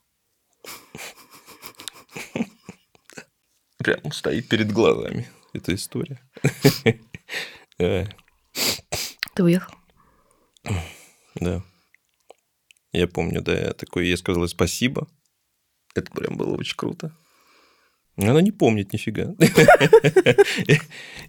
Прям 3.77 4.11
стоит 4.11 4.47
перед 4.49 4.71
глазами 4.71 5.27
эта 5.53 5.73
история. 5.73 6.19
Ты 7.77 9.43
уехал? 9.43 9.73
Да. 11.35 11.63
Я 12.91 13.07
помню, 13.07 13.41
да, 13.41 13.57
я 13.57 13.73
такой, 13.73 14.07
я 14.07 14.17
сказал 14.17 14.47
спасибо. 14.47 15.07
Это 15.95 16.11
прям 16.11 16.37
было 16.37 16.55
очень 16.55 16.75
круто. 16.75 17.15
Она 18.17 18.41
не 18.41 18.51
помнит 18.51 18.91
нифига. 18.91 19.33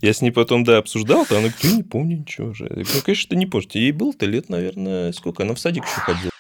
Я 0.00 0.12
с 0.12 0.22
ней 0.22 0.32
потом, 0.32 0.64
да, 0.64 0.78
обсуждал, 0.78 1.24
то 1.24 1.36
она 1.38 1.48
говорит, 1.48 1.64
я 1.64 1.76
не 1.76 1.82
помню 1.82 2.18
ничего. 2.18 2.52
Я 2.58 2.66
говорю, 2.66 3.02
конечно, 3.04 3.28
ты 3.28 3.36
не 3.36 3.46
помнишь. 3.46 3.68
Ей 3.74 3.92
было-то 3.92 4.26
лет, 4.26 4.48
наверное, 4.48 5.12
сколько? 5.12 5.44
Она 5.44 5.54
в 5.54 5.60
садик 5.60 5.84
еще 5.84 6.00
ходила. 6.00 6.32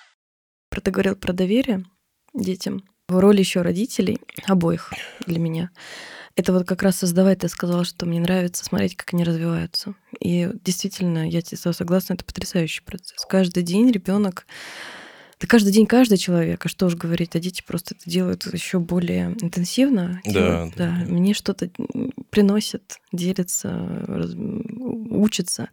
Про 0.70 0.80
ты 0.80 0.90
говорил 0.90 1.14
про 1.14 1.32
доверие 1.32 1.84
детям 2.34 2.82
роль 3.18 3.38
еще 3.38 3.62
родителей, 3.62 4.20
обоих 4.46 4.92
для 5.26 5.38
меня, 5.38 5.70
это 6.36 6.52
вот 6.52 6.66
как 6.66 6.82
раз 6.82 6.96
создавать, 6.96 7.40
ты 7.40 7.48
сказала, 7.48 7.84
что 7.84 8.06
мне 8.06 8.20
нравится 8.20 8.64
смотреть, 8.64 8.96
как 8.96 9.12
они 9.12 9.24
развиваются. 9.24 9.94
И 10.20 10.48
действительно, 10.64 11.28
я 11.28 11.42
тебе 11.42 11.58
согласна, 11.58 12.14
это 12.14 12.24
потрясающий 12.24 12.82
процесс. 12.82 13.24
Каждый 13.28 13.62
день 13.62 13.90
ребенок 13.90 14.46
Да 15.40 15.46
каждый 15.46 15.72
день 15.72 15.86
каждый 15.86 16.18
человек, 16.18 16.66
а 16.66 16.68
что 16.68 16.86
уж 16.86 16.96
говорить, 16.96 17.34
а 17.34 17.40
дети 17.40 17.62
просто 17.66 17.94
это 17.94 18.08
делают 18.08 18.46
еще 18.52 18.78
более 18.78 19.36
интенсивно. 19.40 20.20
Да, 20.24 20.30
делают, 20.30 20.74
да, 20.76 20.98
да. 20.98 21.10
Мне 21.10 21.32
что-то 21.32 21.70
приносят, 22.28 22.98
делятся, 23.10 24.04
учатся. 25.10 25.70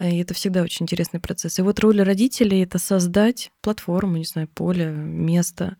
И 0.00 0.18
это 0.18 0.32
всегда 0.34 0.62
очень 0.62 0.84
интересный 0.84 1.18
процесс. 1.18 1.58
И 1.58 1.62
вот 1.62 1.80
роль 1.80 2.00
родителей— 2.02 2.62
это 2.62 2.78
создать 2.78 3.50
платформу, 3.62 4.16
не 4.16 4.24
знаю, 4.24 4.46
поле, 4.46 4.86
место, 4.86 5.76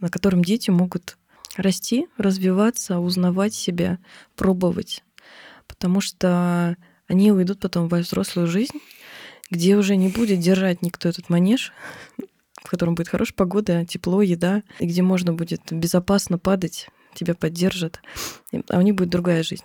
на 0.00 0.08
котором 0.08 0.42
дети 0.42 0.70
могут 0.70 1.16
расти, 1.56 2.08
развиваться, 2.16 2.98
узнавать 2.98 3.54
себя, 3.54 3.98
пробовать. 4.34 5.04
Потому 5.68 6.00
что 6.00 6.76
они 7.06 7.30
уйдут 7.30 7.60
потом 7.60 7.88
в 7.88 7.96
взрослую 7.96 8.48
жизнь, 8.48 8.80
где 9.50 9.76
уже 9.76 9.96
не 9.96 10.08
будет 10.08 10.40
держать 10.40 10.82
никто 10.82 11.08
этот 11.08 11.28
манеж, 11.28 11.72
в 12.62 12.68
котором 12.68 12.94
будет 12.94 13.08
хорошая 13.08 13.34
погода, 13.34 13.84
тепло, 13.84 14.22
еда, 14.22 14.62
и 14.78 14.86
где 14.86 15.02
можно 15.02 15.32
будет 15.32 15.60
безопасно 15.70 16.38
падать, 16.38 16.88
тебя 17.14 17.34
поддержат, 17.34 18.00
а 18.68 18.78
у 18.78 18.82
них 18.82 18.94
будет 18.94 19.10
другая 19.10 19.42
жизнь. 19.42 19.64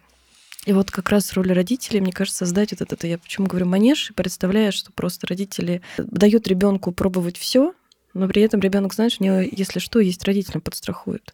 И 0.65 0.73
вот 0.73 0.91
как 0.91 1.09
раз 1.09 1.33
роль 1.33 1.51
родителей, 1.51 2.01
мне 2.01 2.11
кажется, 2.11 2.39
создать 2.39 2.71
вот 2.71 2.81
это, 2.81 3.07
я 3.07 3.17
почему 3.17 3.47
говорю 3.47 3.65
манеж, 3.65 4.11
представляю, 4.15 4.71
что 4.71 4.91
просто 4.91 5.25
родители 5.25 5.81
дают 5.97 6.47
ребенку 6.47 6.91
пробовать 6.91 7.37
все, 7.37 7.73
но 8.13 8.27
при 8.27 8.41
этом 8.41 8.59
ребенок 8.59 8.93
знает, 8.93 9.13
что 9.13 9.23
у 9.23 9.27
него, 9.27 9.39
если 9.39 9.79
что, 9.79 9.99
есть 9.99 10.23
родителям 10.25 10.61
подстрахуют. 10.61 11.33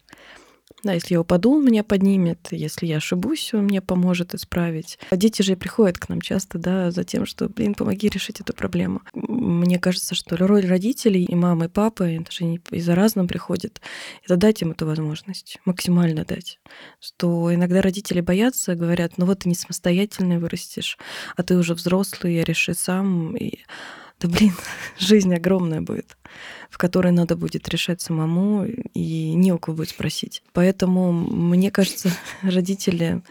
Да, 0.86 0.92
если 0.92 1.14
я 1.14 1.20
упаду, 1.20 1.56
он 1.56 1.64
меня 1.64 1.82
поднимет, 1.82 2.46
если 2.52 2.86
я 2.86 2.98
ошибусь, 2.98 3.52
он 3.52 3.64
мне 3.64 3.82
поможет 3.82 4.36
исправить. 4.36 5.00
А 5.10 5.16
дети 5.16 5.42
же 5.42 5.56
приходят 5.56 5.98
к 5.98 6.08
нам 6.08 6.20
часто, 6.20 6.58
да, 6.58 6.92
за 6.92 7.02
тем, 7.02 7.26
что, 7.26 7.48
блин, 7.48 7.74
помоги 7.74 8.08
решить 8.08 8.40
эту 8.40 8.52
проблему. 8.52 9.00
Мне 9.12 9.80
кажется, 9.80 10.14
что 10.14 10.36
роль 10.36 10.64
родителей 10.64 11.24
и 11.24 11.34
мамы, 11.34 11.64
и 11.64 11.68
папы, 11.68 12.24
даже 12.24 12.44
не 12.44 12.60
из-за 12.70 12.94
разным 12.94 13.26
приходит, 13.26 13.80
это 14.24 14.36
дать 14.36 14.62
им 14.62 14.70
эту 14.70 14.86
возможность, 14.86 15.58
максимально 15.64 16.24
дать. 16.24 16.60
Что 17.00 17.52
иногда 17.52 17.82
родители 17.82 18.20
боятся, 18.20 18.76
говорят, 18.76 19.18
ну 19.18 19.26
вот 19.26 19.40
ты 19.40 19.48
не 19.48 19.56
самостоятельный 19.56 20.38
вырастешь, 20.38 20.98
а 21.34 21.42
ты 21.42 21.56
уже 21.56 21.74
взрослый, 21.74 22.44
реши 22.44 22.74
сам. 22.74 23.36
И 23.36 23.58
да 24.20 24.28
блин, 24.28 24.52
жизнь 24.98 25.34
огромная 25.34 25.80
будет, 25.80 26.16
в 26.70 26.78
которой 26.78 27.12
надо 27.12 27.36
будет 27.36 27.68
решать 27.68 28.00
самому, 28.00 28.64
и 28.64 29.34
не 29.34 29.52
у 29.52 29.58
кого 29.58 29.78
будет 29.78 29.90
спросить. 29.90 30.42
Поэтому, 30.52 31.12
мне 31.12 31.70
кажется, 31.70 32.10
родители 32.42 33.22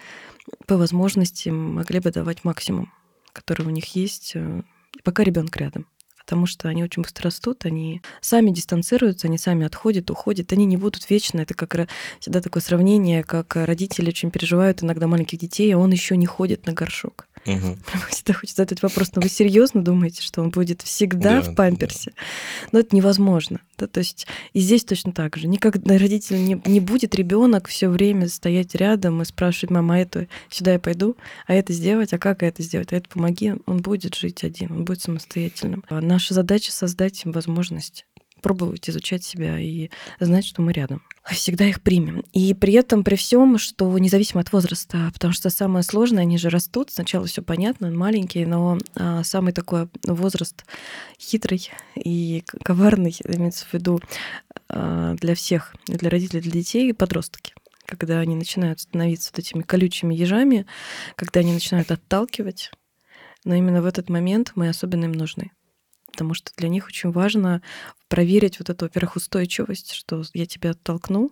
по 0.67 0.77
возможности 0.77 1.49
могли 1.49 1.99
бы 1.99 2.11
давать 2.11 2.43
максимум, 2.43 2.91
который 3.33 3.65
у 3.65 3.71
них 3.71 3.95
есть, 3.95 4.33
э, 4.35 4.61
пока 5.03 5.23
ребенок 5.23 5.55
рядом 5.57 5.87
потому 6.25 6.47
что 6.47 6.69
они 6.69 6.83
очень 6.83 7.03
быстро 7.03 7.25
растут, 7.25 7.65
они 7.65 8.01
сами 8.19 8.49
дистанцируются, 8.49 9.27
они 9.27 9.37
сами 9.37 9.65
отходят, 9.65 10.09
уходят, 10.09 10.51
они 10.51 10.65
не 10.65 10.75
будут 10.75 11.07
вечно. 11.09 11.39
Это 11.39 11.53
как 11.53 11.87
всегда 12.19 12.41
такое 12.41 12.63
сравнение, 12.63 13.23
как 13.23 13.55
родители 13.55 14.09
очень 14.09 14.31
переживают 14.31 14.81
иногда 14.81 15.05
маленьких 15.05 15.37
детей, 15.37 15.71
а 15.73 15.77
он 15.77 15.91
еще 15.91 16.17
не 16.17 16.25
ходит 16.25 16.65
на 16.65 16.73
горшок. 16.73 17.27
Угу. 17.45 17.77
Всегда 18.09 18.33
хочется 18.33 18.63
задать 18.63 18.81
вопрос, 18.81 19.11
но 19.15 19.21
вы 19.21 19.29
серьезно 19.29 19.83
думаете, 19.83 20.21
что 20.21 20.41
он 20.41 20.49
будет 20.49 20.81
всегда 20.81 21.41
да, 21.41 21.51
в 21.51 21.55
памперсе? 21.55 22.11
Да. 22.15 22.21
Но 22.71 22.79
это 22.79 22.95
невозможно. 22.95 23.59
Да? 23.77 23.87
То 23.87 23.99
есть 23.99 24.25
и 24.53 24.59
здесь 24.59 24.83
точно 24.83 25.11
так 25.11 25.37
же. 25.37 25.47
Никогда 25.47 25.97
родитель 25.97 26.43
не, 26.43 26.61
не 26.65 26.79
будет 26.79 27.13
ребенок 27.15 27.67
все 27.67 27.87
время 27.87 28.27
стоять 28.29 28.73
рядом 28.73 29.21
и 29.21 29.25
спрашивать, 29.25 29.69
мама, 29.69 29.95
а 29.95 29.97
это 29.99 30.27
сюда 30.49 30.73
я 30.73 30.79
пойду, 30.79 31.17
а 31.45 31.53
это 31.53 31.71
сделать, 31.73 32.13
а 32.13 32.17
как 32.17 32.41
это 32.41 32.63
сделать, 32.63 32.91
а 32.93 32.97
это 32.97 33.09
помоги. 33.09 33.53
Он 33.67 33.81
будет 33.81 34.15
жить 34.15 34.43
один, 34.43 34.71
он 34.71 34.85
будет 34.85 35.01
самостоятельным. 35.01 35.83
А 35.89 36.01
наша 36.01 36.33
задача 36.33 36.71
создать 36.71 37.23
им 37.25 37.31
возможность 37.31 38.05
пробовать 38.41 38.89
изучать 38.89 39.23
себя 39.23 39.59
и 39.59 39.89
знать, 40.19 40.45
что 40.45 40.61
мы 40.61 40.71
рядом. 40.71 41.01
Всегда 41.31 41.65
их 41.65 41.81
примем. 41.81 42.23
И 42.33 42.53
при 42.53 42.73
этом, 42.73 43.03
при 43.03 43.15
всем, 43.15 43.57
что 43.57 43.97
независимо 43.97 44.41
от 44.41 44.51
возраста, 44.51 45.09
потому 45.11 45.33
что 45.33 45.49
самое 45.49 45.83
сложное, 45.83 46.21
они 46.21 46.37
же 46.37 46.49
растут, 46.49 46.91
сначала 46.91 47.25
все 47.25 47.41
понятно, 47.41 47.89
маленькие, 47.89 48.45
но 48.45 48.77
а, 48.95 49.23
самый 49.23 49.51
такой 49.51 49.89
возраст 50.05 50.65
хитрый 51.19 51.71
и 51.95 52.43
коварный, 52.63 53.15
имеется 53.23 53.65
в 53.65 53.73
виду 53.73 53.99
а, 54.69 55.15
для 55.15 55.33
всех, 55.33 55.75
для 55.87 56.11
родителей, 56.11 56.41
для 56.41 56.51
детей, 56.51 56.93
подростки 56.93 57.53
когда 57.87 58.19
они 58.19 58.35
начинают 58.35 58.79
становиться 58.79 59.29
вот 59.31 59.37
этими 59.37 59.61
колючими 59.61 60.15
ежами, 60.15 60.65
когда 61.15 61.41
они 61.41 61.53
начинают 61.53 61.91
отталкивать, 61.91 62.71
но 63.43 63.53
именно 63.53 63.83
в 63.83 63.85
этот 63.85 64.09
момент 64.09 64.53
мы 64.55 64.69
особенно 64.69 65.05
им 65.05 65.11
нужны 65.11 65.51
потому 66.15 66.33
что 66.33 66.51
для 66.55 66.69
них 66.69 66.87
очень 66.87 67.11
важно 67.11 67.61
проверить 68.07 68.59
вот 68.59 68.69
эту, 68.69 68.85
во-первых, 68.85 69.15
устойчивость, 69.15 69.93
что 69.93 70.23
я 70.33 70.45
тебя 70.45 70.71
оттолкну, 70.71 71.31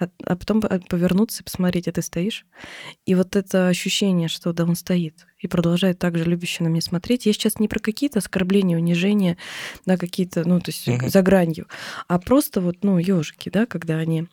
а, 0.00 0.08
а 0.24 0.36
потом 0.36 0.62
повернуться 0.62 1.42
и 1.42 1.44
посмотреть, 1.44 1.86
а 1.86 1.92
ты 1.92 2.00
стоишь. 2.00 2.46
И 3.04 3.14
вот 3.14 3.36
это 3.36 3.68
ощущение, 3.68 4.28
что 4.28 4.52
да, 4.52 4.64
он 4.64 4.74
стоит 4.74 5.26
и 5.38 5.46
продолжает 5.46 5.98
так 5.98 6.16
же 6.16 6.24
любяще 6.24 6.64
на 6.64 6.68
меня 6.68 6.80
смотреть. 6.80 7.26
Я 7.26 7.32
сейчас 7.32 7.58
не 7.58 7.68
про 7.68 7.80
какие-то 7.80 8.18
оскорбления, 8.18 8.76
унижения, 8.76 9.36
да, 9.84 9.96
какие-то, 9.96 10.46
ну, 10.48 10.58
то 10.60 10.70
есть 10.70 10.88
угу. 10.88 11.08
за 11.08 11.22
гранью, 11.22 11.66
а 12.08 12.18
просто 12.18 12.60
вот, 12.60 12.78
ну, 12.82 12.98
ежики, 12.98 13.50
да, 13.50 13.66
когда 13.66 13.96
они 13.96 14.26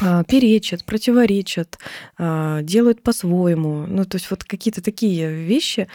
а, 0.00 0.22
перечат, 0.24 0.84
противоречат, 0.84 1.78
а, 2.16 2.62
делают 2.62 3.02
по-своему. 3.02 3.86
Ну, 3.86 4.04
то 4.04 4.16
есть 4.16 4.30
вот 4.30 4.44
какие-то 4.44 4.82
такие 4.82 5.32
вещи 5.32 5.88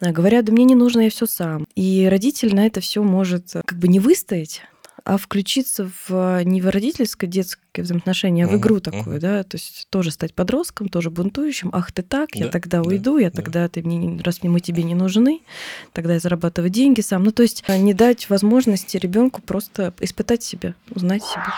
а, 0.00 0.10
говорят, 0.12 0.44
да 0.44 0.52
мне 0.52 0.64
не 0.64 0.74
нужно, 0.74 1.02
я 1.02 1.10
все 1.10 1.26
сам. 1.26 1.66
И 1.76 2.06
родитель 2.10 2.54
на 2.54 2.66
это 2.66 2.80
все 2.80 3.02
может 3.02 3.52
как 3.64 3.78
бы 3.78 3.88
не 3.88 4.00
выстоять, 4.00 4.62
а 5.06 5.18
включиться 5.18 5.88
в 6.08 6.42
не 6.42 6.60
в 6.60 6.68
родительское 6.68 7.30
детское 7.30 7.82
взаимоотношение, 7.82 8.46
а 8.46 8.48
в 8.48 8.56
игру 8.56 8.80
такую, 8.80 9.20
да, 9.20 9.44
то 9.44 9.56
есть 9.56 9.86
тоже 9.88 10.10
стать 10.10 10.34
подростком, 10.34 10.88
тоже 10.88 11.10
бунтующим. 11.10 11.70
Ах, 11.72 11.92
ты 11.92 12.02
так, 12.02 12.34
я 12.34 12.48
тогда 12.48 12.82
уйду, 12.82 13.16
я 13.16 13.30
тогда 13.30 13.68
ты 13.68 13.84
мне, 13.84 14.20
раз 14.22 14.42
мы 14.42 14.58
тебе 14.58 14.82
не 14.82 14.96
нужны, 14.96 15.42
тогда 15.92 16.14
я 16.14 16.18
зарабатываю 16.18 16.70
деньги 16.70 17.02
сам. 17.02 17.22
Ну, 17.22 17.30
то 17.30 17.44
есть 17.44 17.62
а, 17.68 17.78
не 17.78 17.94
дать 17.94 18.28
возможности 18.28 18.96
ребенку 18.96 19.42
просто 19.42 19.94
испытать 20.00 20.42
себя, 20.42 20.74
узнать 20.90 21.22
себя. 21.22 21.54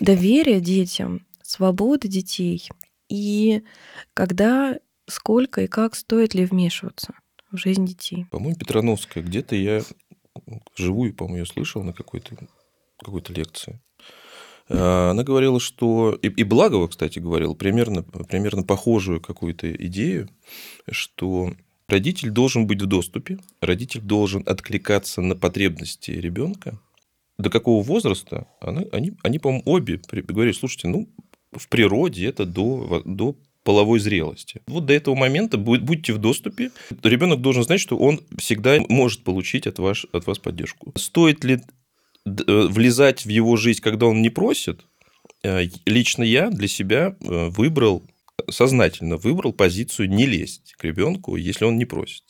Доверие 0.00 0.62
детям, 0.62 1.26
свобода 1.42 2.08
детей 2.08 2.70
и 3.10 3.64
когда, 4.14 4.78
сколько 5.06 5.60
и 5.60 5.66
как 5.66 5.94
стоит 5.94 6.32
ли 6.32 6.46
вмешиваться 6.46 7.12
в 7.52 7.58
жизнь 7.58 7.84
детей. 7.84 8.24
По-моему, 8.30 8.56
Петрановская, 8.56 9.22
где-то 9.22 9.56
я 9.56 9.82
живую, 10.76 11.14
по-моему, 11.14 11.38
я 11.38 11.46
слышал 11.46 11.82
на 11.82 11.92
какой-то 11.92 12.36
какой 12.98 13.22
лекции. 13.28 13.80
А, 14.68 15.10
она 15.10 15.22
говорила, 15.22 15.58
что... 15.60 16.18
И, 16.22 16.28
и 16.28 16.44
Благова, 16.44 16.88
кстати, 16.88 17.18
говорил 17.18 17.54
примерно, 17.54 18.02
примерно 18.02 18.62
похожую 18.62 19.20
какую-то 19.20 19.72
идею, 19.86 20.28
что 20.90 21.52
родитель 21.88 22.30
должен 22.30 22.66
быть 22.66 22.82
в 22.82 22.86
доступе, 22.86 23.38
родитель 23.60 24.00
должен 24.00 24.42
откликаться 24.46 25.20
на 25.20 25.34
потребности 25.34 26.12
ребенка. 26.12 26.78
До 27.38 27.50
какого 27.50 27.82
возраста? 27.82 28.46
Они, 28.60 28.86
они, 28.92 29.12
они 29.22 29.38
по-моему, 29.38 29.62
обе 29.64 30.00
говорят, 30.12 30.56
слушайте, 30.56 30.88
ну, 30.88 31.08
в 31.52 31.68
природе 31.68 32.26
это 32.26 32.44
до, 32.44 33.02
до 33.04 33.36
половой 33.70 34.00
зрелости. 34.00 34.62
Вот 34.66 34.86
до 34.86 34.94
этого 34.94 35.14
момента 35.14 35.56
будьте 35.56 36.12
в 36.12 36.18
доступе. 36.18 36.72
Ребенок 37.04 37.40
должен 37.40 37.62
знать, 37.62 37.80
что 37.80 37.96
он 37.96 38.20
всегда 38.36 38.80
может 38.88 39.22
получить 39.22 39.68
от, 39.68 39.78
ваш, 39.78 40.06
от 40.12 40.26
вас 40.26 40.40
поддержку. 40.40 40.92
Стоит 40.96 41.44
ли 41.44 41.60
э, 42.26 42.66
влезать 42.68 43.24
в 43.24 43.28
его 43.28 43.56
жизнь, 43.56 43.80
когда 43.80 44.06
он 44.06 44.22
не 44.22 44.28
просит? 44.28 44.80
Э, 45.44 45.68
лично 45.86 46.24
я 46.24 46.50
для 46.50 46.66
себя 46.66 47.14
э, 47.20 47.48
выбрал, 47.50 48.02
сознательно 48.50 49.18
выбрал 49.18 49.52
позицию 49.52 50.10
не 50.10 50.26
лезть 50.26 50.74
к 50.76 50.82
ребенку, 50.82 51.36
если 51.36 51.64
он 51.64 51.78
не 51.78 51.84
просит. 51.84 52.24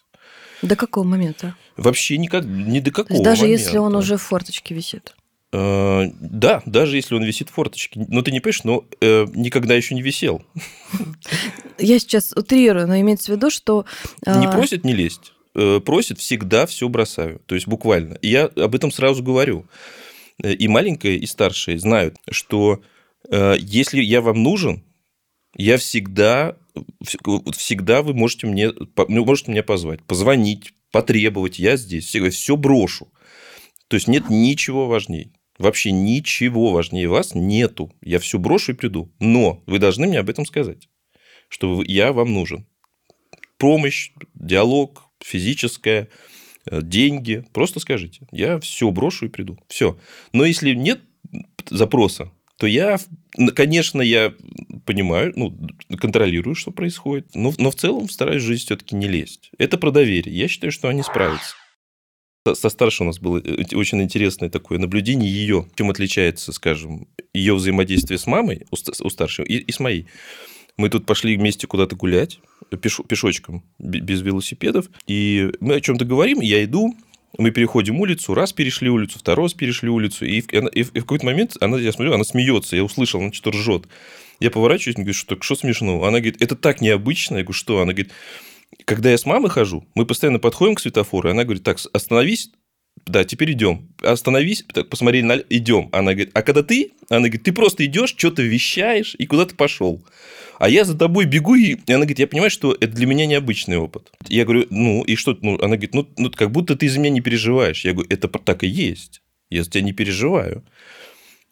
До 0.60 0.76
какого 0.76 1.04
момента? 1.04 1.56
Вообще 1.78 2.18
никак, 2.18 2.44
не 2.44 2.82
до 2.82 2.90
какого 2.90 3.24
Даже 3.24 3.44
момента. 3.44 3.62
если 3.62 3.78
он 3.78 3.96
уже 3.96 4.18
в 4.18 4.22
форточке 4.22 4.74
висит. 4.74 5.14
Э, 5.52 6.06
да, 6.20 6.62
даже 6.64 6.96
если 6.96 7.14
он 7.14 7.24
висит 7.24 7.48
в 7.50 7.52
форточке. 7.52 8.04
Но 8.08 8.22
ты 8.22 8.30
не 8.30 8.40
понимаешь, 8.40 8.64
но 8.64 8.84
э, 9.00 9.26
никогда 9.34 9.74
еще 9.74 9.94
не 9.94 10.02
висел. 10.02 10.42
Я 11.78 11.98
сейчас 11.98 12.32
утрирую, 12.36 12.86
но 12.86 12.98
имеется 13.00 13.32
в 13.32 13.36
виду, 13.36 13.50
что... 13.50 13.84
Не 14.26 14.46
а, 14.46 14.52
просит 14.52 14.84
не 14.84 14.92
лезть. 14.92 15.32
Э, 15.54 15.80
просит 15.80 16.18
всегда 16.18 16.66
все 16.66 16.88
бросаю. 16.88 17.40
То 17.46 17.54
есть 17.54 17.66
буквально. 17.66 18.14
И 18.14 18.28
я 18.28 18.44
об 18.44 18.74
этом 18.74 18.92
сразу 18.92 19.22
говорю. 19.22 19.66
И 20.42 20.68
маленькая, 20.68 21.16
и 21.16 21.26
старшая 21.26 21.78
знают, 21.78 22.16
что 22.30 22.80
э, 23.28 23.56
если 23.58 24.00
я 24.00 24.20
вам 24.20 24.42
нужен, 24.42 24.84
я 25.54 25.76
всегда, 25.78 26.56
всегда 27.52 28.02
вы 28.02 28.14
можете 28.14 28.46
мне, 28.46 28.72
можете 29.08 29.50
меня 29.50 29.62
позвать, 29.62 30.02
позвонить, 30.04 30.72
потребовать, 30.92 31.58
я 31.58 31.76
здесь, 31.76 32.06
все 32.06 32.56
брошу. 32.56 33.08
То 33.88 33.96
есть 33.96 34.06
нет 34.06 34.30
ничего 34.30 34.86
важнее. 34.86 35.32
Вообще 35.60 35.90
ничего 35.90 36.72
важнее 36.72 37.06
вас 37.06 37.34
нету. 37.34 37.92
Я 38.00 38.18
все 38.18 38.38
брошу 38.38 38.72
и 38.72 38.74
приду. 38.74 39.12
Но 39.20 39.62
вы 39.66 39.78
должны 39.78 40.06
мне 40.06 40.18
об 40.18 40.30
этом 40.30 40.46
сказать, 40.46 40.88
что 41.50 41.82
я 41.82 42.14
вам 42.14 42.32
нужен. 42.32 42.66
Помощь, 43.58 44.12
диалог, 44.32 45.02
физическая, 45.22 46.08
э, 46.64 46.80
деньги, 46.80 47.44
просто 47.52 47.78
скажите, 47.78 48.26
я 48.32 48.58
все 48.58 48.90
брошу 48.90 49.26
и 49.26 49.28
приду. 49.28 49.58
Все. 49.68 49.98
Но 50.32 50.46
если 50.46 50.72
нет 50.72 51.02
запроса, 51.68 52.32
то 52.56 52.66
я, 52.66 52.98
конечно, 53.54 54.00
я 54.00 54.32
понимаю, 54.86 55.34
ну, 55.36 55.54
контролирую, 55.98 56.54
что 56.54 56.70
происходит, 56.70 57.34
но, 57.34 57.52
но 57.58 57.70
в 57.70 57.74
целом 57.74 58.08
стараюсь 58.08 58.42
жизнь 58.42 58.64
все-таки 58.64 58.96
не 58.96 59.08
лезть. 59.08 59.50
Это 59.58 59.76
про 59.76 59.90
доверие. 59.90 60.34
Я 60.34 60.48
считаю, 60.48 60.72
что 60.72 60.88
они 60.88 61.02
справятся. 61.02 61.54
Со 62.46 62.70
старшей 62.70 63.02
у 63.02 63.06
нас 63.06 63.18
было 63.18 63.38
э, 63.38 63.64
очень 63.74 64.00
интересное 64.02 64.48
такое 64.48 64.78
наблюдение 64.78 65.30
ее, 65.30 65.66
чем 65.76 65.90
отличается, 65.90 66.52
скажем, 66.52 67.06
ее 67.34 67.54
взаимодействие 67.54 68.18
с 68.18 68.26
мамой 68.26 68.66
у 68.70 69.10
старшей 69.10 69.44
и, 69.44 69.58
и 69.58 69.70
с 69.72 69.78
моей. 69.78 70.06
Мы 70.78 70.88
тут 70.88 71.04
пошли 71.04 71.36
вместе 71.36 71.66
куда-то 71.66 71.96
гулять 71.96 72.40
пеш, 72.80 73.00
пешочком, 73.06 73.62
без 73.78 74.22
велосипедов, 74.22 74.88
и 75.06 75.52
мы 75.60 75.74
о 75.74 75.80
чем-то 75.82 76.06
говорим, 76.06 76.40
я 76.40 76.64
иду, 76.64 76.96
мы 77.36 77.50
переходим 77.50 78.00
улицу, 78.00 78.32
раз 78.32 78.54
перешли 78.54 78.88
улицу, 78.88 79.18
второй 79.18 79.46
раз 79.46 79.54
перешли 79.54 79.90
улицу, 79.90 80.24
и 80.24 80.40
в, 80.40 80.48
и 80.48 80.82
в 80.82 80.92
какой-то 80.92 81.26
момент 81.26 81.56
она, 81.60 81.78
я 81.78 81.92
смотрю, 81.92 82.14
она 82.14 82.24
смеется, 82.24 82.74
я 82.74 82.84
услышал, 82.84 83.20
она 83.20 83.32
что-то 83.34 83.58
ржет. 83.58 83.84
Я 84.40 84.50
поворачиваюсь, 84.50 84.96
и 84.96 85.00
говорю, 85.02 85.12
что, 85.12 85.36
что 85.40 85.54
смешно? 85.54 86.02
Она 86.02 86.20
говорит, 86.20 86.40
это 86.40 86.56
так 86.56 86.80
необычно. 86.80 87.36
Я 87.36 87.42
говорю, 87.42 87.52
что? 87.52 87.82
Она 87.82 87.92
говорит, 87.92 88.10
когда 88.84 89.10
я 89.10 89.18
с 89.18 89.26
мамой 89.26 89.50
хожу, 89.50 89.86
мы 89.94 90.06
постоянно 90.06 90.38
подходим 90.38 90.74
к 90.74 90.80
светофору, 90.80 91.28
и 91.28 91.32
она 91.32 91.44
говорит, 91.44 91.62
так, 91.62 91.78
остановись, 91.92 92.50
да, 93.06 93.24
теперь 93.24 93.52
идем. 93.52 93.88
Остановись, 94.02 94.64
так, 94.72 94.88
посмотри, 94.88 95.22
на... 95.22 95.34
идем. 95.48 95.88
Она 95.92 96.12
говорит, 96.12 96.30
а 96.34 96.42
когда 96.42 96.62
ты, 96.62 96.92
она 97.08 97.22
говорит, 97.22 97.42
ты 97.42 97.52
просто 97.52 97.84
идешь, 97.86 98.14
что-то 98.16 98.42
вещаешь 98.42 99.14
и 99.18 99.26
куда-то 99.26 99.54
пошел. 99.54 100.04
А 100.58 100.68
я 100.68 100.84
за 100.84 100.96
тобой 100.96 101.24
бегу, 101.24 101.54
и 101.54 101.76
она 101.88 102.00
говорит, 102.00 102.18
я 102.18 102.26
понимаю, 102.26 102.50
что 102.50 102.76
это 102.78 102.92
для 102.92 103.06
меня 103.06 103.26
необычный 103.26 103.78
опыт. 103.78 104.12
Я 104.28 104.44
говорю, 104.44 104.66
ну, 104.70 105.02
и 105.02 105.16
что? 105.16 105.36
Ну, 105.40 105.54
она 105.54 105.76
говорит, 105.76 105.94
ну, 105.94 106.06
ну, 106.18 106.30
как 106.30 106.50
будто 106.50 106.76
ты 106.76 106.88
за 106.88 106.98
меня 106.98 107.10
не 107.10 107.22
переживаешь. 107.22 107.84
Я 107.84 107.92
говорю, 107.92 108.08
это 108.10 108.28
так 108.28 108.62
и 108.62 108.68
есть. 108.68 109.22
Я 109.48 109.64
за 109.64 109.70
тебя 109.70 109.82
не 109.82 109.92
переживаю. 109.92 110.62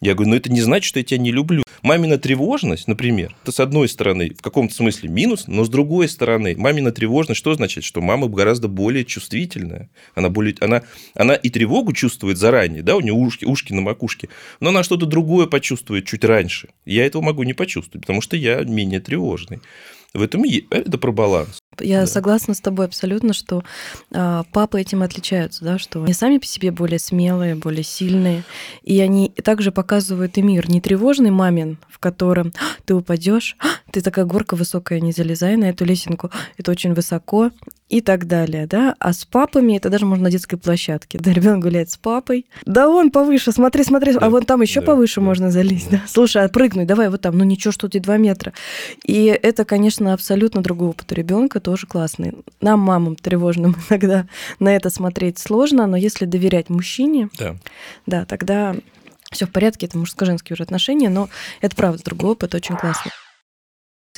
Я 0.01 0.15
говорю, 0.15 0.31
ну 0.31 0.37
это 0.37 0.51
не 0.51 0.61
значит, 0.61 0.89
что 0.89 1.01
я 1.01 1.05
тебя 1.05 1.19
не 1.19 1.33
люблю. 1.33 1.65
Мамина 1.83 2.19
тревожность, 2.19 2.87
например, 2.87 3.35
это 3.43 3.51
с 3.51 3.59
одной 3.59 3.89
стороны 3.89 4.31
в 4.31 4.43
каком-то 4.43 4.73
смысле 4.73 5.09
минус, 5.09 5.49
но 5.49 5.65
с 5.65 5.69
другой 5.69 6.09
стороны, 6.09 6.55
мамина 6.57 6.93
тревожность 6.93 7.39
что 7.39 7.55
значит? 7.55 7.83
Что 7.83 8.01
мама 8.01 8.29
гораздо 8.29 8.69
более 8.69 9.05
чувствительная. 9.05 9.91
Она, 10.15 10.29
более, 10.29 10.55
она, 10.61 10.83
она 11.15 11.35
и 11.35 11.51
тревогу 11.51 11.93
чувствует 11.93 12.39
заранее, 12.39 12.83
да, 12.83 12.97
у 12.97 13.01
нее 13.01 13.13
ушки, 13.13 13.45
ушки 13.45 13.73
на 13.73 13.81
макушке, 13.81 14.29
но 14.61 14.69
она 14.71 14.85
что-то 14.85 15.07
другое 15.07 15.47
почувствует 15.47 16.07
чуть 16.07 16.25
раньше. 16.25 16.69
Я 16.85 17.05
этого 17.05 17.23
могу 17.23 17.43
не 17.43 17.53
почувствовать, 17.53 18.03
потому 18.03 18.21
что 18.21 18.37
я 18.37 18.63
менее 18.63 19.01
тревожный. 19.01 19.61
В 20.15 20.23
этом 20.23 20.45
и 20.45 20.67
это 20.71 20.97
про 20.99 21.13
баланс. 21.13 21.59
Я 21.81 22.01
да. 22.01 22.07
согласна 22.07 22.55
с 22.55 22.61
тобой 22.61 22.87
абсолютно, 22.87 23.33
что 23.33 23.63
э, 24.11 24.43
папы 24.53 24.81
этим 24.81 25.03
отличаются, 25.03 25.65
да, 25.65 25.79
что 25.79 26.03
они 26.03 26.13
сами 26.13 26.39
по 26.39 26.47
себе 26.47 26.71
более 26.71 26.99
смелые, 26.99 27.55
более 27.55 27.85
сильные, 27.85 28.43
и 28.83 28.99
они 29.01 29.31
также 29.31 29.71
показывают 29.71 30.39
и 30.39 30.43
мир 30.43 30.69
не 30.69 30.81
тревожный 30.81 31.31
мамин, 31.31 31.79
в 31.89 31.99
котором 31.99 32.53
«А, 32.59 32.83
ты 32.85 32.95
упадешь, 32.95 33.57
«А, 33.61 33.67
ты 33.93 34.01
такая 34.01 34.25
горка 34.25 34.57
высокая, 34.57 35.01
не 35.01 35.13
залезай 35.13 35.57
на 35.57 35.67
эту 35.67 35.85
лесенку, 35.85 36.31
это 36.57 36.71
очень 36.71 36.95
высоко, 36.95 37.51
и 37.89 38.03
так 38.03 38.27
далее, 38.27 38.67
да. 38.67 38.95
А 38.99 39.13
с 39.13 39.25
папами 39.25 39.77
это 39.77 39.89
даже 39.89 40.05
можно 40.05 40.25
на 40.25 40.31
детской 40.31 40.57
площадке. 40.57 41.19
Да, 41.19 41.33
ребенок 41.33 41.61
гуляет 41.61 41.91
с 41.91 41.97
папой. 41.97 42.47
Да 42.67 42.89
он 42.89 43.11
повыше, 43.11 43.51
смотри, 43.51 43.83
смотри, 43.83 44.13
а 44.13 44.21
да, 44.21 44.27
а 44.27 44.31
вон 44.31 44.45
там 44.45 44.61
еще 44.61 44.81
да, 44.81 44.87
повыше 44.87 45.21
да, 45.21 45.27
можно 45.27 45.51
залезть, 45.51 45.91
да. 45.91 45.97
да. 45.99 46.03
Слушай, 46.07 46.45
а 46.45 46.49
прыгнуть, 46.49 46.87
давай 46.87 47.09
вот 47.09 47.23
там, 47.23 47.39
ну 47.39 47.45
ничего, 47.45 47.73
что 47.73 47.89
ты 47.89 48.01
два 48.01 48.19
метра. 48.19 48.53
И 49.05 49.25
это, 49.25 49.65
конечно, 49.65 50.13
абсолютно 50.13 50.63
другой 50.63 50.89
опыт 50.89 51.11
у 51.13 51.15
ребенка, 51.15 51.61
тоже 51.61 51.87
классный. 51.87 52.35
Нам, 52.61 52.81
мамам 52.81 53.17
тревожным, 53.17 53.77
иногда 53.89 54.27
на 54.61 54.75
это 54.75 54.91
смотреть 54.91 55.39
сложно, 55.39 55.87
но 55.87 55.97
если 55.97 56.27
доверять 56.27 56.69
мужчине, 56.69 57.31
да, 57.39 57.57
да 58.07 58.25
тогда 58.27 58.77
все 59.31 59.47
в 59.47 59.51
порядке, 59.51 59.87
это 59.87 59.99
мужско-женские 59.99 60.55
уже 60.55 60.63
отношения, 60.63 61.09
но 61.09 61.29
это 61.61 61.75
правда 61.75 62.03
другой 62.05 62.33
опыт, 62.33 62.55
очень 62.55 62.77
классный. 62.77 63.13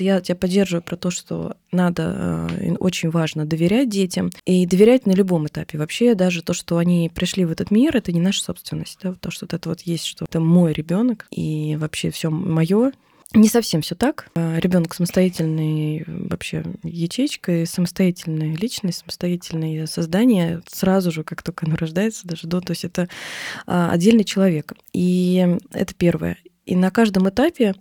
Я 0.00 0.20
тебя 0.20 0.36
поддерживаю 0.36 0.82
про 0.82 0.96
то, 0.96 1.10
что 1.10 1.56
надо, 1.72 2.48
э, 2.50 2.74
очень 2.74 3.10
важно 3.10 3.46
доверять 3.46 3.88
детям 3.88 4.30
и 4.44 4.66
доверять 4.66 5.06
на 5.06 5.12
любом 5.12 5.46
этапе. 5.46 5.78
Вообще 5.78 6.14
даже 6.14 6.42
то, 6.42 6.52
что 6.52 6.78
они 6.78 7.10
пришли 7.14 7.44
в 7.44 7.50
этот 7.50 7.70
мир, 7.70 7.96
это 7.96 8.12
не 8.12 8.20
наша 8.20 8.42
собственность. 8.42 8.98
Да? 9.02 9.14
То, 9.14 9.30
что 9.30 9.46
это 9.46 9.68
вот 9.68 9.82
есть, 9.82 10.04
что 10.04 10.24
это 10.28 10.40
мой 10.40 10.72
ребенок 10.72 11.26
и 11.30 11.76
вообще 11.78 12.10
все 12.10 12.30
мое, 12.30 12.92
не 13.32 13.48
совсем 13.48 13.80
все 13.80 13.94
так. 13.94 14.28
Э, 14.34 14.58
Ребенок 14.58 14.92
самостоятельный 14.92 16.04
вообще 16.06 16.64
ячейка, 16.82 17.64
самостоятельная 17.64 18.56
личность, 18.56 18.98
самостоятельное 18.98 19.86
создание 19.86 20.62
сразу 20.66 21.12
же, 21.12 21.22
как 21.22 21.42
только 21.42 21.66
оно 21.66 21.76
рождается, 21.76 22.26
даже 22.26 22.48
до, 22.48 22.60
то 22.60 22.72
есть 22.72 22.84
это 22.84 23.08
а, 23.66 23.92
отдельный 23.92 24.24
человек. 24.24 24.72
И 24.92 25.46
это 25.72 25.94
первое. 25.94 26.38
И 26.66 26.76
на 26.76 26.90
каждом 26.90 27.28
этапе 27.28 27.74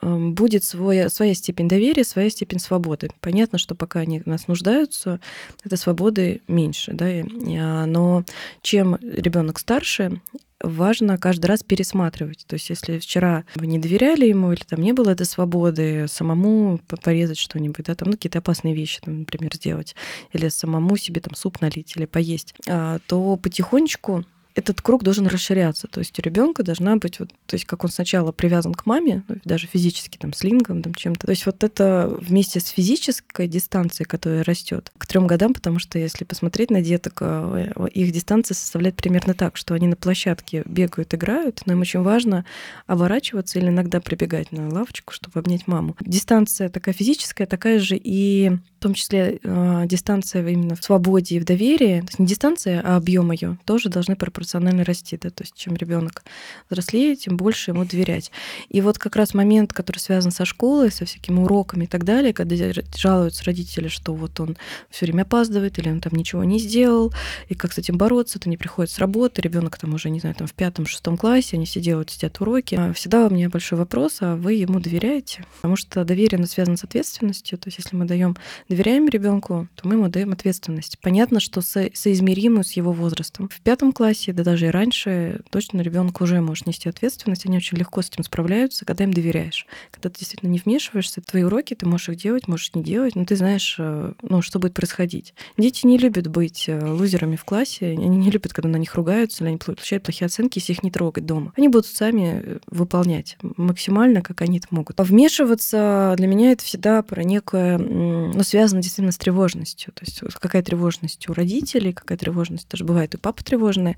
эм, 0.00 0.34
будет 0.34 0.62
свой, 0.62 1.10
своя 1.10 1.34
степень 1.34 1.68
доверия, 1.68 2.04
своя 2.04 2.30
степень 2.30 2.60
свободы. 2.60 3.10
Понятно, 3.20 3.58
что 3.58 3.74
пока 3.74 4.00
они 4.00 4.22
нас 4.26 4.48
нуждаются, 4.48 5.20
этой 5.64 5.78
свободы 5.78 6.42
меньше. 6.46 6.92
Да? 6.92 7.06
А, 7.06 7.86
но 7.86 8.24
чем 8.62 8.96
ребенок 9.00 9.58
старше, 9.58 10.20
важно 10.60 11.18
каждый 11.18 11.46
раз 11.46 11.62
пересматривать. 11.62 12.44
То 12.46 12.54
есть, 12.54 12.70
если 12.70 12.98
вчера 12.98 13.44
вы 13.54 13.66
не 13.66 13.78
доверяли 13.78 14.26
ему 14.26 14.52
или 14.52 14.62
там 14.62 14.80
не 14.80 14.92
было 14.92 15.10
этой 15.10 15.26
свободы, 15.26 16.06
самому 16.08 16.80
порезать 17.02 17.38
что-нибудь, 17.38 17.86
да, 17.86 17.94
там, 17.94 18.08
ну, 18.10 18.12
какие-то 18.12 18.38
опасные 18.38 18.74
вещи, 18.74 19.00
там, 19.00 19.20
например, 19.20 19.54
сделать, 19.54 19.94
или 20.32 20.48
самому 20.48 20.96
себе 20.96 21.20
там 21.20 21.34
суп 21.34 21.60
налить 21.60 21.94
или 21.96 22.06
поесть, 22.06 22.54
а, 22.68 22.98
то 23.06 23.36
потихонечку 23.36 24.24
этот 24.58 24.82
круг 24.82 25.04
должен 25.04 25.28
расширяться. 25.28 25.86
То 25.86 26.00
есть 26.00 26.18
у 26.18 26.22
ребенка 26.22 26.64
должна 26.64 26.96
быть, 26.96 27.20
вот, 27.20 27.30
то 27.46 27.54
есть 27.54 27.64
как 27.64 27.84
он 27.84 27.90
сначала 27.90 28.32
привязан 28.32 28.74
к 28.74 28.86
маме, 28.86 29.22
ну, 29.28 29.36
даже 29.44 29.68
физически, 29.68 30.18
там, 30.18 30.32
с 30.32 30.42
лингом, 30.42 30.82
там, 30.82 30.94
чем-то. 30.94 31.26
То 31.26 31.30
есть 31.30 31.46
вот 31.46 31.62
это 31.62 32.12
вместе 32.20 32.58
с 32.58 32.66
физической 32.66 33.46
дистанцией, 33.46 34.08
которая 34.08 34.42
растет 34.42 34.90
к 34.98 35.06
трем 35.06 35.28
годам, 35.28 35.54
потому 35.54 35.78
что 35.78 36.00
если 36.00 36.24
посмотреть 36.24 36.70
на 36.70 36.82
деток, 36.82 37.18
э, 37.20 37.88
их 37.94 38.10
дистанция 38.10 38.56
составляет 38.56 38.96
примерно 38.96 39.32
так, 39.32 39.56
что 39.56 39.74
они 39.74 39.86
на 39.86 39.94
площадке 39.94 40.64
бегают, 40.66 41.14
играют, 41.14 41.62
но 41.66 41.74
им 41.74 41.80
очень 41.80 42.02
важно 42.02 42.44
оборачиваться 42.88 43.60
или 43.60 43.68
иногда 43.68 44.00
прибегать 44.00 44.50
на 44.50 44.68
лавочку, 44.68 45.12
чтобы 45.12 45.38
обнять 45.38 45.68
маму. 45.68 45.96
Дистанция 46.00 46.68
такая 46.68 46.94
физическая, 46.94 47.46
такая 47.46 47.78
же 47.78 47.96
и 47.96 48.58
в 48.78 48.82
том 48.82 48.94
числе 48.94 49.40
э, 49.42 49.82
дистанция 49.86 50.46
именно 50.46 50.76
в 50.76 50.84
свободе 50.84 51.36
и 51.36 51.40
в 51.40 51.44
доверии, 51.44 52.00
то 52.00 52.06
есть 52.06 52.18
не 52.18 52.26
дистанция, 52.26 52.80
а 52.84 52.96
объем 52.96 53.32
ее 53.32 53.58
тоже 53.64 53.88
должны 53.88 54.14
пропорционально 54.16 54.84
расти. 54.84 55.18
Да? 55.20 55.30
То 55.30 55.42
есть 55.42 55.54
чем 55.56 55.74
ребенок 55.74 56.22
взрослеет, 56.70 57.20
тем 57.20 57.36
больше 57.36 57.72
ему 57.72 57.84
доверять. 57.84 58.30
И 58.68 58.80
вот 58.80 58.98
как 58.98 59.16
раз 59.16 59.34
момент, 59.34 59.72
который 59.72 59.98
связан 59.98 60.30
со 60.30 60.44
школой, 60.44 60.92
со 60.92 61.04
всякими 61.04 61.40
уроками 61.40 61.84
и 61.84 61.86
так 61.86 62.04
далее, 62.04 62.32
когда 62.32 62.54
жалуются 62.96 63.44
родители, 63.44 63.88
что 63.88 64.14
вот 64.14 64.38
он 64.38 64.56
все 64.90 65.06
время 65.06 65.22
опаздывает 65.22 65.78
или 65.78 65.90
он 65.90 66.00
там 66.00 66.12
ничего 66.14 66.44
не 66.44 66.58
сделал, 66.58 67.12
и 67.48 67.54
как 67.54 67.72
с 67.72 67.78
этим 67.78 67.98
бороться, 67.98 68.38
то 68.38 68.48
не 68.48 68.56
приходит 68.56 68.92
с 68.92 68.98
работы, 68.98 69.42
ребенок 69.42 69.76
там 69.76 69.94
уже, 69.94 70.08
не 70.10 70.20
знаю, 70.20 70.36
там 70.36 70.46
в 70.46 70.54
пятом-шестом 70.54 71.16
классе, 71.16 71.56
они 71.56 71.66
все 71.66 71.80
делают, 71.80 72.10
сидят 72.10 72.40
уроки. 72.40 72.76
А 72.76 72.92
всегда 72.92 73.26
у 73.26 73.30
меня 73.30 73.48
большой 73.48 73.78
вопрос, 73.78 74.18
а 74.20 74.36
вы 74.36 74.52
ему 74.54 74.78
доверяете? 74.78 75.44
Потому 75.56 75.76
что 75.76 76.04
доверие 76.04 76.38
связано 76.46 76.76
с 76.76 76.84
ответственностью. 76.84 77.58
То 77.58 77.68
есть 77.68 77.78
если 77.78 77.96
мы 77.96 78.04
даем 78.04 78.36
доверяем 78.68 79.08
ребенку, 79.08 79.68
то 79.74 79.88
мы 79.88 79.94
ему 79.94 80.08
даем 80.08 80.32
ответственность. 80.32 80.98
Понятно, 81.00 81.40
что 81.40 81.60
со 81.60 81.88
соизмеримую 81.92 82.64
с 82.64 82.72
его 82.72 82.92
возрастом. 82.92 83.48
В 83.48 83.60
пятом 83.60 83.92
классе, 83.92 84.32
да 84.32 84.44
даже 84.44 84.66
и 84.66 84.70
раньше, 84.70 85.40
точно 85.50 85.80
ребенок 85.80 86.20
уже 86.20 86.40
может 86.40 86.66
нести 86.66 86.88
ответственность. 86.88 87.46
Они 87.46 87.56
очень 87.56 87.78
легко 87.78 88.02
с 88.02 88.08
этим 88.08 88.24
справляются, 88.24 88.84
когда 88.84 89.04
им 89.04 89.12
доверяешь. 89.12 89.66
Когда 89.90 90.10
ты 90.10 90.18
действительно 90.18 90.50
не 90.50 90.58
вмешиваешься, 90.58 91.20
твои 91.20 91.42
уроки 91.42 91.74
ты 91.74 91.86
можешь 91.86 92.10
их 92.10 92.16
делать, 92.16 92.48
можешь 92.48 92.74
не 92.74 92.82
делать, 92.82 93.14
но 93.16 93.24
ты 93.24 93.36
знаешь, 93.36 93.76
э, 93.78 94.12
ну, 94.22 94.42
что 94.42 94.58
будет 94.58 94.74
происходить. 94.74 95.34
Дети 95.56 95.86
не 95.86 95.98
любят 95.98 96.28
быть 96.28 96.64
э, 96.68 96.84
лузерами 96.84 97.36
в 97.36 97.44
классе, 97.44 97.86
они 97.86 98.16
не 98.16 98.30
любят, 98.30 98.52
когда 98.52 98.68
на 98.68 98.76
них 98.76 98.94
ругаются, 98.94 99.44
или 99.44 99.48
они 99.48 99.58
получают 99.58 100.04
плохие 100.04 100.26
оценки, 100.26 100.58
если 100.58 100.72
их 100.72 100.82
не 100.82 100.90
трогать 100.90 101.26
дома. 101.26 101.52
Они 101.56 101.68
будут 101.68 101.86
сами 101.86 102.42
э, 102.42 102.58
выполнять 102.66 103.36
максимально, 103.42 104.22
как 104.22 104.42
они 104.42 104.58
это 104.58 104.68
могут. 104.70 104.98
А 105.00 105.04
вмешиваться 105.04 106.14
для 106.16 106.26
меня 106.26 106.52
это 106.52 106.64
всегда 106.64 107.02
про 107.02 107.24
некое, 107.24 107.78
ну, 107.78 108.42
связано 108.58 108.82
действительно 108.82 109.12
с 109.12 109.18
тревожностью. 109.18 109.92
То 109.92 110.04
есть 110.04 110.20
какая 110.40 110.64
тревожность 110.64 111.28
у 111.28 111.32
родителей, 111.32 111.92
какая 111.92 112.18
тревожность, 112.18 112.68
даже 112.68 112.84
бывает 112.84 113.14
и 113.14 113.16
папа 113.16 113.44
тревожные. 113.44 113.96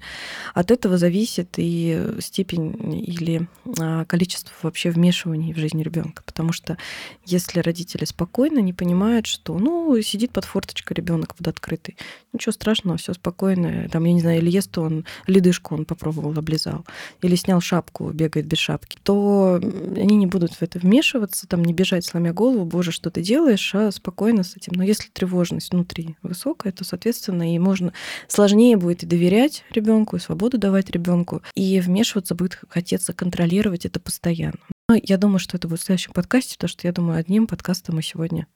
От 0.52 0.70
этого 0.70 0.98
зависит 0.98 1.54
и 1.56 2.16
степень 2.18 3.02
или 3.06 3.48
а, 3.78 4.04
количество 4.04 4.52
вообще 4.60 4.90
вмешиваний 4.90 5.54
в 5.54 5.56
жизнь 5.56 5.82
ребенка. 5.82 6.22
потому 6.26 6.52
что 6.52 6.76
если 7.24 7.60
родители 7.60 8.04
спокойно 8.04 8.58
не 8.58 8.74
понимают, 8.74 9.26
что, 9.26 9.58
ну, 9.58 9.98
сидит 10.02 10.30
под 10.30 10.44
форточкой 10.44 10.94
ребенок 10.94 11.36
под 11.36 11.48
открытой, 11.48 11.96
ничего 12.34 12.52
страшного, 12.52 12.98
все 12.98 13.14
спокойно, 13.14 13.88
там, 13.90 14.04
я 14.04 14.12
не 14.12 14.20
знаю, 14.20 14.40
или 14.40 14.50
ест 14.50 14.76
он, 14.76 15.06
ледышку 15.26 15.74
он 15.74 15.86
попробовал, 15.86 16.38
облизал, 16.38 16.84
или 17.22 17.34
снял 17.34 17.62
шапку, 17.62 18.10
бегает 18.10 18.46
без 18.46 18.58
шапки, 18.58 18.98
то 19.02 19.58
они 19.96 20.16
не 20.16 20.26
будут 20.26 20.52
в 20.52 20.60
это 20.60 20.78
вмешиваться, 20.78 21.46
там, 21.46 21.64
не 21.64 21.72
бежать, 21.72 22.04
сломя 22.04 22.34
голову, 22.34 22.66
боже, 22.66 22.92
что 22.92 23.10
ты 23.10 23.22
делаешь, 23.22 23.74
а 23.74 23.90
спокойно 23.90 24.44
с 24.50 24.56
этим. 24.56 24.72
Но 24.74 24.84
если 24.84 25.08
тревожность 25.08 25.72
внутри 25.72 26.16
высокая, 26.22 26.72
то, 26.72 26.84
соответственно, 26.84 27.54
и 27.54 27.58
можно 27.58 27.92
сложнее 28.28 28.76
будет 28.76 29.02
и 29.02 29.06
доверять 29.06 29.64
ребенку, 29.70 30.16
и 30.16 30.20
свободу 30.20 30.58
давать 30.58 30.90
ребенку, 30.90 31.42
и 31.54 31.80
вмешиваться 31.80 32.34
будет 32.34 32.60
хотеться 32.68 33.12
контролировать 33.12 33.86
это 33.86 34.00
постоянно. 34.00 34.58
Но 34.88 34.96
я 35.00 35.16
думаю, 35.16 35.38
что 35.38 35.56
это 35.56 35.68
будет 35.68 35.80
в 35.80 35.84
следующем 35.84 36.12
подкасте, 36.12 36.56
потому 36.56 36.68
что 36.68 36.86
я 36.86 36.92
думаю, 36.92 37.18
одним 37.18 37.46
подкастом 37.46 37.96
мы 37.96 38.02
сегодня 38.02 38.46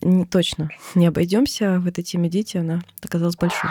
не, 0.00 0.24
точно 0.24 0.70
не 0.94 1.06
обойдемся 1.06 1.78
в 1.78 1.86
этой 1.86 2.04
теме 2.04 2.28
дети, 2.28 2.56
она 2.56 2.82
оказалась 3.02 3.36
большой. 3.36 3.70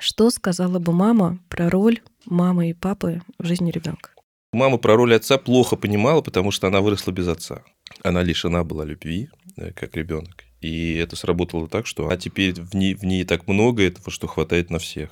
Что 0.00 0.30
сказала 0.30 0.78
бы 0.78 0.92
мама 0.92 1.38
про 1.48 1.70
роль 1.70 2.00
мамы 2.26 2.70
и 2.70 2.74
папы 2.74 3.22
в 3.38 3.46
жизни 3.46 3.70
ребенка? 3.70 4.10
Мама 4.52 4.78
про 4.78 4.96
роль 4.96 5.14
отца 5.14 5.38
плохо 5.38 5.76
понимала, 5.76 6.20
потому 6.22 6.50
что 6.50 6.66
она 6.66 6.80
выросла 6.80 7.12
без 7.12 7.28
отца. 7.28 7.62
Она 8.02 8.22
лишена 8.22 8.64
была 8.64 8.84
любви, 8.84 9.28
э, 9.56 9.72
как 9.72 9.96
ребенок. 9.96 10.44
И 10.60 10.94
это 10.94 11.16
сработало 11.16 11.68
так, 11.68 11.86
что 11.86 12.08
а 12.08 12.16
теперь 12.16 12.54
в 12.54 12.74
ней, 12.74 12.94
в 12.94 13.04
ней 13.04 13.24
так 13.24 13.46
много 13.46 13.82
этого, 13.82 14.10
что 14.10 14.26
хватает 14.26 14.70
на 14.70 14.78
всех. 14.78 15.10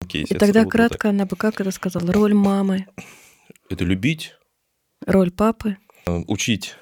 Окей, 0.00 0.24
и 0.24 0.34
тогда 0.34 0.64
кратко 0.64 0.98
так. 0.98 1.10
она 1.10 1.26
бы 1.26 1.36
как 1.36 1.60
это 1.60 1.70
сказала? 1.70 2.12
Роль 2.12 2.34
мамы. 2.34 2.86
Это 3.70 3.84
любить. 3.84 4.34
Роль 5.06 5.30
папы. 5.30 5.76
Э, 6.06 6.22
учить 6.26 6.74